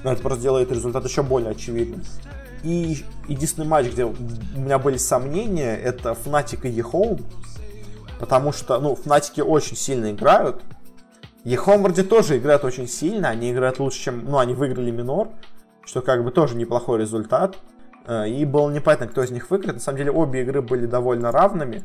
Но 0.04 0.12
это 0.12 0.22
просто 0.22 0.44
делает 0.44 0.72
результат 0.72 1.04
еще 1.06 1.24
более 1.24 1.52
очевидным. 1.52 2.04
И 2.64 3.04
единственный 3.28 3.68
матч, 3.68 3.88
где 3.88 4.06
у 4.06 4.14
меня 4.56 4.80
были 4.80 4.98
сомнения, 4.98 5.76
это 5.76 6.12
Fnatic 6.12 6.68
и 6.68 6.80
eHome. 6.80 7.24
Потому 8.20 8.52
что, 8.54 8.80
ну, 8.80 8.94
Fnatic 8.94 9.44
очень 9.44 9.76
сильно 9.76 10.12
играют. 10.12 10.62
eHome 11.44 11.84
вроде 11.84 12.04
тоже 12.04 12.38
играют 12.38 12.64
очень 12.64 12.88
сильно. 12.88 13.30
Они 13.30 13.52
играют 13.52 13.80
лучше, 13.80 14.00
чем... 14.00 14.26
Ну, 14.26 14.38
они 14.40 14.54
выиграли 14.54 14.92
минор. 14.92 15.30
Что 15.86 16.02
как 16.02 16.24
бы 16.24 16.32
тоже 16.32 16.56
неплохой 16.56 17.00
результат. 17.00 17.58
Э, 18.08 18.28
и 18.28 18.46
было 18.46 18.72
непонятно, 18.72 19.08
кто 19.08 19.24
из 19.24 19.32
них 19.32 19.52
выиграет. 19.52 19.76
На 19.76 19.82
самом 19.82 19.98
деле, 19.98 20.12
обе 20.12 20.44
игры 20.44 20.62
были 20.62 20.86
довольно 20.86 21.32
равными 21.32 21.84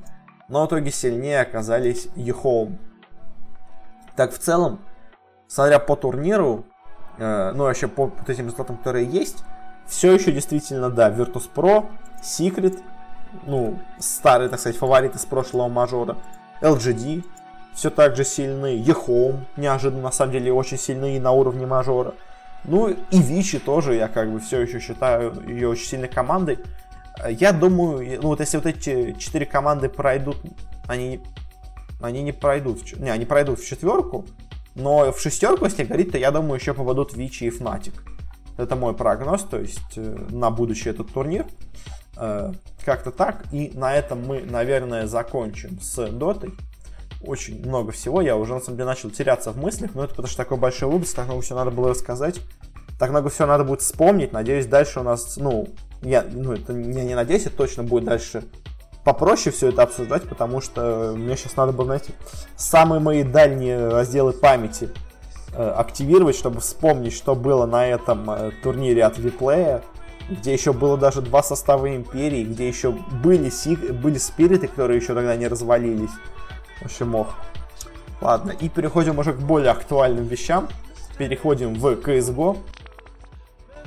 но 0.49 0.65
в 0.65 0.69
итоге 0.69 0.91
сильнее 0.91 1.41
оказались 1.41 2.09
eHome. 2.17 2.79
Так, 4.17 4.33
в 4.33 4.39
целом, 4.39 4.81
смотря 5.47 5.79
по 5.79 5.95
турниру, 5.95 6.65
э, 7.19 7.53
ну, 7.53 7.65
вообще 7.65 7.87
по, 7.87 8.09
по 8.09 8.31
этим 8.31 8.47
результатам, 8.47 8.79
которые 8.79 9.07
есть, 9.07 9.45
все 9.89 10.13
еще 10.13 10.33
действительно, 10.33 10.91
да, 10.91 11.11
Virtus.pro, 11.11 11.87
Secret, 12.23 12.81
ну, 13.47 13.79
старые, 13.99 14.49
так 14.49 14.61
сказать, 14.61 14.79
фавориты 14.79 15.19
с 15.19 15.25
прошлого 15.25 15.69
мажора, 15.69 16.17
LGD, 16.61 17.25
все 17.75 17.91
так 17.91 18.17
же 18.17 18.25
сильны, 18.25 18.77
eHome, 18.77 19.47
неожиданно, 19.57 20.03
на 20.03 20.11
самом 20.11 20.33
деле, 20.33 20.53
очень 20.53 20.79
сильны 20.79 21.17
и 21.17 21.21
на 21.21 21.33
уровне 21.33 21.67
мажора. 21.67 22.15
Ну, 22.65 22.89
и 22.89 23.19
Vici 23.21 23.59
тоже, 23.59 23.95
я 23.95 24.09
как 24.09 24.33
бы 24.33 24.41
все 24.41 24.61
еще 24.61 24.81
считаю 24.81 25.33
ее 25.47 25.69
очень 25.69 25.87
сильной 25.87 26.09
командой. 26.09 26.59
Я 27.29 27.53
думаю, 27.53 28.21
ну 28.21 28.29
вот 28.29 28.41
если 28.41 28.57
вот 28.57 28.67
эти 28.67 29.13
четыре 29.19 29.47
команды 29.47 29.89
пройдут, 29.89 30.37
они, 30.87 31.21
они 32.01 32.23
не 32.23 32.33
пройдут, 32.33 32.97
не, 32.99 33.11
они 33.11 33.25
пройдут 33.25 33.61
в 33.61 33.67
четверку, 33.67 34.27
но 34.75 35.13
в 35.13 35.21
шестерку, 35.21 35.65
если 35.65 35.85
говорить, 35.85 36.13
то 36.13 36.19
я 36.19 36.31
думаю, 36.31 36.61
еще 36.61 36.75
попадут 36.75 37.15
Вичи 37.15 37.45
и 37.45 37.51
Фнатик. 37.51 37.95
Это 38.59 38.77
мой 38.77 38.93
прогноз, 38.93 39.45
то 39.45 39.59
есть 39.59 39.97
э, 39.97 40.27
на 40.31 40.51
будущий 40.51 40.91
этот 40.91 41.13
турнир. 41.13 41.47
Э, 42.17 42.53
как-то 42.85 43.11
так. 43.11 43.45
И 43.53 43.71
на 43.75 43.95
этом 43.95 44.27
мы, 44.27 44.43
наверное, 44.43 45.07
закончим 45.07 45.81
с 45.81 46.09
Дотой. 46.09 46.55
Очень 47.23 47.65
много 47.65 47.93
всего. 47.93 48.21
Я 48.21 48.37
уже 48.37 48.53
на 48.55 48.61
самом 48.61 48.77
деле 48.77 48.87
начал 48.87 49.11
теряться 49.11 49.53
в 49.53 49.57
мыслях, 49.57 49.95
но 49.95 50.05
это 50.05 50.11
потому 50.11 50.29
что 50.29 50.37
такой 50.37 50.59
большой 50.59 50.91
выпуск, 50.91 51.15
так 51.15 51.27
много 51.27 51.41
всего 51.41 51.59
надо 51.59 51.71
было 51.71 51.91
рассказать. 51.91 52.41
Так 52.99 53.11
много 53.11 53.31
всего 53.31 53.47
надо 53.47 53.65
будет 53.65 53.81
вспомнить. 53.81 54.33
Надеюсь, 54.33 54.67
дальше 54.67 55.01
у 55.01 55.03
нас, 55.05 55.37
ну, 55.37 55.69
я, 56.03 56.27
ну, 56.29 56.53
это 56.53 56.73
не, 56.73 57.05
не 57.05 57.15
надеюсь, 57.15 57.47
это 57.47 57.57
точно 57.57 57.85
будет 57.85 58.05
дальше 58.05 58.43
попроще 59.09 59.55
все 59.55 59.69
это 59.69 59.85
обсуждать, 59.85 60.29
потому 60.29 60.61
что 60.61 61.15
мне 61.17 61.35
сейчас 61.35 61.57
надо 61.57 61.73
было, 61.73 61.87
знаете, 61.87 62.13
самые 62.57 63.01
мои 63.01 63.23
дальние 63.23 63.89
разделы 63.89 64.35
памяти 64.35 64.91
активировать, 65.57 66.37
чтобы 66.37 66.61
вспомнить, 66.61 67.13
что 67.13 67.35
было 67.35 67.67
на 67.67 67.87
этом 67.87 68.31
э, 68.31 68.51
турнире 68.63 69.05
от 69.05 69.19
Виплея, 69.19 69.83
где 70.29 70.53
еще 70.53 70.73
было 70.73 70.97
даже 70.97 71.23
два 71.23 71.43
состава 71.43 71.95
Империи, 71.95 72.45
где 72.45 72.69
еще 72.69 72.91
были, 72.91 73.51
си, 73.51 73.77
были 73.77 74.19
спириты, 74.19 74.69
которые 74.69 75.01
еще 75.01 75.15
тогда 75.15 75.37
не 75.37 75.49
развалились. 75.49 76.11
В 76.81 76.87
общем, 76.87 77.15
ох. 77.15 77.35
Ладно, 78.21 78.51
и 78.51 78.69
переходим 78.69 79.19
уже 79.19 79.33
к 79.33 79.39
более 79.39 79.71
актуальным 79.71 80.27
вещам. 80.27 80.69
Переходим 81.17 81.75
в 81.75 81.87
CSGO 81.87 82.59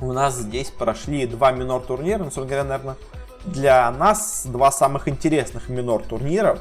у 0.02 0.12
нас 0.12 0.36
здесь 0.36 0.70
прошли 0.70 1.26
два 1.26 1.52
минор 1.52 1.80
турнира, 1.80 2.18
ну, 2.18 2.24
собственно 2.24 2.46
говоря, 2.46 2.64
наверное, 2.64 2.96
для 3.44 3.90
нас 3.92 4.42
два 4.46 4.70
самых 4.72 5.08
интересных 5.08 5.68
минор 5.68 6.02
турнира 6.02 6.58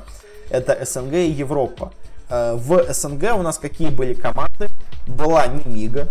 это 0.50 0.86
СНГ 0.86 1.14
и 1.14 1.30
Европа. 1.30 1.92
Э, 2.30 2.54
в 2.56 2.94
СНГ 2.94 3.36
у 3.36 3.42
нас 3.42 3.58
какие 3.58 3.90
были 3.90 4.14
команды? 4.14 4.68
Была 5.12 5.48
Немига, 5.48 6.08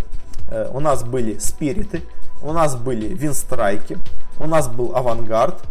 э, 0.51 0.71
у 0.73 0.81
нас 0.81 1.03
были 1.03 1.39
Спириты, 1.39 2.03
у 2.43 2.53
нас 2.53 2.77
были 2.77 3.07
Винстрайки, 3.07 3.99
у 4.39 4.47
нас 4.47 4.69
был 4.69 4.95
Авангард, 4.95 5.63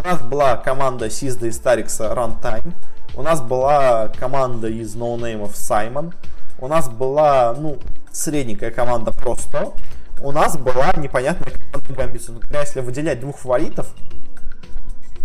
у 0.00 0.06
нас 0.06 0.20
была 0.20 0.56
команда 0.56 1.10
Сизда 1.10 1.48
и 1.48 1.50
Старикса 1.50 2.12
Runtime, 2.12 2.72
у 3.14 3.22
нас 3.22 3.40
была 3.40 4.08
команда 4.08 4.68
из 4.68 4.94
ноунеймов 4.94 5.56
Саймон, 5.56 6.14
у 6.58 6.68
нас 6.68 6.88
была, 6.88 7.54
ну, 7.58 7.78
средненькая 8.12 8.70
команда 8.70 9.12
Просто, 9.12 9.72
у 10.20 10.32
нас 10.32 10.56
была 10.56 10.92
непонятная 10.96 11.52
команда 11.52 11.92
Гамбиса. 11.94 12.32
Ну, 12.32 12.40
если 12.52 12.80
выделять 12.80 13.20
двух 13.20 13.38
фаворитов, 13.38 13.92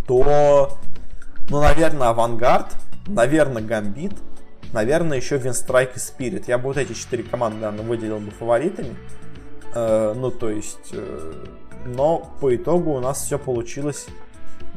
то, 0.08 0.78
ну, 1.49 1.62
наверное, 1.62 2.10
Авангард, 2.10 2.68
наверное, 3.08 3.64
Гамбит, 3.64 4.14
наверное, 4.74 5.17
еще 5.17 5.38
Винстрайк 5.38 5.95
и 5.95 5.99
Спирит. 5.99 6.47
Я 6.47 6.57
бы 6.57 6.65
вот 6.65 6.78
эти 6.78 6.93
четыре 6.93 7.24
команды, 7.24 7.59
наверное, 7.59 7.86
выделил 7.86 8.19
бы 8.19 8.32
фаворитами. 8.32 8.95
Э, 9.74 10.13
ну, 10.15 10.32
то 10.32 10.49
есть, 10.49 10.89
э, 10.91 11.45
но 11.86 12.36
по 12.41 12.55
итогу 12.55 12.91
у 12.91 12.99
нас 12.99 13.24
все 13.24 13.39
получилось 13.39 14.07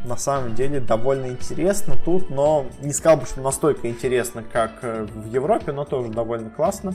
на 0.06 0.16
самом 0.16 0.54
деле 0.54 0.80
довольно 0.80 1.26
интересно 1.26 1.96
тут, 2.02 2.30
но 2.30 2.66
не 2.80 2.92
сказал 2.92 3.18
бы, 3.18 3.26
что 3.26 3.40
настолько 3.40 3.88
интересно, 3.88 4.42
как 4.42 4.78
э, 4.82 5.06
в 5.12 5.26
Европе, 5.32 5.72
но 5.72 5.84
тоже 5.84 6.10
довольно 6.10 6.50
классно. 6.50 6.94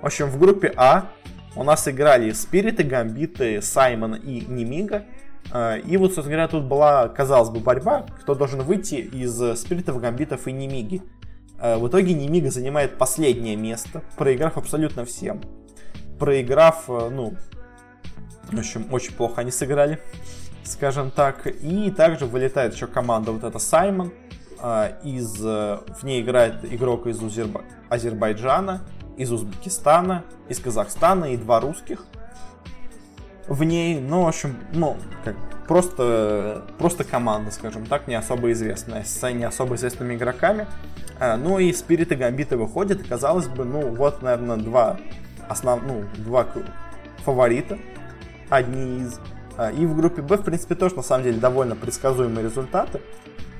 В 0.00 0.06
общем, 0.06 0.26
в 0.26 0.38
группе 0.38 0.72
А 0.76 1.10
у 1.54 1.64
нас 1.64 1.86
играли 1.88 2.32
Спириты, 2.32 2.82
Гамбиты, 2.82 3.60
Саймон 3.62 4.14
и 4.14 4.40
Немига. 4.46 5.04
Э, 5.52 5.78
и 5.80 5.96
вот, 5.96 6.14
собственно 6.14 6.36
говоря, 6.36 6.48
тут 6.48 6.64
была, 6.64 7.08
казалось 7.08 7.50
бы, 7.50 7.60
борьба, 7.60 8.06
кто 8.20 8.34
должен 8.34 8.62
выйти 8.62 8.94
из 8.94 9.58
Спиритов, 9.58 10.00
Гамбитов 10.00 10.46
и 10.48 10.52
Немиги. 10.52 11.02
Э, 11.60 11.76
в 11.76 11.88
итоге 11.88 12.14
Немига 12.14 12.50
занимает 12.50 12.98
последнее 12.98 13.56
место, 13.56 14.02
проиграв 14.16 14.56
абсолютно 14.56 15.04
всем. 15.04 15.40
Проиграв, 16.18 16.88
ну, 16.88 17.34
в 18.50 18.58
общем, 18.58 18.86
очень 18.90 19.12
плохо 19.12 19.42
они 19.42 19.50
сыграли 19.50 20.00
скажем 20.66 21.10
так. 21.10 21.46
И 21.46 21.90
также 21.90 22.26
вылетает 22.26 22.74
еще 22.74 22.86
команда 22.86 23.32
вот 23.32 23.44
эта 23.44 23.58
Саймон. 23.58 24.12
А, 24.58 24.98
из, 25.04 25.36
э, 25.44 25.78
в 26.00 26.02
ней 26.04 26.22
играет 26.22 26.64
игрок 26.64 27.06
из 27.06 27.22
Узерба, 27.22 27.62
Азербайджана, 27.90 28.82
из 29.18 29.30
Узбекистана, 29.30 30.24
из 30.48 30.58
Казахстана 30.60 31.26
и 31.26 31.36
два 31.36 31.60
русских 31.60 32.06
в 33.48 33.62
ней. 33.64 34.00
Ну, 34.00 34.22
в 34.22 34.28
общем, 34.28 34.56
ну, 34.72 34.96
как, 35.24 35.36
просто, 35.66 36.62
просто 36.78 37.04
команда, 37.04 37.50
скажем 37.50 37.86
так, 37.86 38.06
не 38.06 38.14
особо 38.14 38.52
известная, 38.52 39.04
с 39.04 39.32
не 39.32 39.44
особо 39.44 39.76
известными 39.76 40.14
игроками. 40.14 40.66
А, 41.18 41.36
ну 41.36 41.58
и 41.58 41.72
Спирит 41.72 42.12
и 42.12 42.14
Гамбиты 42.14 42.56
выходят, 42.56 43.00
и 43.00 43.04
казалось 43.04 43.48
бы, 43.48 43.64
ну, 43.64 43.94
вот, 43.94 44.22
наверное, 44.22 44.56
два 44.56 44.98
основ, 45.48 45.80
ну, 45.86 46.04
два 46.18 46.46
фаворита. 47.24 47.78
Одни 48.48 49.02
из 49.02 49.20
а, 49.56 49.70
и 49.70 49.86
в 49.86 49.96
группе 49.96 50.22
Б, 50.22 50.36
в 50.36 50.42
принципе, 50.42 50.74
тоже, 50.74 50.96
на 50.96 51.02
самом 51.02 51.24
деле, 51.24 51.38
довольно 51.38 51.76
предсказуемые 51.76 52.44
результаты. 52.44 53.00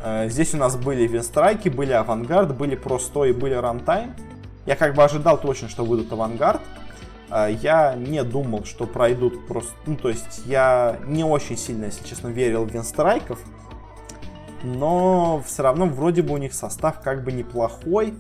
А, 0.03 0.29
здесь 0.29 0.55
у 0.55 0.59
нас 0.59 0.77
были 0.77 1.07
Винстрайки, 1.07 1.69
были 1.69 1.93
AVANGAR, 1.93 2.55
были 2.57 2.77
pro100 2.77 3.25
и 3.25 3.33
были 3.33 3.55
Runtime. 3.55 4.15
Я 4.67 4.77
как 4.77 4.95
бы 4.95 5.05
ожидал 5.05 5.41
точно, 5.41 5.69
что 5.69 5.85
выйдут 5.85 6.13
AVANGAR. 6.13 6.61
А, 7.31 7.49
я 7.49 7.95
не 7.95 8.23
думал, 8.23 8.65
что 8.65 8.87
пройдут 8.87 9.47
pro100... 9.47 9.73
Ну, 9.87 9.97
то 9.97 10.09
есть 10.09 10.43
я 10.47 10.99
не 11.07 11.25
очень 11.25 11.57
сильно, 11.57 11.87
если 11.87 12.05
честно, 12.05 12.29
верил 12.29 12.65
в 12.65 12.71
Винстрайков. 12.71 13.39
Но 14.63 15.43
все 15.47 15.63
равно 15.63 15.87
вроде 15.87 16.23
бы 16.23 16.35
у 16.35 16.37
них 16.39 16.55
состав 16.55 17.01
как 17.01 17.25
бы 17.25 17.33
неплохой. 17.33 18.15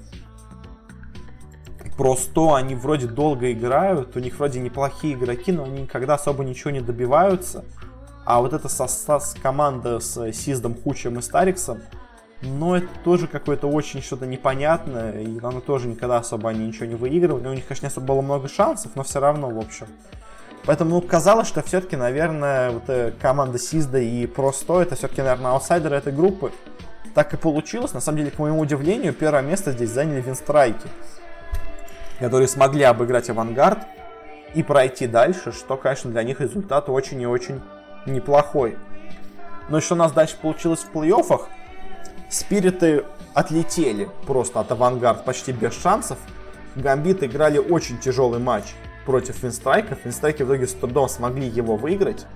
Просто 1.97 2.57
они 2.57 2.75
вроде 2.75 3.07
долго 3.07 3.51
играют, 3.53 4.17
у 4.17 4.21
них 4.21 4.39
вроде 4.39 4.61
неплохие 4.61 5.15
игроки, 5.15 5.51
но 5.51 5.65
они 5.65 5.83
никогда 5.83 6.15
особо 6.15 6.45
ничего 6.45 6.71
не 6.71 6.81
добиваются. 6.81 7.65
А 8.27 8.41
вот 8.41 8.53
эта 8.53 8.69
состав, 8.69 9.25
команда 9.41 10.01
с 10.01 10.33
Сиздом, 10.33 10.75
Хучем 10.75 11.19
и 11.19 11.23
Стариксом, 11.23 11.79
но 12.47 12.77
это 12.77 12.89
тоже 13.05 13.27
какое-то 13.27 13.69
очень 13.69 14.03
что-то 14.03 14.27
непонятное, 14.27 15.21
и 15.21 15.39
оно 15.39 15.61
тоже 15.61 15.89
никогда 15.89 16.19
особо 16.19 16.51
они 16.51 16.67
ничего 16.67 16.87
не 16.87 16.95
выигрывали. 16.95 17.47
У 17.49 17.53
них, 17.53 17.67
конечно, 17.67 17.87
не 17.87 17.91
особо 17.91 18.07
было 18.07 18.23
много 18.23 18.49
шансов, 18.49 18.93
но 18.95 19.03
все 19.03 19.21
равно, 19.21 19.51
в 19.51 19.59
общем. 19.59 19.87
Поэтому 20.65 20.91
ну, 20.91 21.01
казалось, 21.01 21.47
что 21.47 21.63
все-таки, 21.63 21.97
наверное, 21.97 22.71
вот 22.71 22.89
э, 22.89 23.13
команда 23.21 23.59
Сизда 23.59 24.01
и 24.01 24.27
Просто 24.27 24.81
это 24.81 24.97
все-таки, 24.97 25.23
наверное, 25.23 25.53
аутсайдеры 25.53 25.97
этой 25.97 26.13
группы. 26.13 26.53
Так 27.15 27.33
и 27.35 27.37
получилось. 27.37 27.95
На 27.95 28.01
самом 28.01 28.19
деле, 28.19 28.31
к 28.31 28.39
моему 28.39 28.61
удивлению, 28.61 29.13
первое 29.13 29.43
место 29.43 29.71
здесь 29.71 29.91
заняли 29.91 30.21
Винстрайки 30.21 30.89
которые 32.19 32.49
смогли 32.49 32.83
обыграть 32.83 33.31
авангард 33.31 33.79
и 34.55 34.63
пройти 34.63 35.07
дальше, 35.07 35.53
что, 35.53 35.77
конечно, 35.77 36.11
для 36.11 36.23
них 36.23 36.41
результат 36.41 36.89
очень 36.89 37.21
и 37.21 37.27
очень 37.27 37.61
неплохой. 38.07 38.77
Но 39.69 39.81
что 39.81 39.95
у 39.95 39.99
нас 39.99 40.13
дальше 40.13 40.37
получилось 40.41 40.81
в 40.81 40.97
плей-оффах? 40.97 41.43
Спириты 42.29 43.05
отлетели 43.35 44.09
просто 44.27 44.61
от 44.61 44.73
авангард 44.73 45.25
почти 45.25 45.53
без 45.53 45.75
шансов. 45.75 46.19
Гамбиты 46.75 47.27
играли 47.27 47.59
очень 47.59 47.99
тяжелый 47.99 48.41
матч 48.41 48.65
против 49.05 49.43
Винстрайков. 49.43 50.05
Винстрайки 50.05 50.43
в 50.43 50.47
итоге 50.47 50.67
с 50.67 50.73
трудом 50.73 51.09
смогли 51.09 51.47
его 51.47 51.77
выиграть. 51.77 52.27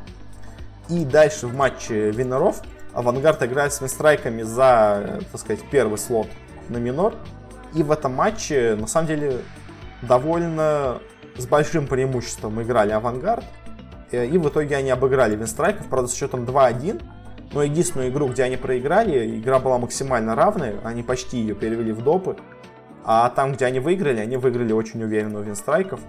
И 0.88 1.04
дальше 1.04 1.46
в 1.46 1.54
матче 1.54 2.10
Виноров 2.10 2.62
Авангард 2.92 3.42
играет 3.42 3.72
с 3.72 3.80
Винстрайками 3.80 4.42
за, 4.42 5.20
так 5.30 5.40
сказать, 5.40 5.60
первый 5.70 5.98
слот 5.98 6.26
на 6.68 6.78
минор. 6.78 7.14
И 7.74 7.82
в 7.82 7.90
этом 7.92 8.14
матче, 8.14 8.76
на 8.78 8.86
самом 8.86 9.08
деле, 9.08 9.38
довольно 10.02 10.98
с 11.36 11.46
большим 11.46 11.86
преимуществом 11.86 12.60
играли 12.62 12.92
Авангард. 12.92 13.44
Э, 14.10 14.26
и 14.26 14.38
в 14.38 14.48
итоге 14.48 14.76
они 14.76 14.90
обыграли 14.90 15.36
Винстрайков, 15.36 15.86
правда, 15.86 16.08
с 16.08 16.14
счетом 16.14 16.44
2-1. 16.44 17.02
Но 17.52 17.62
единственную 17.62 18.10
игру, 18.10 18.28
где 18.28 18.44
они 18.44 18.56
проиграли, 18.56 19.38
игра 19.38 19.58
была 19.58 19.78
максимально 19.78 20.34
равная, 20.34 20.76
они 20.84 21.02
почти 21.02 21.38
ее 21.38 21.54
перевели 21.54 21.92
в 21.92 22.02
допы. 22.02 22.36
А 23.04 23.28
там, 23.30 23.52
где 23.52 23.64
они 23.64 23.80
выиграли, 23.80 24.20
они 24.20 24.36
выиграли 24.36 24.72
очень 24.72 25.02
уверенно 25.02 25.40
у 25.40 25.42
Винстрайков. 25.42 26.00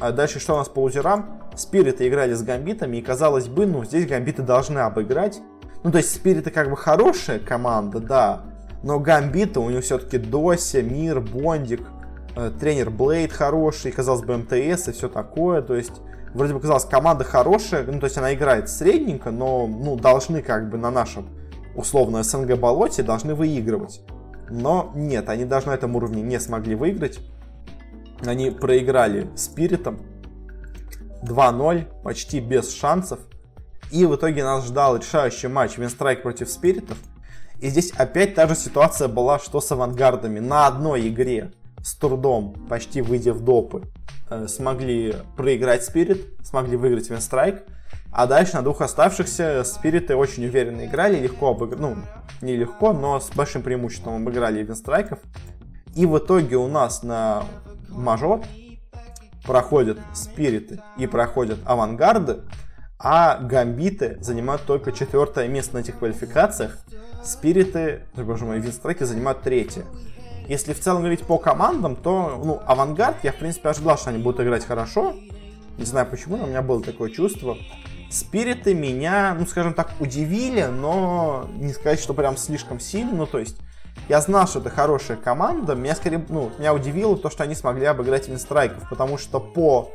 А 0.00 0.10
дальше 0.10 0.40
что 0.40 0.54
у 0.54 0.56
нас 0.56 0.68
по 0.68 0.80
лузерам? 0.80 1.40
Спириты 1.54 2.08
играли 2.08 2.34
с 2.34 2.42
гамбитами, 2.42 2.96
и 2.96 3.02
казалось 3.02 3.46
бы, 3.46 3.66
ну, 3.66 3.84
здесь 3.84 4.06
гамбиты 4.06 4.42
должны 4.42 4.80
обыграть. 4.80 5.40
Ну, 5.84 5.92
то 5.92 5.98
есть 5.98 6.12
Спириты 6.12 6.50
как 6.50 6.70
бы 6.70 6.76
хорошая 6.76 7.38
команда, 7.38 8.00
да, 8.00 8.42
но 8.82 8.98
гамбиты, 8.98 9.60
у 9.60 9.70
них 9.70 9.84
все-таки 9.84 10.18
Дося, 10.18 10.82
Мир, 10.82 11.20
Бондик, 11.20 11.82
Э, 12.36 12.50
тренер 12.50 12.90
Блейд 12.90 13.32
хороший, 13.32 13.92
казалось 13.92 14.22
бы, 14.22 14.36
МТС 14.36 14.88
и 14.88 14.92
все 14.92 15.08
такое, 15.08 15.62
то 15.62 15.76
есть 15.76 16.00
вроде 16.34 16.52
бы 16.52 16.60
казалось, 16.60 16.84
команда 16.84 17.24
хорошая, 17.24 17.84
ну, 17.84 17.98
то 17.98 18.04
есть 18.04 18.18
она 18.18 18.34
играет 18.34 18.68
средненько, 18.68 19.30
но, 19.30 19.66
ну, 19.66 19.96
должны 19.96 20.42
как 20.42 20.68
бы 20.68 20.76
на 20.76 20.90
нашем 20.90 21.28
условно 21.74 22.22
СНГ 22.22 22.58
болоте 22.58 23.02
должны 23.02 23.34
выигрывать. 23.34 24.02
Но 24.50 24.92
нет, 24.94 25.28
они 25.28 25.44
даже 25.44 25.68
на 25.68 25.74
этом 25.74 25.96
уровне 25.96 26.22
не 26.22 26.38
смогли 26.38 26.74
выиграть. 26.74 27.20
Они 28.24 28.50
проиграли 28.50 29.28
Спиритом 29.36 30.00
2-0, 31.22 32.02
почти 32.02 32.40
без 32.40 32.72
шансов. 32.72 33.20
И 33.90 34.04
в 34.06 34.14
итоге 34.16 34.44
нас 34.44 34.66
ждал 34.66 34.96
решающий 34.96 35.48
матч 35.48 35.78
Винстрайк 35.78 36.22
против 36.22 36.50
Спиритов. 36.50 36.98
И 37.60 37.68
здесь 37.68 37.92
опять 37.92 38.34
та 38.34 38.46
же 38.46 38.54
ситуация 38.54 39.08
была, 39.08 39.38
что 39.38 39.60
с 39.60 39.70
авангардами. 39.72 40.40
На 40.40 40.66
одной 40.66 41.08
игре 41.08 41.52
с 41.82 41.94
трудом, 41.94 42.54
почти 42.68 43.02
выйдя 43.02 43.32
в 43.32 43.42
допы, 43.42 43.82
смогли 44.48 45.14
проиграть 45.36 45.84
Спирит, 45.84 46.26
смогли 46.42 46.76
выиграть 46.76 47.10
Винстрайк. 47.10 47.64
А 48.12 48.26
дальше 48.26 48.54
на 48.54 48.62
двух 48.62 48.80
оставшихся 48.80 49.64
Спириты 49.64 50.14
очень 50.14 50.44
уверенно 50.44 50.86
играли, 50.86 51.18
легко 51.18 51.48
обыграли, 51.48 51.80
ну, 51.80 51.96
не 52.42 52.56
легко, 52.56 52.92
но 52.92 53.18
с 53.18 53.30
большим 53.30 53.62
преимуществом 53.62 54.22
обыграли 54.22 54.62
Винстрайков. 54.62 55.18
И 55.94 56.06
в 56.06 56.18
итоге 56.18 56.56
у 56.56 56.68
нас 56.68 57.02
на 57.02 57.44
мажор 57.88 58.42
проходят 59.44 59.98
Спириты 60.14 60.80
и 60.96 61.06
проходят 61.06 61.58
Авангарды, 61.64 62.42
а 62.98 63.38
Гамбиты 63.38 64.18
занимают 64.20 64.62
только 64.62 64.92
четвертое 64.92 65.48
место 65.48 65.74
на 65.74 65.80
этих 65.80 65.98
квалификациях. 65.98 66.78
Спириты, 67.24 68.02
боже 68.16 68.44
мой, 68.44 68.60
Винстрайки 68.60 69.04
занимают 69.04 69.42
третье. 69.42 69.84
Если 70.48 70.74
в 70.74 70.80
целом 70.80 71.00
говорить 71.00 71.22
по 71.22 71.38
командам, 71.38 71.96
то, 71.96 72.40
ну, 72.42 72.60
Авангард, 72.66 73.16
я, 73.22 73.32
в 73.32 73.36
принципе, 73.36 73.70
ожидал, 73.70 73.96
что 73.96 74.10
они 74.10 74.18
будут 74.18 74.40
играть 74.40 74.64
хорошо. 74.64 75.14
Не 75.78 75.84
знаю 75.84 76.06
почему, 76.06 76.36
но 76.36 76.44
у 76.44 76.46
меня 76.46 76.62
было 76.62 76.82
такое 76.82 77.10
чувство. 77.10 77.56
Спириты 78.10 78.74
меня, 78.74 79.34
ну, 79.38 79.46
скажем 79.46 79.74
так, 79.74 79.92
удивили, 80.00 80.64
но 80.64 81.48
не 81.56 81.72
сказать, 81.72 81.98
что 81.98 82.14
прям 82.14 82.36
слишком 82.36 82.78
сильно. 82.78 83.12
Ну, 83.12 83.26
то 83.26 83.38
есть, 83.38 83.56
я 84.08 84.20
знал, 84.20 84.46
что 84.46 84.58
это 84.58 84.68
хорошая 84.70 85.16
команда. 85.16 85.74
Меня 85.74 85.96
скорее, 85.96 86.24
ну, 86.28 86.50
меня 86.58 86.74
удивило 86.74 87.16
то, 87.16 87.30
что 87.30 87.42
они 87.42 87.54
смогли 87.54 87.86
обыграть 87.86 88.28
Винстрайков, 88.28 88.88
потому 88.88 89.16
что 89.16 89.40
по 89.40 89.90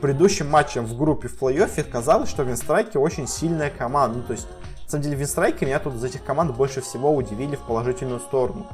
предыдущим 0.00 0.48
матчам 0.48 0.86
в 0.86 0.96
группе 0.96 1.28
в 1.28 1.38
плей-оффе 1.38 1.82
казалось, 1.84 2.30
что 2.30 2.44
Винстрайки 2.44 2.96
очень 2.96 3.26
сильная 3.26 3.70
команда. 3.70 4.18
Ну, 4.18 4.24
то 4.24 4.32
есть, 4.32 4.46
на 4.84 4.90
самом 4.90 5.02
деле, 5.02 5.16
Винстрайки 5.16 5.64
меня 5.64 5.80
тут 5.80 5.96
из 5.96 6.04
этих 6.04 6.24
команд 6.24 6.56
больше 6.56 6.80
всего 6.80 7.14
удивили 7.14 7.56
в 7.56 7.60
положительную 7.60 8.20
сторону. 8.20 8.66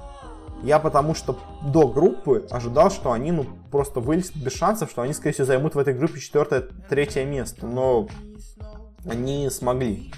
Я 0.63 0.79
потому 0.79 1.15
что 1.15 1.39
до 1.63 1.87
группы 1.87 2.47
ожидал, 2.51 2.91
что 2.91 3.13
они 3.13 3.31
ну 3.33 3.47
просто 3.71 4.01
вылезут 4.01 4.37
без 4.37 4.55
шансов, 4.55 4.91
что 4.91 5.03
они, 5.03 5.13
скорее 5.13 5.35
всего, 5.35 5.47
займут 5.47 5.75
в 5.75 5.79
этой 5.79 5.95
группе 5.95 6.19
четвертое, 6.19 6.63
третье 6.89 7.25
место. 7.25 7.67
Но 7.67 8.09
они 9.09 9.49
смогли. 9.51 10.13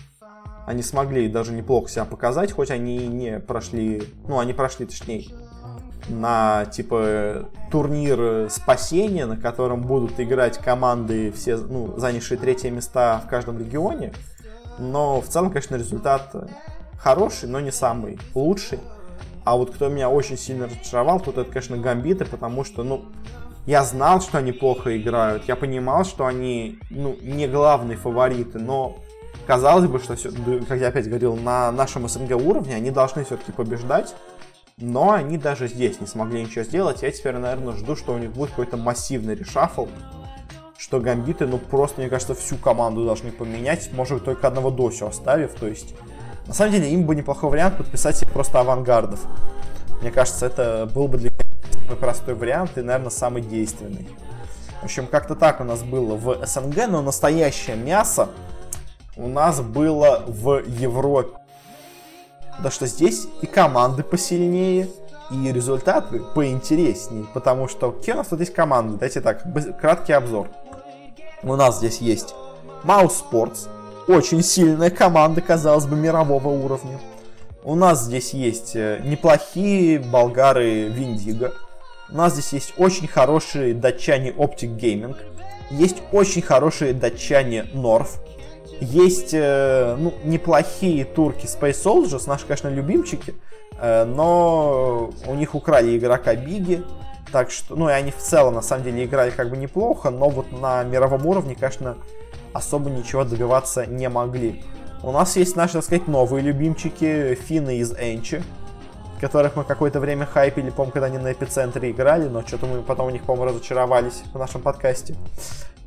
Они 0.66 0.82
смогли 0.82 1.28
даже 1.28 1.52
неплохо 1.52 1.88
себя 1.88 2.04
показать, 2.04 2.52
хоть 2.52 2.70
они 2.70 3.08
не 3.08 3.40
прошли, 3.40 4.02
ну, 4.26 4.38
они 4.38 4.52
прошли, 4.52 4.84
точнее, 4.84 5.24
на, 6.08 6.66
типа, 6.66 7.48
турнир 7.70 8.50
спасения, 8.50 9.24
на 9.24 9.38
котором 9.38 9.82
будут 9.82 10.20
играть 10.20 10.58
команды, 10.58 11.32
все, 11.32 11.56
ну, 11.56 11.98
занявшие 11.98 12.38
третье 12.38 12.70
места 12.70 13.22
в 13.24 13.30
каждом 13.30 13.58
регионе. 13.58 14.12
Но 14.78 15.20
в 15.20 15.26
целом, 15.28 15.50
конечно, 15.50 15.76
результат 15.76 16.34
хороший, 16.98 17.48
но 17.48 17.60
не 17.60 17.72
самый 17.72 18.18
лучший. 18.34 18.78
А 19.48 19.56
вот 19.56 19.70
кто 19.70 19.88
меня 19.88 20.10
очень 20.10 20.36
сильно 20.36 20.66
разочаровал, 20.66 21.20
тут 21.20 21.38
это, 21.38 21.50
конечно, 21.50 21.78
гамбиты, 21.78 22.26
потому 22.26 22.64
что, 22.64 22.82
ну, 22.82 23.06
я 23.64 23.82
знал, 23.82 24.20
что 24.20 24.36
они 24.36 24.52
плохо 24.52 24.94
играют, 24.94 25.44
я 25.48 25.56
понимал, 25.56 26.04
что 26.04 26.26
они, 26.26 26.78
ну, 26.90 27.16
не 27.22 27.48
главные 27.48 27.96
фавориты, 27.96 28.58
но 28.58 28.98
казалось 29.46 29.88
бы, 29.88 30.00
что, 30.00 30.16
как 30.68 30.78
я 30.78 30.88
опять 30.88 31.06
говорил, 31.06 31.34
на 31.34 31.72
нашем 31.72 32.06
СНГ 32.06 32.32
уровне 32.32 32.74
они 32.74 32.90
должны 32.90 33.24
все-таки 33.24 33.52
побеждать, 33.52 34.14
но 34.76 35.12
они 35.12 35.38
даже 35.38 35.66
здесь 35.66 35.98
не 35.98 36.06
смогли 36.06 36.42
ничего 36.42 36.64
сделать. 36.64 37.00
Я 37.00 37.10
теперь, 37.10 37.36
наверное, 37.38 37.72
жду, 37.72 37.96
что 37.96 38.12
у 38.12 38.18
них 38.18 38.32
будет 38.32 38.50
какой-то 38.50 38.76
массивный 38.76 39.34
решафл, 39.34 39.86
что 40.76 41.00
гамбиты, 41.00 41.46
ну, 41.46 41.56
просто, 41.56 42.02
мне 42.02 42.10
кажется, 42.10 42.34
всю 42.34 42.56
команду 42.56 43.06
должны 43.06 43.32
поменять, 43.32 43.90
может, 43.94 44.26
только 44.26 44.46
одного 44.46 44.70
Досю 44.70 45.06
оставив, 45.06 45.54
то 45.54 45.66
есть... 45.66 45.94
На 46.48 46.54
самом 46.54 46.72
деле, 46.72 46.90
им 46.90 47.04
бы 47.04 47.14
неплохой 47.14 47.50
вариант 47.50 47.76
подписать 47.76 48.16
себе 48.16 48.30
просто 48.30 48.58
авангардов. 48.58 49.20
Мне 50.00 50.10
кажется, 50.10 50.46
это 50.46 50.90
был 50.92 51.06
бы 51.06 51.18
для 51.18 51.30
меня 51.30 51.44
самый 51.84 51.96
простой 51.96 52.34
вариант 52.34 52.78
и, 52.78 52.82
наверное, 52.82 53.10
самый 53.10 53.42
действенный. 53.42 54.08
В 54.80 54.84
общем, 54.84 55.06
как-то 55.06 55.34
так 55.34 55.60
у 55.60 55.64
нас 55.64 55.82
было 55.82 56.16
в 56.16 56.46
СНГ, 56.46 56.88
но 56.88 57.02
настоящее 57.02 57.76
мясо 57.76 58.30
у 59.16 59.28
нас 59.28 59.60
было 59.60 60.24
в 60.26 60.62
Европе. 60.66 61.36
Потому 62.56 62.70
что 62.70 62.86
здесь 62.86 63.26
и 63.42 63.46
команды 63.46 64.02
посильнее, 64.02 64.88
и 65.30 65.52
результаты 65.52 66.20
поинтереснее. 66.34 67.26
Потому 67.34 67.68
что 67.68 67.92
какие 67.92 68.14
у 68.14 68.18
нас 68.18 68.28
тут 68.28 68.40
есть 68.40 68.54
команды? 68.54 68.96
Дайте 68.96 69.20
так, 69.20 69.44
краткий 69.80 70.12
обзор. 70.12 70.48
У 71.42 71.54
нас 71.54 71.78
здесь 71.78 71.98
есть 71.98 72.34
Mouse 72.84 73.22
Sports, 73.30 73.68
очень 74.08 74.42
сильная 74.42 74.90
команда, 74.90 75.40
казалось 75.40 75.86
бы, 75.86 75.96
мирового 75.96 76.48
уровня. 76.48 76.98
У 77.62 77.74
нас 77.74 78.04
здесь 78.04 78.32
есть 78.32 78.74
э, 78.74 79.00
неплохие 79.04 79.98
болгары 79.98 80.88
Виндиго. 80.88 81.52
У 82.10 82.16
нас 82.16 82.32
здесь 82.32 82.52
есть 82.52 82.74
очень 82.78 83.06
хорошие 83.06 83.74
датчане 83.74 84.30
Optic 84.30 84.76
Gaming. 84.78 85.16
Есть 85.70 85.98
очень 86.12 86.40
хорошие 86.40 86.94
датчане 86.94 87.66
North. 87.74 88.20
Есть 88.80 89.34
э, 89.34 89.96
ну, 89.98 90.14
неплохие 90.24 91.04
турки 91.04 91.44
Space 91.44 91.82
Soldiers, 91.84 92.26
наши, 92.26 92.46
конечно, 92.46 92.68
любимчики. 92.68 93.34
Э, 93.78 94.04
но 94.04 95.10
у 95.26 95.34
них 95.34 95.54
украли 95.54 95.98
игрока 95.98 96.34
Биги. 96.34 96.82
Так 97.30 97.50
что, 97.50 97.76
ну 97.76 97.90
и 97.90 97.92
они 97.92 98.10
в 98.10 98.16
целом, 98.16 98.54
на 98.54 98.62
самом 98.62 98.84
деле, 98.84 99.04
играли 99.04 99.30
как 99.30 99.50
бы 99.50 99.58
неплохо, 99.58 100.08
но 100.08 100.30
вот 100.30 100.50
на 100.50 100.82
мировом 100.84 101.26
уровне, 101.26 101.54
конечно, 101.54 101.98
особо 102.52 102.90
ничего 102.90 103.24
добиваться 103.24 103.86
не 103.86 104.08
могли. 104.08 104.62
У 105.02 105.12
нас 105.12 105.36
есть 105.36 105.54
наши, 105.56 105.74
так 105.74 105.84
сказать, 105.84 106.08
новые 106.08 106.42
любимчики, 106.42 107.34
финны 107.34 107.78
из 107.78 107.92
Энчи, 107.92 108.42
которых 109.20 109.56
мы 109.56 109.64
какое-то 109.64 110.00
время 110.00 110.26
хайпили, 110.26 110.70
помню, 110.70 110.92
когда 110.92 111.06
они 111.06 111.18
на 111.18 111.32
эпицентре 111.32 111.90
играли, 111.90 112.28
но 112.28 112.42
что-то 112.42 112.66
мы 112.66 112.82
потом 112.82 113.06
у 113.06 113.10
них, 113.10 113.22
по-моему, 113.22 113.50
разочаровались 113.50 114.22
в 114.32 114.38
нашем 114.38 114.60
подкасте. 114.60 115.14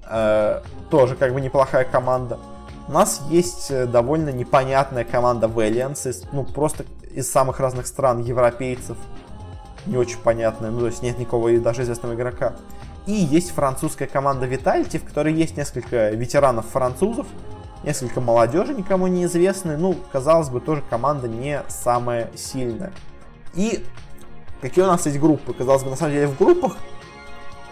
Э, 0.10 0.62
тоже 0.90 1.16
как 1.16 1.34
бы 1.34 1.42
неплохая 1.42 1.86
команда. 1.86 2.38
У 2.88 2.92
нас 2.92 3.22
есть 3.30 3.72
э, 3.72 3.86
довольно 3.86 4.30
непонятная 4.30 5.06
команда 5.06 5.48
Valiance, 5.48 6.10
из, 6.10 6.24
ну, 6.32 6.44
просто 6.44 6.86
из 7.14 7.30
самых 7.32 7.60
разных 7.60 7.88
стран 7.88 8.20
европейцев 8.20 8.98
не 9.86 9.98
очень 9.98 10.20
понятная, 10.20 10.70
ну, 10.72 10.80
то 10.82 10.88
есть 10.88 11.02
нет 11.02 11.18
никакого 11.18 11.58
даже 11.60 11.84
известного 11.84 12.14
игрока. 12.14 12.54
И 13.06 13.14
есть 13.14 13.52
французская 13.52 14.08
команда 14.08 14.46
Vitality, 14.48 15.00
в 15.00 15.06
которой 15.06 15.34
есть 15.34 15.58
несколько 15.58 16.12
ветеранов 16.12 16.68
французов, 16.68 17.26
несколько 17.84 18.22
молодежи 18.22 18.74
никому 18.74 19.08
не 19.08 19.26
известные, 19.26 19.78
ну, 19.78 19.96
казалось 20.12 20.50
бы, 20.50 20.62
тоже 20.62 20.84
команда 20.88 21.28
не 21.28 21.64
самая 21.68 22.30
сильная. 22.36 22.92
И 23.56 23.84
какие 24.62 24.84
у 24.84 24.88
нас 24.88 25.06
есть 25.06 25.20
группы? 25.20 25.54
Казалось 25.54 25.84
бы, 25.84 25.90
на 25.90 25.96
самом 25.96 26.14
деле 26.14 26.28
в 26.28 26.38
группах 26.38 26.78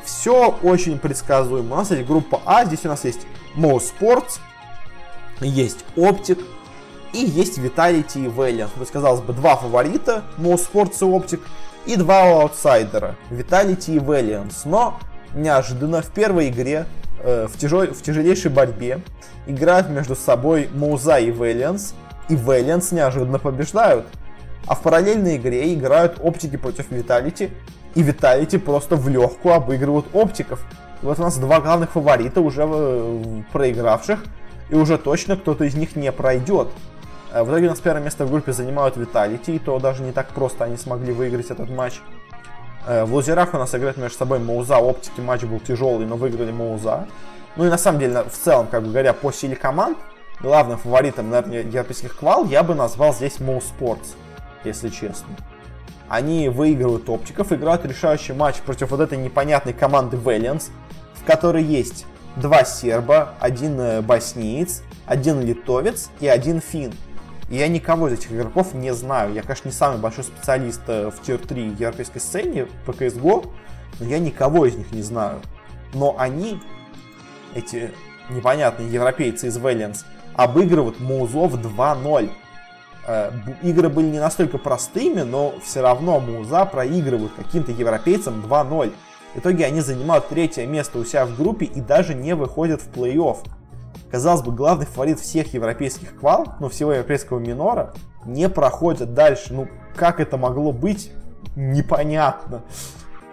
все 0.04 0.58
очень 0.64 0.98
предсказуемо. 0.98 1.76
У 1.76 1.78
нас 1.78 1.92
есть 1.92 2.08
группа 2.08 2.42
А, 2.46 2.66
здесь 2.66 2.86
у 2.86 2.88
нас 2.88 3.06
есть 3.06 3.22
Mo 3.56 3.80
Sports, 3.80 4.40
есть 5.42 5.86
Optic 5.96 6.44
и 7.14 7.20
есть 7.20 7.60
Vitality 7.60 8.26
и 8.26 8.28
Valiant. 8.28 8.70
То 8.74 8.80
есть, 8.80 8.92
казалось 8.92 9.22
бы, 9.22 9.34
два 9.34 9.56
фаворита, 9.56 10.24
Mo 10.38 10.56
Sports 10.56 10.98
и 11.02 11.06
Optic, 11.06 11.42
и 11.86 11.96
два 11.96 12.42
аутсайдера, 12.42 13.16
Vitality 13.30 13.96
и 13.96 14.00
Valiance. 14.00 14.62
Но 14.66 15.00
неожиданно 15.34 16.02
в 16.02 16.08
первой 16.08 16.50
игре, 16.50 16.86
э, 17.22 17.48
в, 17.48 17.58
тяжел, 17.58 17.88
в 17.88 18.02
тяжелейшей 18.02 18.52
борьбе, 18.52 19.02
играют 19.48 19.90
между 19.90 20.16
собой 20.16 20.70
Моуза 20.74 21.18
и 21.18 21.32
Valiance, 21.32 21.94
и 22.30 22.36
Valiance 22.36 22.94
неожиданно 22.94 23.40
побеждают. 23.40 24.06
А 24.68 24.76
в 24.76 24.82
параллельной 24.82 25.38
игре 25.38 25.74
играют 25.74 26.20
оптики 26.22 26.58
против 26.58 26.92
Vitality, 26.92 27.52
и 27.96 28.04
Vitality 28.04 28.60
просто 28.60 28.96
в 28.96 29.08
легкую 29.10 29.56
обыгрывают 29.56 30.06
оптиков. 30.14 30.64
И 31.02 31.06
вот 31.06 31.18
у 31.20 31.22
нас 31.22 31.38
два 31.38 31.60
главных 31.60 31.92
фаворита 31.92 32.42
уже 32.42 32.66
э, 32.68 33.42
проигравших, 33.52 34.24
и 34.70 34.76
уже 34.76 34.98
точно 34.98 35.38
кто-то 35.38 35.64
из 35.64 35.74
них 35.76 35.96
не 35.96 36.12
пройдет. 36.12 36.68
Э, 37.34 37.44
в 37.44 37.50
итоге 37.50 37.68
у 37.68 37.70
нас 37.70 37.80
первое 37.80 38.04
место 38.04 38.26
в 38.26 38.32
группе 38.32 38.54
занимают 38.54 38.98
Виталити, 38.98 39.56
и 39.56 39.60
то 39.60 39.80
даже 39.80 40.04
не 40.04 40.12
так 40.12 40.28
просто 40.30 40.66
они 40.66 40.78
смогли 40.78 41.14
выиграть 41.14 41.50
этот 41.50 41.70
матч. 41.70 42.02
Э, 42.86 43.06
в 43.06 43.14
лузерах 43.14 43.54
у 43.54 43.58
нас 43.58 43.74
играют 43.76 43.98
между 43.98 44.18
собой 44.18 44.40
Мауза, 44.40 44.78
оптики 44.78 45.20
матч 45.20 45.44
был 45.44 45.60
тяжелый, 45.60 46.06
но 46.06 46.16
выиграли 46.16 46.52
Мауза. 46.52 47.08
Ну 47.56 47.66
и 47.66 47.70
на 47.70 47.78
самом 47.78 48.00
деле, 48.00 48.24
в 48.24 48.38
целом, 48.38 48.68
как 48.68 48.84
бы 48.84 48.90
говоря, 48.90 49.14
по 49.14 49.32
силе 49.32 49.56
команд, 49.56 49.98
главным 50.40 50.78
фаворитом, 50.78 51.30
наверное, 51.30 51.64
европейских 51.64 52.18
квал 52.18 52.46
я 52.46 52.64
бы 52.64 52.76
назвал 52.76 53.14
здесь 53.14 53.40
Моу 53.40 53.62
Спортс, 53.62 54.14
если 54.64 54.90
честно. 54.90 55.28
Они 56.08 56.50
выигрывают 56.50 57.08
оптиков, 57.10 57.52
играют 57.52 57.86
решающий 57.86 58.34
матч 58.34 58.58
против 58.58 58.92
вот 58.92 59.00
этой 59.00 59.18
непонятной 59.18 59.74
команды 59.74 60.18
Valiance, 60.18 60.70
в 61.14 61.26
которой 61.26 61.64
есть 61.64 62.06
два 62.36 62.64
серба, 62.64 63.36
один 63.40 63.80
э, 63.80 64.02
боснеец, 64.02 64.82
один 65.06 65.42
литовец 65.42 66.10
и 66.20 66.28
один 66.28 66.62
фин. 66.62 66.94
И 67.50 67.58
я 67.58 67.68
никого 67.68 68.08
из 68.08 68.14
этих 68.14 68.32
игроков 68.32 68.74
не 68.74 68.94
знаю. 68.94 69.34
Я, 69.34 69.42
конечно, 69.42 69.70
не 69.70 69.74
самый 69.74 70.00
большой 70.00 70.24
специалист 70.24 70.82
э, 70.88 71.10
в 71.10 71.22
тир-3 71.22 71.78
европейской 71.80 72.20
сцене 72.20 72.68
по 72.86 72.92
CSGO, 72.92 73.50
но 74.00 74.06
я 74.06 74.20
никого 74.20 74.66
из 74.68 74.76
них 74.76 74.92
не 74.92 75.02
знаю. 75.02 75.42
Но 75.94 76.16
они, 76.20 76.62
эти 77.56 77.92
непонятные 78.30 78.92
европейцы 78.92 79.48
из 79.48 79.58
Valiance, 79.58 80.06
обыгрывают 80.36 81.00
Музов 81.00 81.56
2-0. 81.56 82.30
Э, 83.08 83.32
игры 83.64 83.90
были 83.90 84.08
не 84.08 84.20
настолько 84.20 84.60
простыми, 84.60 85.22
но 85.22 85.56
все 85.64 85.82
равно 85.82 86.20
Муза 86.20 86.66
проигрывают 86.66 87.32
каким-то 87.36 87.72
европейцам 87.72 88.46
2-0. 88.48 88.94
В 89.34 89.40
итоге 89.40 89.66
они 89.66 89.82
занимают 89.82 90.28
третье 90.28 90.68
место 90.68 91.00
у 91.00 91.06
себя 91.06 91.26
в 91.26 91.36
группе 91.36 91.66
и 91.66 91.82
даже 91.82 92.14
не 92.14 92.36
выходят 92.36 92.82
в 92.82 92.92
плей-офф 92.92 93.38
казалось 94.12 94.42
бы, 94.42 94.52
главный 94.52 94.86
фаворит 94.86 95.20
всех 95.20 95.54
европейских 95.54 96.16
квал, 96.18 96.56
ну, 96.60 96.70
всего 96.70 96.94
европейского 96.94 97.40
минора, 97.40 97.94
не 98.26 98.50
проходят 98.50 99.14
дальше. 99.14 99.54
Ну, 99.54 99.68
как 99.96 100.20
это 100.20 100.38
могло 100.38 100.72
быть, 100.72 101.12
непонятно. 101.56 102.64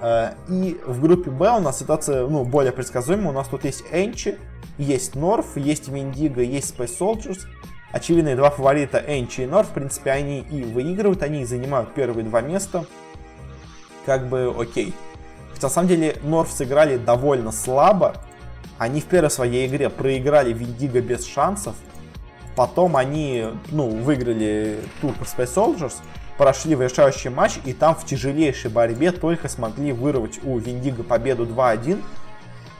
Э, 0.00 0.32
и 0.48 0.80
в 0.86 1.00
группе 1.00 1.30
Б 1.30 1.50
у 1.56 1.60
нас 1.60 1.78
ситуация, 1.78 2.26
ну, 2.26 2.44
более 2.44 2.72
предсказуемая. 2.72 3.30
У 3.30 3.32
нас 3.32 3.48
тут 3.48 3.64
есть 3.64 3.84
Энчи, 3.92 4.38
есть 4.78 5.14
Норф, 5.14 5.56
есть 5.56 5.88
Виндиго, 5.88 6.42
есть 6.42 6.76
Space 6.76 6.98
Soldiers. 6.98 7.46
Очевидные 7.92 8.36
два 8.36 8.50
фаворита 8.50 9.02
Энчи 9.06 9.42
и 9.42 9.46
Норф, 9.46 9.68
в 9.68 9.72
принципе, 9.72 10.10
они 10.10 10.40
и 10.40 10.64
выигрывают, 10.64 11.22
они 11.22 11.42
и 11.42 11.44
занимают 11.44 11.94
первые 11.94 12.24
два 12.24 12.42
места. 12.42 12.84
Как 14.04 14.28
бы 14.28 14.54
окей. 14.56 14.94
Хотя, 15.54 15.68
на 15.68 15.72
самом 15.72 15.88
деле, 15.88 16.16
Норф 16.22 16.52
сыграли 16.52 16.98
довольно 16.98 17.50
слабо, 17.52 18.16
они 18.78 19.00
в 19.00 19.04
первой 19.04 19.30
своей 19.30 19.66
игре 19.66 19.88
проиграли 19.90 20.52
Виндиго 20.52 21.00
без 21.00 21.26
шансов. 21.26 21.74
Потом 22.54 22.96
они, 22.96 23.46
ну, 23.70 23.88
выиграли 23.88 24.78
тур 25.00 25.12
по 25.12 25.24
Space 25.24 25.54
Soldiers, 25.54 25.94
прошли 26.38 26.74
в 26.74 26.82
решающий 26.82 27.28
матч, 27.28 27.58
и 27.64 27.72
там 27.72 27.94
в 27.94 28.04
тяжелейшей 28.04 28.70
борьбе 28.70 29.12
только 29.12 29.48
смогли 29.48 29.92
вырвать 29.92 30.40
у 30.42 30.58
Виндиго 30.58 31.02
победу 31.02 31.46
2-1. 31.46 32.02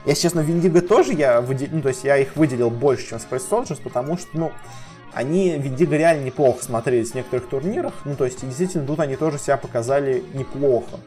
Если 0.05 0.21
честно, 0.21 0.39
Виндиго 0.39 0.81
тоже 0.81 1.13
я 1.13 1.41
выделил, 1.41 1.75
ну, 1.75 1.81
то 1.81 1.89
есть 1.89 2.03
я 2.03 2.17
их 2.17 2.35
выделил 2.35 2.69
больше, 2.69 3.09
чем 3.09 3.17
Space 3.17 3.49
Soldiers, 3.49 3.81
потому 3.81 4.17
что, 4.17 4.29
ну, 4.33 4.51
они 5.13 5.57
Виндиго 5.57 5.95
реально 5.95 6.25
неплохо 6.25 6.63
смотрелись 6.63 7.11
в 7.11 7.15
некоторых 7.15 7.49
турнирах, 7.49 7.93
ну, 8.05 8.15
то 8.15 8.25
есть, 8.25 8.45
действительно, 8.45 8.85
тут 8.85 8.99
они 8.99 9.15
тоже 9.15 9.37
себя 9.37 9.57
показали 9.57 10.23
неплохо 10.33 10.99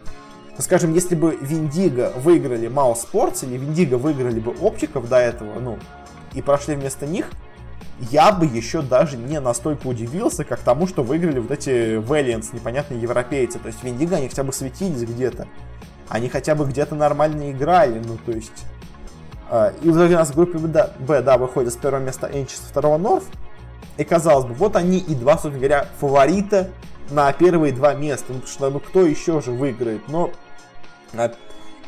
скажем, 0.59 0.95
если 0.95 1.15
бы 1.15 1.37
Виндиго 1.41 2.13
выиграли 2.17 2.69
Маус 2.69 3.03
Спортс 3.03 3.43
или 3.45 3.57
Виндиго 3.57 3.97
выиграли 3.97 4.41
бы 4.41 4.53
Оптиков 4.61 5.09
до 5.09 5.17
этого, 5.17 5.59
ну, 5.59 5.79
и 6.35 6.43
прошли 6.43 6.75
вместо 6.75 7.07
них, 7.07 7.31
я 8.11 8.33
бы 8.33 8.47
еще 8.47 8.81
даже 8.81 9.17
не 9.17 9.41
настолько 9.41 9.87
удивился, 9.87 10.45
как 10.45 10.61
тому, 10.61 10.87
что 10.87 11.03
выиграли 11.03 11.39
вот 11.39 11.51
эти 11.51 11.99
Valiants, 11.99 12.49
непонятные 12.53 13.01
европейцы. 13.01 13.59
То 13.59 13.69
есть 13.69 13.83
Виндиго, 13.85 14.17
они 14.17 14.29
хотя 14.29 14.43
бы 14.43 14.53
светились 14.53 15.03
где-то. 15.03 15.47
Они 16.09 16.29
хотя 16.29 16.55
бы 16.55 16.65
где-то 16.65 16.95
нормально 16.95 17.51
играли, 17.53 18.01
ну, 18.05 18.17
то 18.25 18.33
есть... 18.33 18.65
Э, 19.51 19.73
и 19.83 19.91
в 19.91 19.97
итоге 19.97 20.15
у 20.15 20.19
нас 20.19 20.31
в 20.31 20.35
группе 20.35 20.59
Б, 20.59 21.23
да, 21.23 21.39
выходит 21.39 21.73
с 21.73 21.77
первого 21.77 22.03
места 22.03 22.29
Энчи, 22.33 22.55
с 22.55 22.61
второго 22.61 22.97
Норф. 22.97 23.25
И 23.97 24.05
казалось 24.05 24.47
бы, 24.47 24.55
вот 24.55 24.77
они 24.77 24.99
и 24.99 25.15
два, 25.15 25.33
собственно 25.33 25.59
говоря, 25.59 25.87
фаворита 26.01 26.71
на 27.11 27.33
первые 27.33 27.73
два 27.73 27.95
места. 27.95 28.27
Ну, 28.29 28.41
потому 28.41 28.53
что 28.53 28.71
ну, 28.71 28.81
кто 28.81 29.07
еще 29.07 29.41
же 29.41 29.51
выиграет? 29.51 30.09
Но 30.09 30.31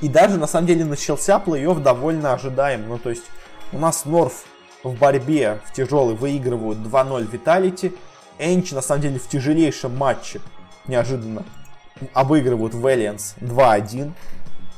и 0.01 0.09
даже, 0.09 0.36
на 0.36 0.47
самом 0.47 0.66
деле, 0.66 0.85
начался 0.85 1.43
плей-офф 1.44 1.81
довольно 1.81 2.32
ожидаем. 2.32 2.89
Ну, 2.89 2.99
то 2.99 3.11
есть, 3.11 3.24
у 3.73 3.78
нас 3.78 4.05
Норф 4.05 4.44
в 4.82 4.99
борьбе 4.99 5.61
в 5.65 5.73
тяжелой 5.73 6.15
выигрывают 6.15 6.78
2-0 6.78 7.31
Виталити. 7.31 7.93
Энчи, 8.39 8.74
на 8.74 8.82
самом 8.82 9.03
деле, 9.03 9.19
в 9.19 9.28
тяжелейшем 9.28 9.97
матче 9.97 10.40
неожиданно 10.89 11.44
обыгрывают 12.12 12.74
Valiance 12.74 13.35
2-1. 13.40 14.12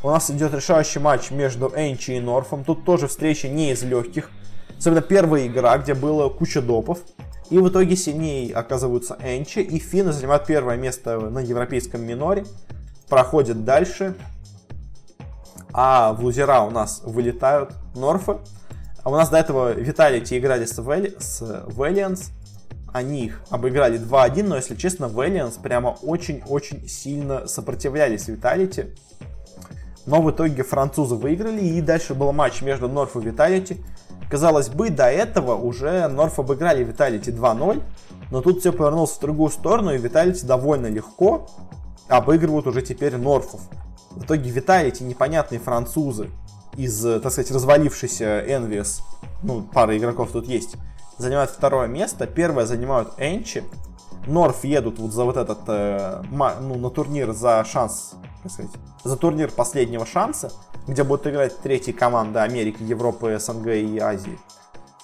У 0.03 0.11
нас 0.11 0.31
идет 0.31 0.53
решающий 0.53 0.99
матч 0.99 1.31
между 1.31 1.73
Энчи 1.75 2.11
и 2.11 2.21
Норфом. 2.21 2.63
Тут 2.63 2.85
тоже 2.85 3.09
встреча 3.09 3.49
не 3.49 3.71
из 3.73 3.83
легких. 3.83 4.31
Особенно 4.77 5.01
первая 5.01 5.47
игра, 5.47 5.79
где 5.79 5.95
было 5.95 6.29
куча 6.29 6.61
допов. 6.61 6.99
И 7.51 7.59
в 7.59 7.69
итоге 7.69 7.97
сильнее 7.97 8.55
оказываются 8.55 9.17
Энчи. 9.23 9.61
И 9.61 9.79
финны 9.79 10.13
занимают 10.13 10.47
первое 10.47 10.77
место 10.77 11.19
на 11.21 11.41
европейском 11.41 12.03
миноре. 12.03 12.45
Проходят 13.09 13.65
дальше. 13.65 14.15
А 15.73 16.13
в 16.13 16.25
лузера 16.25 16.61
у 16.61 16.71
нас 16.71 17.03
вылетают 17.05 17.73
Норфы. 17.95 18.39
А 19.03 19.11
у 19.11 19.13
нас 19.15 19.29
до 19.29 19.39
этого 19.39 19.73
Виталити 19.73 20.39
играли 20.39 20.65
с, 20.65 20.79
Вэль... 20.79 21.17
с 21.19 21.43
Valiance 21.43 22.31
они 22.95 23.25
их 23.25 23.43
обыграли 23.51 23.99
2-1, 23.99 24.45
но, 24.45 24.55
если 24.55 24.77
честно, 24.77 25.07
Valiance 25.07 25.61
прямо 25.61 25.99
очень-очень 26.03 26.89
сильно 26.89 27.49
сопротивлялись 27.49 28.29
Vitality. 28.29 28.97
Но 30.07 30.23
в 30.23 30.31
итоге 30.31 30.63
французы 30.63 31.17
выиграли, 31.17 31.61
и 31.61 31.81
дальше 31.81 32.15
был 32.15 32.33
матч 32.33 32.63
между 32.63 32.89
Норф 32.89 33.17
и 33.17 33.19
Vitality. 33.19 33.85
Казалось 34.35 34.69
бы, 34.69 34.91
до 34.91 35.05
этого 35.05 35.55
уже 35.55 36.09
Норф 36.09 36.41
обыграли 36.41 36.85
Vitality 36.85 37.33
2-0, 37.33 37.81
но 38.33 38.41
тут 38.43 38.59
все 38.59 38.73
повернулось 38.73 39.13
в 39.13 39.21
другую 39.21 39.49
сторону, 39.49 39.95
и 39.95 39.99
Vitality 39.99 40.45
довольно 40.45 40.89
легко 40.89 41.47
обыгрывают 42.09 42.67
уже 42.67 42.83
теперь 42.83 43.17
Норфов. 43.17 43.61
В 44.11 44.25
итоге 44.25 44.51
Vitality 44.51 45.05
непонятные 45.05 45.61
французы 45.61 46.31
из, 46.77 47.01
так 47.01 47.31
сказать, 47.31 47.53
развалившейся 47.53 48.45
Envious, 48.45 49.03
ну, 49.45 49.63
пара 49.73 49.97
игроков 49.97 50.31
тут 50.33 50.49
есть, 50.49 50.75
занимают 51.17 51.53
второе 51.53 51.87
место. 51.87 52.27
Первое 52.27 52.67
занимают 52.67 53.13
Энчи. 53.19 53.63
Норф 54.27 54.65
едут 54.65 54.99
вот 54.99 55.13
за 55.13 55.25
вот 55.25 55.37
этот, 55.37 55.61
э, 55.69 56.23
ну, 56.31 56.77
на 56.77 56.91
турнир 56.91 57.33
за 57.33 57.65
шанс, 57.65 58.15
как 58.43 58.53
сказать, 58.53 58.73
за 59.03 59.17
турнир 59.17 59.51
последнего 59.51 60.07
шанса, 60.07 60.53
где 60.87 61.05
будут 61.05 61.27
играть 61.27 61.59
третьи 61.61 61.93
команды 61.93 62.39
Америки, 62.39 62.83
Европы, 62.83 63.39
СНГ 63.39 63.69
и 63.69 63.99
Азии. 63.99 64.39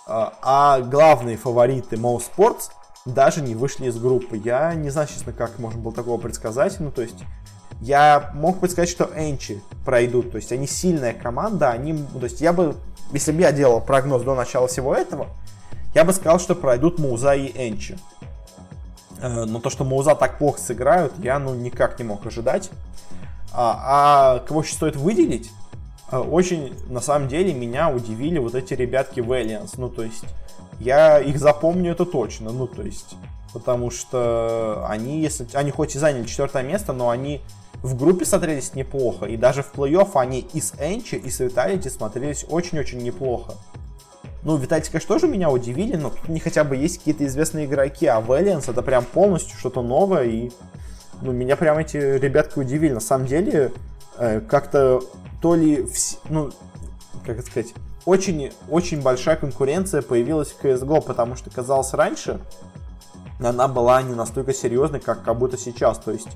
А, 0.07 0.33
а 0.43 0.81
главные 0.81 1.37
фавориты 1.37 1.97
Mo 1.97 2.21
Sports 2.21 2.71
даже 3.05 3.43
не 3.43 3.55
вышли 3.55 3.87
из 3.87 3.99
группы. 3.99 4.37
Я 4.37 4.75
не 4.75 4.91
знаю, 4.91 5.09
честно, 5.09 5.33
как 5.33 5.59
можно 5.59 5.81
было 5.81 5.95
такого 5.95 6.21
предсказать. 6.21 6.81
Ну, 6.81 6.91
то 6.91 7.03
есть, 7.03 7.23
я 7.81 8.31
мог 8.35 8.61
предсказать, 8.61 8.91
что 8.91 9.09
Энчи 9.17 9.63
пройдут. 9.85 10.33
То 10.33 10.37
есть, 10.37 10.53
они 10.53 10.67
сильная 10.67 11.15
команда. 11.15 11.71
Они, 11.71 11.97
то 12.13 12.25
есть, 12.25 12.41
я 12.41 12.53
бы, 12.53 12.75
если 13.13 13.33
бы 13.33 13.41
я 13.41 13.53
делал 13.53 13.81
прогноз 13.81 14.23
до 14.23 14.35
начала 14.35 14.67
всего 14.67 14.95
этого, 14.95 15.29
я 15.95 16.05
бы 16.05 16.13
сказал, 16.13 16.39
что 16.39 16.55
пройдут 16.55 16.99
Мауза 16.99 17.35
и 17.35 17.51
Энчи. 17.69 17.97
Э, 19.21 19.45
но 19.45 19.61
то, 19.61 19.71
что 19.71 19.85
Мауза 19.85 20.15
так 20.15 20.39
плохо 20.39 20.61
сыграют, 20.61 21.13
я 21.19 21.39
ну 21.39 21.55
никак 21.55 21.99
не 21.99 22.05
мог 22.05 22.25
ожидать. 22.27 22.71
А, 23.53 24.37
а 24.37 24.39
кого 24.41 24.63
еще 24.63 24.75
стоит 24.75 24.97
выделить? 24.97 25.51
Э, 26.11 26.19
очень, 26.19 26.75
на 26.89 27.01
самом 27.01 27.29
деле, 27.29 27.53
меня 27.53 27.91
удивили 27.91 28.39
вот 28.39 28.55
эти 28.55 28.75
ребятки 28.75 29.21
Valiance. 29.21 29.75
Ну, 29.77 29.89
то 29.89 30.03
есть, 30.03 30.25
я 30.79 31.21
их 31.21 31.39
запомню, 31.39 31.93
это 31.93 32.07
точно. 32.07 32.51
Ну, 32.51 32.67
то 32.67 32.83
есть, 32.83 33.17
потому 33.53 33.91
что 33.91 34.87
они, 34.89 35.21
если 35.21 35.47
они 35.55 35.71
хоть 35.71 35.95
и 35.97 35.99
заняли 35.99 36.27
четвертое 36.27 36.63
место, 36.63 36.93
но 36.93 37.11
они 37.11 37.41
в 37.83 37.97
группе 37.97 38.25
смотрелись 38.25 38.75
неплохо. 38.75 39.27
И 39.27 39.37
даже 39.37 39.63
в 39.63 39.73
плей-офф 39.75 40.11
они 40.15 40.41
и 40.41 40.61
с 40.61 40.75
Энчи, 40.79 41.15
и 41.17 41.31
с 41.31 41.41
Виталити 41.41 41.89
смотрелись 41.89 42.45
очень-очень 42.49 42.99
неплохо. 42.99 43.55
Ну, 44.43 44.57
Витальти, 44.57 44.91
конечно, 44.91 45.15
тоже 45.15 45.29
меня 45.29 45.51
удивили, 45.51 45.97
но 45.97 46.11
тут 46.11 46.29
не 46.29 46.41
хотя 46.41 46.65
бы 46.65 46.77
есть 46.77 46.99
какие-то 46.99 47.27
известные 47.27 47.67
игроки, 47.67 48.07
а 48.07 48.21
Valiance 48.21 48.71
это 48.71 48.83
прям 48.83 49.05
полностью 49.05 49.59
что-то 49.59 49.83
новое, 49.83 50.25
и 50.25 50.51
ну, 51.21 51.33
меня 51.33 51.57
прям 51.57 51.77
эти 51.79 51.97
ребятки 51.97 52.59
удивили. 52.59 52.95
На 52.95 53.01
самом 53.01 53.27
деле, 53.27 53.73
э, 54.17 54.41
как-то 54.41 55.03
то 55.43 55.55
ли, 55.55 55.85
вс... 55.85 56.19
ну, 56.31 56.51
как 57.27 57.39
это 57.39 57.47
сказать, 57.47 57.75
очень, 58.07 58.53
очень 58.71 59.03
большая 59.03 59.37
конкуренция 59.37 60.01
появилась 60.01 60.49
в 60.49 60.65
CSGO, 60.65 61.03
потому 61.03 61.37
что, 61.37 61.51
казалось, 61.51 61.93
раньше 61.93 62.41
она 63.39 63.69
была 63.69 64.03
не 64.03 64.15
настолько 64.15 64.53
серьезной, 64.53 65.01
как, 65.01 65.23
как 65.23 65.39
будто 65.39 65.57
сейчас. 65.57 65.99
То 65.99 66.13
есть 66.13 66.29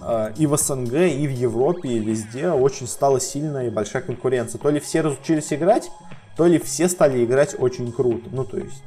э, 0.00 0.32
и 0.36 0.46
в 0.46 0.56
СНГ, 0.56 0.92
и 0.92 1.26
в 1.26 1.32
Европе, 1.32 1.88
и 1.88 1.98
везде 1.98 2.50
очень 2.50 2.86
стала 2.86 3.20
сильная 3.20 3.66
и 3.66 3.70
большая 3.70 4.02
конкуренция. 4.02 4.58
То 4.58 4.70
ли 4.70 4.80
все 4.80 5.00
разучились 5.00 5.52
играть, 5.52 5.90
то 6.36 6.46
ли 6.46 6.58
все 6.58 6.88
стали 6.88 7.24
играть 7.24 7.54
очень 7.58 7.92
круто. 7.92 8.28
Ну, 8.32 8.44
то 8.44 8.58
есть, 8.58 8.82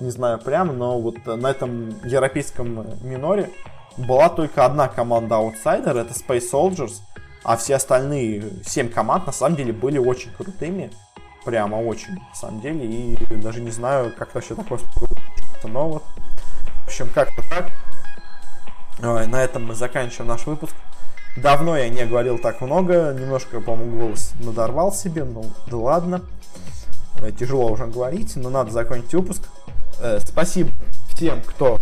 не 0.00 0.10
знаю 0.10 0.38
прямо, 0.38 0.72
но 0.72 1.00
вот 1.00 1.24
на 1.26 1.50
этом 1.50 1.90
европейском 2.04 2.86
миноре 3.02 3.50
была 3.96 4.28
только 4.28 4.64
одна 4.64 4.88
команда 4.88 5.36
аутсайдер, 5.36 5.96
это 5.96 6.14
Space 6.14 6.50
Soldiers, 6.52 7.00
а 7.42 7.56
все 7.56 7.76
остальные 7.76 8.44
7 8.64 8.90
команд 8.90 9.26
на 9.26 9.32
самом 9.32 9.56
деле 9.56 9.72
были 9.72 9.98
очень 9.98 10.32
крутыми. 10.32 10.90
Прямо 11.44 11.76
очень, 11.76 12.14
на 12.14 12.34
самом 12.34 12.60
деле. 12.60 12.84
И 12.84 13.16
даже 13.36 13.60
не 13.60 13.70
знаю, 13.70 14.12
как 14.16 14.34
вообще 14.34 14.54
такое 14.54 14.80
но 15.64 15.88
вот. 15.88 16.02
В 16.84 16.86
общем, 16.88 17.08
как-то 17.14 17.42
так. 17.48 17.70
На 19.00 19.42
этом 19.42 19.66
мы 19.66 19.74
заканчиваем 19.74 20.28
наш 20.28 20.46
выпуск. 20.46 20.74
Давно 21.36 21.76
я 21.76 21.88
не 21.88 22.04
говорил 22.04 22.38
так 22.38 22.60
много, 22.60 23.14
немножко, 23.18 23.60
по-моему, 23.60 24.00
голос 24.00 24.32
надорвал 24.40 24.92
себе, 24.92 25.24
ну 25.24 25.44
да 25.68 25.76
ладно. 25.76 26.22
Э, 27.20 27.32
тяжело 27.32 27.70
уже 27.70 27.86
говорить, 27.86 28.36
но 28.36 28.50
надо 28.50 28.70
закончить 28.70 29.14
выпуск. 29.14 29.42
Э, 30.00 30.20
спасибо 30.24 30.70
всем, 31.14 31.42
кто 31.42 31.78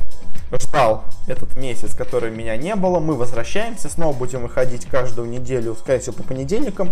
ждал 0.52 1.04
этот 1.26 1.56
месяц, 1.56 1.94
который 1.94 2.30
меня 2.30 2.56
не 2.56 2.74
было. 2.74 3.00
Мы 3.00 3.14
возвращаемся, 3.14 3.88
снова 3.88 4.16
будем 4.16 4.42
выходить 4.42 4.86
каждую 4.86 5.28
неделю, 5.28 5.74
скорее 5.74 6.00
всего, 6.00 6.14
по 6.14 6.22
понедельникам. 6.22 6.90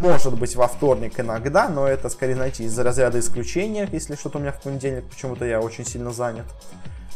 Может 0.00 0.38
быть, 0.38 0.56
во 0.56 0.66
вторник 0.66 1.18
иногда, 1.20 1.68
но 1.68 1.86
это, 1.86 2.08
скорее, 2.08 2.34
знаете, 2.34 2.64
из 2.64 2.78
разряда 2.78 3.18
исключения, 3.18 3.88
если 3.92 4.14
что-то 4.14 4.38
у 4.38 4.40
меня 4.40 4.52
в 4.52 4.60
понедельник, 4.60 5.04
почему-то 5.04 5.44
я 5.44 5.60
очень 5.60 5.86
сильно 5.86 6.12
занят. 6.12 6.46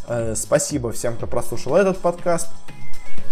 Э, 0.07 0.35
спасибо 0.37 0.93
всем, 0.93 1.17
кто 1.17 1.27
прослушал 1.27 1.77
этот 1.77 1.99
подкаст. 1.99 2.49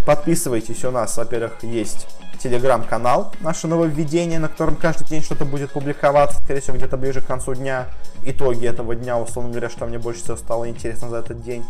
Подписывайтесь, 0.07 0.85
у 0.85 0.91
нас, 0.91 1.17
во-первых, 1.17 1.63
есть 1.63 2.07
телеграм-канал, 2.39 3.33
наше 3.41 3.67
нововведение, 3.67 4.39
на 4.39 4.49
котором 4.49 4.77
каждый 4.77 5.07
день 5.07 5.23
что-то 5.23 5.45
будет 5.45 5.73
публиковаться, 5.73 6.41
скорее 6.43 6.61
всего, 6.61 6.77
где-то 6.77 6.97
ближе 6.97 7.21
к 7.21 7.27
концу 7.27 7.55
дня. 7.55 7.89
Итоги 8.23 8.67
этого 8.67 8.95
дня, 8.95 9.19
условно 9.19 9.51
говоря, 9.51 9.69
что 9.69 9.87
мне 9.87 9.99
больше 9.99 10.23
всего 10.23 10.37
стало 10.37 10.69
интересно 10.69 11.09
за 11.09 11.19
этот 11.19 11.43
день. 11.43 11.65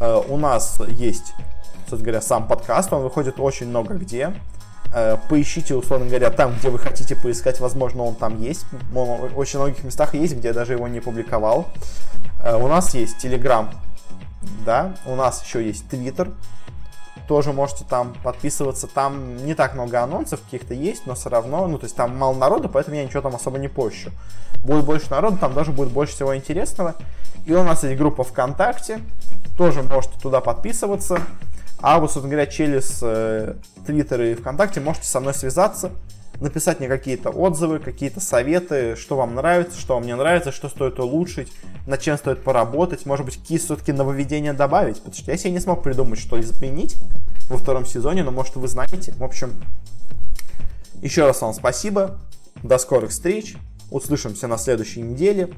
Э, 0.00 0.20
у 0.28 0.36
нас 0.36 0.78
есть, 0.88 1.32
собственно 1.80 2.02
говоря, 2.02 2.20
сам 2.20 2.46
подкаст, 2.46 2.92
он 2.92 3.02
выходит 3.02 3.40
очень 3.40 3.68
много 3.68 3.94
где. 3.94 4.34
Э, 4.94 5.16
поищите, 5.28 5.74
условно 5.74 6.06
говоря, 6.06 6.30
там, 6.30 6.54
где 6.56 6.70
вы 6.70 6.78
хотите 6.78 7.16
поискать, 7.16 7.60
возможно, 7.60 8.04
он 8.04 8.14
там 8.14 8.40
есть. 8.40 8.64
Он 8.94 9.28
в 9.28 9.38
очень 9.38 9.58
многих 9.58 9.82
местах 9.84 10.14
есть, 10.14 10.36
где 10.36 10.48
я 10.48 10.54
даже 10.54 10.74
его 10.74 10.86
не 10.86 11.00
публиковал. 11.00 11.66
Э, 12.42 12.56
у 12.56 12.68
нас 12.68 12.94
есть 12.94 13.18
Телеграм, 13.18 13.70
да, 14.64 14.94
у 15.06 15.16
нас 15.16 15.42
еще 15.44 15.64
есть 15.64 15.88
Твиттер, 15.88 16.30
тоже 17.26 17.52
можете 17.52 17.84
там 17.84 18.14
подписываться. 18.22 18.86
Там 18.86 19.36
не 19.44 19.54
так 19.54 19.74
много 19.74 20.02
анонсов 20.02 20.40
каких-то 20.42 20.74
есть, 20.74 21.06
но 21.06 21.14
все 21.14 21.28
равно, 21.30 21.66
ну, 21.66 21.78
то 21.78 21.84
есть 21.84 21.96
там 21.96 22.16
мало 22.16 22.34
народу, 22.34 22.68
поэтому 22.68 22.96
я 22.96 23.04
ничего 23.04 23.22
там 23.22 23.34
особо 23.34 23.58
не 23.58 23.68
пощу. 23.68 24.10
Будет 24.58 24.84
больше 24.84 25.10
народу, 25.10 25.38
там 25.38 25.54
даже 25.54 25.72
будет 25.72 25.90
больше 25.90 26.14
всего 26.14 26.36
интересного. 26.36 26.94
И 27.46 27.52
у 27.52 27.62
нас 27.62 27.84
есть 27.84 27.98
группа 27.98 28.24
ВКонтакте, 28.24 29.00
тоже 29.56 29.82
можете 29.82 30.18
туда 30.20 30.40
подписываться. 30.40 31.18
А 31.80 31.98
вот, 31.98 32.10
собственно 32.10 32.32
говоря, 32.32 32.46
через 32.46 33.00
э, 33.02 33.56
Твиттер 33.86 34.22
и 34.22 34.34
ВКонтакте 34.34 34.80
можете 34.80 35.06
со 35.06 35.20
мной 35.20 35.34
связаться, 35.34 35.90
написать 36.40 36.80
мне 36.80 36.88
какие-то 36.88 37.30
отзывы, 37.30 37.78
какие-то 37.78 38.20
советы, 38.20 38.96
что 38.96 39.16
вам 39.16 39.34
нравится, 39.34 39.78
что 39.78 39.94
вам 39.94 40.04
не 40.04 40.14
нравится, 40.14 40.52
что 40.52 40.68
стоит 40.68 40.98
улучшить, 40.98 41.52
над 41.86 42.00
чем 42.00 42.18
стоит 42.18 42.42
поработать, 42.42 43.06
может 43.06 43.24
быть, 43.24 43.36
какие 43.36 43.58
все-таки 43.58 43.92
нововведения 43.92 44.52
добавить, 44.52 44.98
потому 44.98 45.14
что 45.14 45.30
я 45.30 45.36
себе 45.36 45.52
не 45.52 45.60
смог 45.60 45.82
придумать, 45.82 46.18
что 46.18 46.40
изменить 46.40 46.96
во 47.48 47.56
втором 47.56 47.86
сезоне, 47.86 48.24
но 48.24 48.30
может 48.30 48.56
вы 48.56 48.68
знаете. 48.68 49.12
В 49.16 49.24
общем, 49.24 49.52
еще 51.00 51.26
раз 51.26 51.40
вам 51.42 51.54
спасибо, 51.54 52.20
до 52.62 52.78
скорых 52.78 53.10
встреч, 53.10 53.56
услышимся 53.90 54.46
на 54.48 54.56
следующей 54.56 55.02
неделе, 55.02 55.50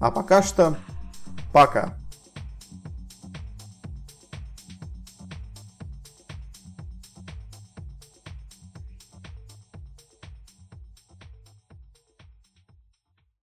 а 0.00 0.10
пока 0.10 0.42
что 0.42 0.76
пока. 1.52 1.94